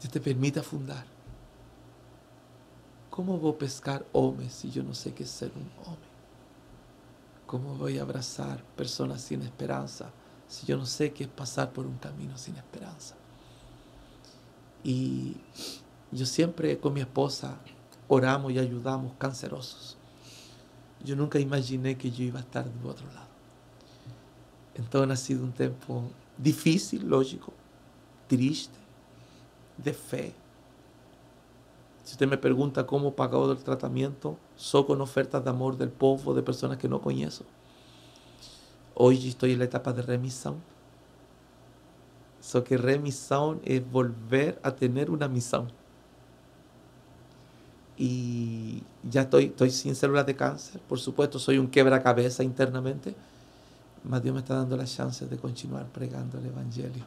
Dios 0.00 0.12
te 0.12 0.20
permite 0.20 0.58
afundar. 0.58 1.04
voy 3.10 3.50
a 3.50 3.58
pescar 3.58 4.06
homens 4.12 4.52
si 4.52 4.70
yo 4.70 4.82
no 4.82 4.94
sé 4.94 5.12
que 5.12 5.24
es 5.24 5.30
ser 5.30 5.50
un 5.54 5.68
hombre? 5.84 6.08
¿Cómo 7.46 7.74
voy 7.74 7.98
a 7.98 8.02
abrazar 8.02 8.62
personas 8.76 9.22
sin 9.22 9.42
esperanza 9.42 10.10
si 10.46 10.66
yo 10.66 10.76
no 10.76 10.86
sé 10.86 11.12
que 11.12 11.24
es 11.24 11.30
pasar 11.30 11.72
por 11.72 11.84
un 11.84 11.98
camino 11.98 12.38
sin 12.38 12.56
esperanza? 12.56 13.16
Y 14.84 15.36
yo 16.10 16.26
siempre 16.26 16.78
con 16.78 16.92
mi 16.92 17.00
esposa 17.00 17.58
oramos 18.06 18.52
y 18.52 18.58
ayudamos 18.58 19.12
cancerosos. 19.18 19.96
Yo 21.04 21.14
nunca 21.14 21.38
imaginé 21.38 21.96
que 21.96 22.10
yo 22.10 22.24
iba 22.24 22.38
a 22.38 22.42
estar 22.42 22.64
del 22.64 22.86
otro 22.86 23.06
lado. 23.12 23.28
Entonces 24.74 25.10
ha 25.10 25.16
sido 25.16 25.44
un 25.44 25.52
tiempo 25.52 26.04
difícil, 26.36 27.08
lógico, 27.08 27.52
triste, 28.26 28.78
de 29.76 29.92
fe. 29.92 30.34
Si 32.04 32.12
usted 32.12 32.28
me 32.28 32.38
pregunta 32.38 32.86
cómo 32.86 33.14
pagado 33.14 33.52
el 33.52 33.58
tratamiento, 33.58 34.38
solo 34.56 34.86
con 34.86 35.00
ofertas 35.00 35.44
de 35.44 35.50
amor 35.50 35.76
del 35.76 35.90
povo, 35.90 36.32
de 36.32 36.42
personas 36.42 36.78
que 36.78 36.88
no 36.88 37.00
conozco. 37.00 37.44
Hoy 38.94 39.28
estoy 39.28 39.52
en 39.52 39.58
la 39.58 39.66
etapa 39.66 39.92
de 39.92 40.02
remisión 40.02 40.56
So 42.40 42.64
que 42.64 42.76
remisión 42.76 43.60
es 43.64 43.82
volver 43.90 44.58
a 44.62 44.70
tener 44.72 45.10
una 45.10 45.28
misión. 45.28 45.70
Y 47.96 48.84
ya 49.02 49.22
estoy, 49.22 49.46
estoy 49.46 49.70
sin 49.70 49.96
células 49.96 50.24
de 50.24 50.36
cáncer, 50.36 50.80
por 50.88 51.00
supuesto, 51.00 51.40
soy 51.40 51.58
un 51.58 51.68
quebracabeza 51.68 52.44
internamente, 52.44 53.14
mas 54.04 54.22
Dios 54.22 54.32
me 54.32 54.40
está 54.40 54.54
dando 54.54 54.76
la 54.76 54.84
chance 54.84 55.26
de 55.26 55.36
continuar 55.36 55.86
pregando 55.86 56.38
el 56.38 56.46
Evangelio. 56.46 57.04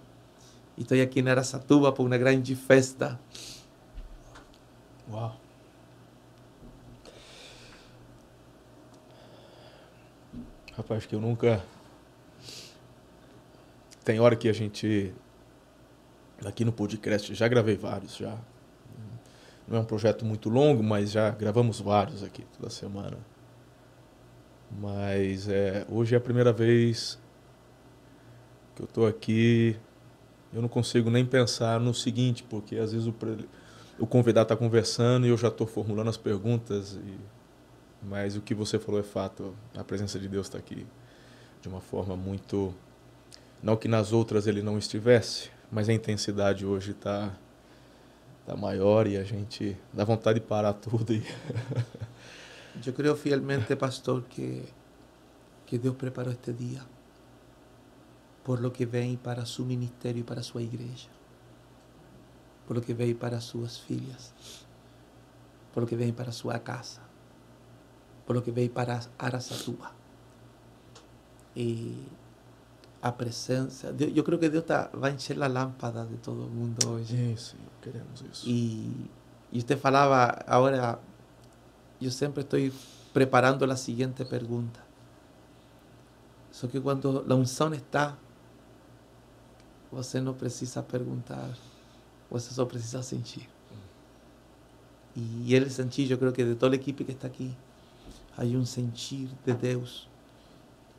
Y 0.76 0.82
estoy 0.82 1.00
aquí 1.00 1.20
en 1.20 1.30
Arasatuba 1.30 1.94
por 1.94 2.06
una 2.06 2.18
gran 2.18 2.44
festa. 2.46 3.18
Wow. 5.08 5.32
Rapaz, 10.78 11.06
que 11.06 11.16
eu 11.16 11.22
nunca. 11.22 11.64
Tem 14.04 14.20
hora 14.20 14.36
que 14.36 14.49
a 14.49 14.54
gente 14.54 15.14
aqui 16.45 16.66
no 16.66 16.72
podcast. 16.72 17.34
Já 17.36 17.47
gravei 17.47 17.76
vários 17.76 18.16
já. 18.16 18.38
Não 19.68 19.78
é 19.78 19.82
um 19.82 19.86
projeto 19.86 20.26
muito 20.26 20.49
longo, 20.49 20.84
mas 20.84 21.12
já 21.12 21.30
gravamos 21.30 21.80
vários 21.80 22.24
aqui 22.24 22.45
toda 22.58 22.70
semana. 22.70 23.18
Mas 24.80 25.47
é, 25.47 25.86
hoje 25.89 26.16
é 26.16 26.18
a 26.18 26.22
primeira 26.22 26.52
vez 26.52 27.20
que 28.76 28.82
eu 28.82 28.86
estou 28.86 29.08
aqui. 29.08 29.78
Eu 30.54 30.62
não 30.62 30.70
consigo 30.70 31.10
nem 31.10 31.26
pensar 31.26 31.80
no 31.80 31.93
seguinte, 31.93 32.43
porque 32.43 32.78
às 32.78 32.91
vezes 32.91 33.08
o, 33.08 33.14
o 33.99 34.08
convidado 34.08 34.45
está 34.45 34.56
conversando 34.56 35.26
e 35.26 35.30
eu 35.30 35.38
já 35.38 35.47
estou 35.47 35.68
formulando 35.68 36.10
as 36.10 36.18
perguntas. 36.18 36.93
E, 36.93 37.18
mas 38.02 38.36
o 38.36 38.41
que 38.41 38.56
você 38.56 38.80
falou 38.80 38.99
é 38.99 39.04
fato. 39.04 39.54
A 39.78 39.84
presença 39.84 40.20
de 40.20 40.28
Deus 40.28 40.47
está 40.47 40.58
aqui 40.58 40.88
de 41.62 41.70
uma 41.70 41.80
forma 41.82 42.16
muito. 42.16 42.74
Não 43.62 43.78
que 43.78 43.88
nas 43.88 44.12
outras 44.12 44.47
ele 44.47 44.62
não 44.62 44.78
estivesse, 44.78 45.51
mas 45.72 45.88
a 45.88 45.93
intensidade 45.93 46.66
hoje 46.66 46.91
está 46.91 47.32
tá 48.45 48.55
maior 48.55 49.07
e 49.07 49.18
a 49.18 49.24
gente 49.24 49.78
dá 49.93 50.03
vontade 50.03 50.39
de 50.39 50.45
parar 50.45 50.74
tudo. 50.74 51.14
E 51.14 51.24
Eu 52.86 52.93
creio 52.93 53.16
fielmente, 53.16 53.76
pastor, 53.76 54.24
que, 54.24 54.64
que 55.66 55.78
Deus 55.78 55.95
preparou 55.95 56.32
este 56.32 56.53
dia 56.53 56.82
por 58.43 58.59
lo 58.59 58.72
que 58.72 58.86
vem 58.86 59.18
para 59.18 59.45
su 59.45 59.64
ministério 59.66 60.22
e 60.22 60.24
para 60.24 60.41
sua 60.41 60.62
igreja, 60.62 61.09
por 62.66 62.76
lo 62.76 62.82
que 62.82 62.93
vem 62.93 63.14
para 63.14 63.39
suas 63.39 63.78
filhas, 63.78 64.34
por 65.74 65.82
lo 65.82 65.88
que 65.88 65.95
vem 65.95 66.12
para 66.12 66.32
sua 66.32 66.59
casa, 66.59 67.01
por 68.26 68.36
lo 68.36 68.41
que 68.41 68.51
vem 68.51 68.70
para 68.70 68.99
Arasatuba. 69.20 69.93
E 71.55 72.03
a 73.02 73.12
presença. 73.12 73.93
Eu 73.99 74.24
creio 74.24 74.39
que 74.39 74.49
Deus 74.49 74.64
tá, 74.64 74.89
vai 74.93 75.14
encher 75.14 75.41
a 75.41 75.47
lâmpada 75.47 76.06
de 76.06 76.18
todo 76.18 76.49
mundo 76.49 76.88
hoje. 76.88 77.16
Sim, 77.16 77.36
sim, 77.36 77.58
queremos 77.82 78.22
isso. 78.32 78.47
E, 78.47 79.10
e 79.52 79.62
você 79.62 79.76
falava, 79.76 80.43
agora, 80.45 80.99
eu 81.99 82.12
sempre 82.12 82.41
estou 82.43 82.60
preparando 83.12 83.64
a 83.64 83.76
seguinte 83.76 84.24
pergunta. 84.24 84.80
Só 86.52 86.68
que 86.68 86.80
quando 86.80 87.26
a 87.28 87.36
unção 87.36 87.74
está, 87.74 88.16
você 89.91 90.22
não 90.22 90.34
precisa 90.34 90.84
perguntar, 90.84 91.49
você 92.30 92.54
só 92.54 92.66
precisa 92.66 93.02
sentir. 93.02 93.49
E, 95.16 95.20
mm. 95.20 95.43
e 95.45 95.56
ele 95.56 95.70
sentir, 95.70 96.10
eu 96.12 96.18
creio 96.18 96.34
que 96.34 96.43
de 96.43 96.56
toda 96.56 96.76
a 96.76 96.78
equipe 96.78 97.04
que 97.04 97.14
está 97.14 97.28
aqui, 97.28 97.56
há 98.38 98.43
um 98.43 98.66
sentir 98.66 99.30
de 99.43 99.54
Deus 99.54 100.11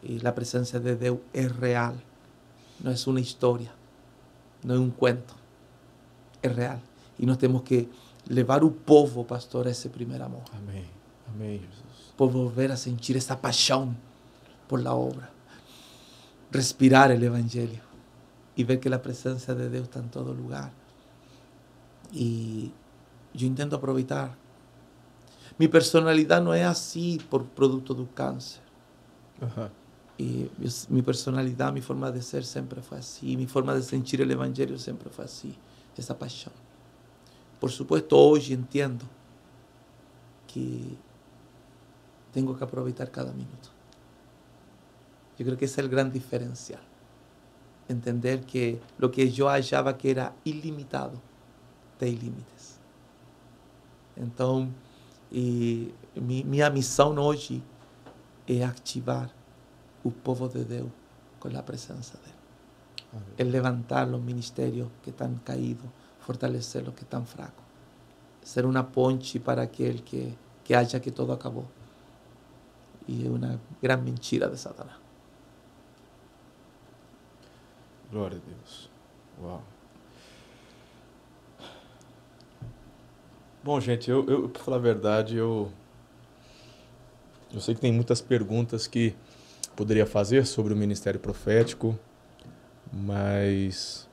Dios 0.03 0.23
la 0.23 0.35
presencia 0.35 0.81
de 0.81 0.97
Dios 0.97 1.19
es 1.33 1.55
real, 1.57 1.95
no 2.83 2.91
es 2.91 3.07
una 3.07 3.21
historia. 3.21 3.73
não 4.65 4.77
é 4.77 4.79
um 4.79 4.91
cuento, 4.91 5.35
é 6.43 6.49
real. 6.49 6.81
E 7.19 7.27
nós 7.27 7.37
temos 7.37 7.63
que 7.63 7.89
levar 8.29 8.65
o 8.65 8.71
povo, 8.71 9.25
pastor, 9.25 9.67
a 9.67 9.71
esse 9.71 9.89
primeiro 9.89 10.25
amor. 10.25 10.43
Amém. 10.53 10.85
Amém, 11.29 11.59
Jesus. 11.59 12.13
Por 12.17 12.31
volver 12.31 12.71
a 12.71 12.77
sentir 12.77 13.17
essa 13.17 13.37
paixão 13.37 13.97
por 14.69 14.83
la 14.83 14.95
obra. 14.95 15.31
Respirar 16.51 17.11
o 17.11 17.13
Evangelho 17.13 17.81
e 18.57 18.65
ver 18.65 18.79
que 18.79 18.89
a 18.93 18.99
presença 18.99 19.55
de 19.55 19.69
Deus 19.69 19.85
está 19.85 20.01
em 20.01 20.09
todo 20.09 20.33
lugar. 20.33 20.73
E 22.13 22.73
eu 23.35 23.47
intento 23.47 23.75
aproveitar. 23.75 24.37
Mi 25.59 25.69
personalidade 25.69 26.45
não 26.45 26.53
é 26.53 26.65
assim 26.65 27.19
por 27.31 27.45
produto 27.45 27.95
do 27.95 28.07
câncer. 28.07 28.61
Aham. 29.41 29.71
Y 30.19 30.51
mi 30.89 31.03
personalidad, 31.03 31.73
mi 31.73 31.81
forma 31.81 32.11
de 32.11 32.23
ser 32.23 32.45
siempre 32.45 32.83
fue 32.83 32.99
así, 32.99 33.37
mi 33.37 33.47
forma 33.47 33.75
de 33.75 33.83
sentir 33.83 34.21
el 34.21 34.31
Evangelio 34.31 34.79
siempre 34.79 35.11
fue 35.11 35.25
así, 35.25 35.57
esa 35.97 36.19
pasión. 36.19 36.53
Por 37.59 37.71
supuesto, 37.71 38.19
hoy 38.19 38.53
entiendo 38.53 39.05
que 40.53 40.81
tengo 42.33 42.57
que 42.57 42.65
aprovechar 42.65 43.11
cada 43.11 43.33
minuto. 43.33 43.71
Yo 45.39 45.47
creo 45.47 45.57
que 45.57 45.65
ese 45.65 45.81
es 45.81 45.85
el 45.85 45.89
gran 45.89 46.13
diferencial. 46.13 46.81
Entender 47.89 48.45
que 48.45 48.81
lo 48.99 49.11
que 49.11 49.31
yo 49.31 49.49
hallaba 49.49 49.97
que 49.97 50.11
era 50.11 50.35
ilimitado, 50.45 51.21
tem 51.99 52.15
límites. 52.17 52.81
Então, 54.17 54.73
e, 55.31 55.95
minha 56.17 56.69
missão 56.69 57.17
hoje 57.17 57.63
é 58.47 58.65
ativar 58.65 59.31
o 60.05 60.11
povo 60.11 60.49
de 60.49 60.65
Deus 60.65 60.91
com 61.39 61.49
a 61.57 61.63
presença 61.63 62.17
dele. 62.19 62.35
Amém. 63.13 63.25
É 63.39 63.45
levantar 63.45 64.09
os 64.09 64.21
ministérios 64.23 64.89
que 65.03 65.11
estão 65.11 65.35
caídos, 65.45 65.89
fortalecer 66.21 66.87
os 66.89 66.95
que 66.95 67.03
estão 67.03 67.25
fracos. 67.25 67.65
Ser 68.43 68.65
uma 68.65 68.83
ponte 68.83 69.39
para 69.39 69.63
aquele 69.63 70.01
que, 70.01 70.37
que 70.65 70.75
acha 70.75 70.99
que 70.99 71.11
todo 71.11 71.33
acabou. 71.33 71.67
E 73.07 73.27
é 73.27 73.29
uma 73.29 73.61
grande 73.81 74.03
mentira 74.03 74.49
de 74.49 74.57
Satanás. 74.57 74.97
Glória 78.11 78.39
a 78.39 78.49
Deus. 78.49 78.91
Uau. 79.41 79.63
Bom, 83.65 83.81
gente, 83.81 84.11
eu, 84.11 84.29
eu 84.29 84.49
para 84.49 84.63
falar 84.63 84.77
a 84.77 84.81
verdade, 84.81 85.37
eu 85.37 85.71
eu 87.53 87.61
sei 87.61 87.75
que 87.75 87.81
tem 87.81 87.93
muitas 87.93 88.21
perguntas 88.21 88.87
que 88.87 89.15
poderia 89.77 90.07
fazer 90.07 90.47
sobre 90.47 90.73
o 90.73 90.77
ministério 90.77 91.19
profético, 91.21 91.99
mas 92.93 94.09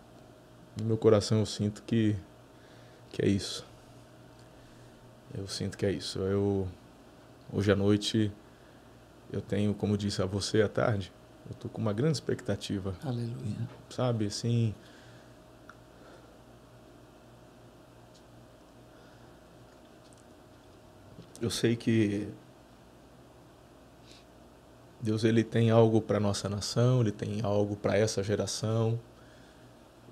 no 0.79 0.85
meu 0.85 0.97
coração 0.97 1.39
eu 1.39 1.45
sinto 1.45 1.83
que 1.83 2.15
que 3.11 3.23
é 3.23 3.27
isso. 3.27 3.65
Eu 5.35 5.47
sinto 5.47 5.77
que 5.77 5.85
é 5.85 5.91
isso. 5.91 6.19
Eu 6.19 6.67
hoje 7.51 7.71
à 7.71 7.75
noite 7.75 8.31
eu 9.31 9.41
tenho, 9.41 9.73
como 9.73 9.97
disse 9.97 10.21
a 10.21 10.25
você 10.25 10.61
à 10.61 10.69
tarde, 10.69 11.11
eu 11.49 11.55
tô 11.55 11.69
com 11.69 11.81
uma 11.81 11.93
grande 11.93 12.13
expectativa 12.13 12.95
Aleluia. 13.03 13.67
sabe, 13.89 14.25
assim. 14.25 14.73
Eu 21.41 21.49
sei 21.49 21.75
que 21.75 22.27
Deus 25.01 25.23
ele 25.23 25.43
tem 25.43 25.71
algo 25.71 26.01
para 26.01 26.19
nossa 26.19 26.49
nação, 26.49 27.01
ele 27.01 27.11
tem 27.11 27.41
algo 27.41 27.75
para 27.75 27.97
essa 27.97 28.21
geração. 28.21 28.99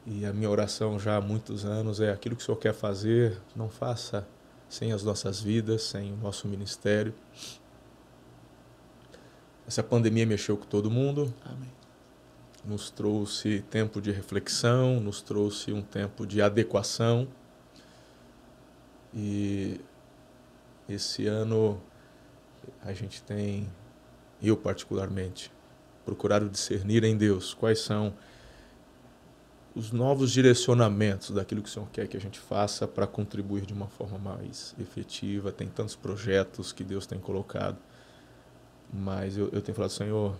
E 0.05 0.25
a 0.25 0.31
minha 0.31 0.49
oração 0.49 0.97
já 0.97 1.17
há 1.17 1.21
muitos 1.21 1.65
anos 1.65 1.99
é 1.99 2.11
aquilo 2.11 2.35
que 2.35 2.41
o 2.41 2.45
Senhor 2.45 2.57
quer 2.57 2.73
fazer, 2.73 3.37
não 3.55 3.69
faça 3.69 4.25
sem 4.69 4.91
as 4.91 5.03
nossas 5.03 5.41
vidas, 5.41 5.83
sem 5.83 6.13
o 6.13 6.17
nosso 6.17 6.47
ministério. 6.47 7.13
Essa 9.67 9.83
pandemia 9.83 10.25
mexeu 10.25 10.55
com 10.55 10.65
todo 10.65 10.89
mundo, 10.89 11.33
Amém. 11.45 11.69
nos 12.63 12.89
trouxe 12.89 13.65
tempo 13.69 14.01
de 14.01 14.11
reflexão, 14.11 15.01
nos 15.01 15.21
trouxe 15.21 15.73
um 15.73 15.81
tempo 15.81 16.25
de 16.25 16.41
adequação. 16.41 17.27
E 19.13 19.81
esse 20.87 21.27
ano 21.27 21.81
a 22.81 22.93
gente 22.93 23.21
tem, 23.21 23.69
eu 24.41 24.55
particularmente, 24.55 25.51
procurado 26.05 26.49
discernir 26.49 27.03
em 27.03 27.17
Deus 27.17 27.53
quais 27.53 27.79
são 27.79 28.13
os 29.75 29.91
novos 29.91 30.31
direcionamentos 30.31 31.29
daquilo 31.29 31.61
que 31.61 31.69
o 31.69 31.71
Senhor 31.71 31.87
quer 31.91 32.07
que 32.07 32.17
a 32.17 32.19
gente 32.19 32.39
faça 32.39 32.87
para 32.87 33.05
contribuir 33.05 33.65
de 33.65 33.73
uma 33.73 33.87
forma 33.87 34.17
mais 34.17 34.75
efetiva. 34.79 35.51
Tem 35.51 35.67
tantos 35.67 35.95
projetos 35.95 36.71
que 36.71 36.83
Deus 36.83 37.05
tem 37.05 37.19
colocado, 37.19 37.77
mas 38.91 39.37
eu, 39.37 39.49
eu 39.51 39.61
tenho 39.61 39.75
falado, 39.75 39.91
Senhor, 39.91 40.35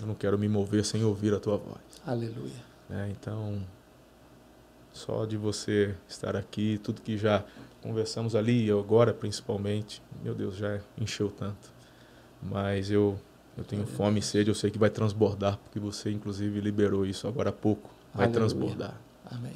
eu 0.00 0.06
não 0.06 0.14
quero 0.14 0.38
me 0.38 0.48
mover 0.48 0.84
sem 0.84 1.02
ouvir 1.02 1.32
a 1.32 1.40
tua 1.40 1.56
voz. 1.56 1.80
Aleluia. 2.04 2.52
né? 2.90 3.08
Então, 3.10 3.64
só 4.92 5.24
de 5.24 5.38
você 5.38 5.94
estar 6.06 6.36
aqui, 6.36 6.78
tudo 6.82 7.00
que 7.00 7.16
já 7.16 7.42
conversamos 7.80 8.34
ali, 8.34 8.66
e 8.66 8.70
agora 8.70 9.14
principalmente, 9.14 10.02
meu 10.22 10.34
Deus, 10.34 10.56
já 10.56 10.80
encheu 10.98 11.30
tanto. 11.30 11.75
Mas 12.42 12.90
eu, 12.90 13.18
eu 13.56 13.64
tenho 13.64 13.86
fome 13.86 14.20
e 14.20 14.22
sede, 14.22 14.50
eu 14.50 14.54
sei 14.54 14.70
que 14.70 14.78
vai 14.78 14.90
transbordar, 14.90 15.58
porque 15.58 15.78
você, 15.80 16.10
inclusive, 16.10 16.60
liberou 16.60 17.04
isso 17.06 17.26
agora 17.26 17.50
há 17.50 17.52
pouco. 17.52 17.90
Vai 18.14 18.26
Aleluia. 18.26 18.48
transbordar. 18.48 19.00
Amém. 19.30 19.52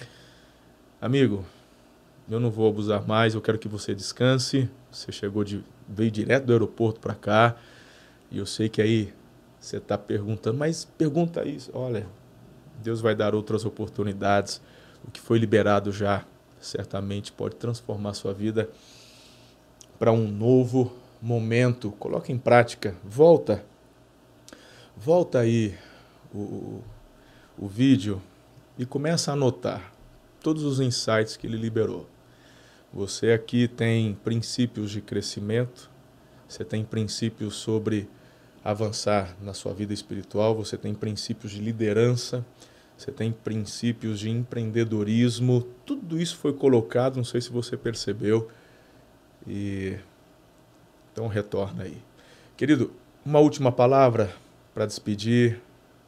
Amigo, 1.00 1.44
eu 2.28 2.38
não 2.38 2.50
vou 2.50 2.68
abusar 2.68 3.06
mais, 3.06 3.34
eu 3.34 3.40
quero 3.40 3.58
que 3.58 3.68
você 3.68 3.94
descanse. 3.94 4.68
Você 4.90 5.10
chegou 5.12 5.44
de 5.44 5.64
veio 5.88 6.10
direto 6.10 6.46
do 6.46 6.52
aeroporto 6.52 7.00
para 7.00 7.14
cá 7.14 7.56
e 8.30 8.38
eu 8.38 8.46
sei 8.46 8.68
que 8.68 8.80
aí 8.80 9.12
você 9.58 9.76
está 9.78 9.98
perguntando, 9.98 10.56
mas 10.56 10.84
pergunta 10.84 11.46
isso. 11.46 11.70
Olha, 11.74 12.06
Deus 12.82 13.00
vai 13.00 13.14
dar 13.14 13.34
outras 13.34 13.64
oportunidades. 13.64 14.60
O 15.06 15.10
que 15.10 15.20
foi 15.20 15.38
liberado 15.38 15.92
já 15.92 16.24
certamente 16.60 17.32
pode 17.32 17.56
transformar 17.56 18.14
sua 18.14 18.32
vida 18.32 18.68
para 19.98 20.12
um 20.12 20.28
novo 20.28 20.94
momento. 21.20 21.90
Coloque 21.92 22.32
em 22.32 22.38
prática. 22.38 22.96
Volta, 23.04 23.64
volta 24.96 25.40
aí 25.40 25.74
o, 26.32 26.38
o, 26.38 26.84
o 27.58 27.68
vídeo 27.68 28.20
e 28.78 28.86
começa 28.86 29.30
a 29.30 29.34
anotar 29.34 29.92
todos 30.40 30.62
os 30.62 30.80
insights 30.80 31.36
que 31.36 31.46
ele 31.46 31.56
liberou. 31.56 32.08
Você 32.92 33.30
aqui 33.32 33.68
tem 33.68 34.14
princípios 34.14 34.90
de 34.90 35.00
crescimento, 35.00 35.90
você 36.48 36.64
tem 36.64 36.84
princípios 36.84 37.54
sobre 37.54 38.08
avançar 38.64 39.36
na 39.40 39.54
sua 39.54 39.72
vida 39.72 39.92
espiritual, 39.92 40.54
você 40.54 40.76
tem 40.76 40.94
princípios 40.94 41.52
de 41.52 41.60
liderança, 41.60 42.44
você 42.96 43.12
tem 43.12 43.32
princípios 43.32 44.18
de 44.18 44.28
empreendedorismo, 44.28 45.62
tudo 45.86 46.20
isso 46.20 46.36
foi 46.36 46.52
colocado, 46.52 47.16
não 47.16 47.24
sei 47.24 47.40
se 47.40 47.50
você 47.50 47.76
percebeu. 47.76 48.48
E 49.46 49.96
então 51.12 51.26
retorna 51.26 51.84
aí. 51.84 52.00
Querido, 52.56 52.92
uma 53.24 53.38
última 53.38 53.72
palavra 53.72 54.34
para 54.74 54.86
despedir, 54.86 55.60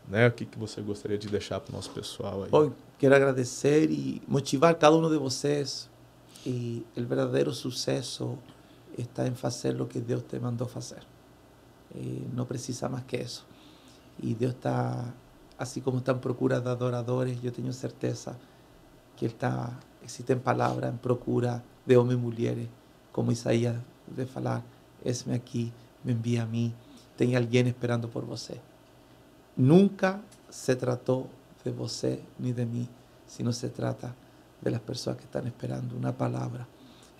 né? 0.08 0.28
O 0.28 0.32
que, 0.32 0.44
que 0.44 0.58
você 0.58 0.80
gostaria 0.80 1.18
de 1.18 1.28
deixar 1.28 1.60
para 1.60 1.72
o 1.72 1.76
nosso 1.76 1.90
pessoal 1.90 2.44
aí? 2.44 2.50
Bom, 2.50 2.72
quero 2.98 3.14
agradecer 3.14 3.90
e 3.90 4.22
motivar 4.26 4.74
cada 4.74 4.96
um 4.96 5.08
de 5.08 5.18
vocês. 5.18 5.90
E 6.44 6.84
o 6.96 7.04
verdadeiro 7.04 7.52
sucesso 7.52 8.36
está 8.98 9.26
em 9.26 9.34
fazer 9.34 9.80
o 9.80 9.86
que 9.86 10.00
Deus 10.00 10.22
te 10.24 10.38
mandou 10.38 10.66
fazer. 10.66 11.02
E 11.94 12.26
não 12.32 12.44
precisa 12.44 12.88
mais 12.88 13.04
que 13.04 13.16
isso. 13.16 13.46
E 14.22 14.34
Deus 14.34 14.52
está, 14.52 15.12
assim 15.58 15.80
como 15.80 15.98
está 15.98 16.12
em 16.12 16.18
procura 16.18 16.60
de 16.60 16.68
adoradores, 16.68 17.38
eu 17.42 17.52
tenho 17.52 17.72
certeza 17.72 18.36
que 19.16 19.26
Ele 19.26 19.34
está, 19.34 19.78
existem 20.04 20.38
palavras 20.38 20.92
em 20.92 20.96
procura 20.96 21.62
de 21.86 21.96
homens 21.96 22.18
e 22.18 22.20
mulheres, 22.20 22.68
como 23.12 23.30
Isaías 23.30 23.76
de 24.06 24.26
falar, 24.26 24.64
esme 25.04 25.34
aqui, 25.34 25.72
me 26.04 26.12
envia 26.12 26.42
a 26.42 26.46
mim, 26.46 26.74
tem 27.16 27.36
alguém 27.36 27.66
esperando 27.66 28.08
por 28.08 28.24
você. 28.24 28.60
Nunca 29.56 30.20
se 30.50 30.74
tratou 30.76 31.28
de 31.64 31.70
você 31.70 32.22
ni 32.38 32.52
de 32.52 32.64
mí, 32.64 32.88
sino 33.26 33.52
se 33.52 33.68
trata 33.68 34.14
de 34.60 34.70
las 34.70 34.80
personas 34.80 35.18
que 35.18 35.26
están 35.26 35.46
esperando 35.46 35.96
una 35.96 36.12
palabra. 36.12 36.66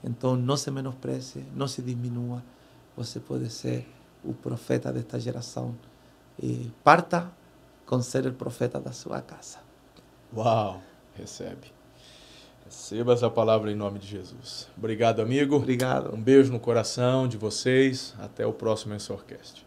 Entonces, 0.03 0.45
no 0.45 0.57
se 0.57 0.71
menosprecie, 0.71 1.45
no 1.55 1.69
se 1.69 1.83
diminua. 1.83 2.43
Você 2.97 3.21
pode 3.21 3.51
ser 3.51 3.87
o 4.25 4.33
profeta 4.33 4.93
desta 4.93 5.19
geração. 5.19 5.75
E 6.39 6.71
parta 6.83 7.31
com 7.87 8.03
ser 8.03 8.27
o 8.27 8.33
profeta 8.33 8.81
da 8.81 8.93
sua 8.93 9.23
casa. 9.23 9.59
Uau! 10.35 10.83
Recebe. 11.15 11.82
Receba 12.73 13.13
essa 13.13 13.29
palavra 13.29 13.71
em 13.71 13.75
nome 13.75 13.99
de 13.99 14.07
Jesus. 14.07 14.67
Obrigado, 14.77 15.21
amigo. 15.21 15.57
Obrigado. 15.57 16.15
Um 16.15 16.21
beijo 16.21 16.51
no 16.51 16.59
coração 16.59 17.29
de 17.29 17.37
vocês. 17.37 18.15
Até 18.19 18.47
o 18.47 18.53
próximo 18.53 18.95
Ensorcast. 18.95 19.67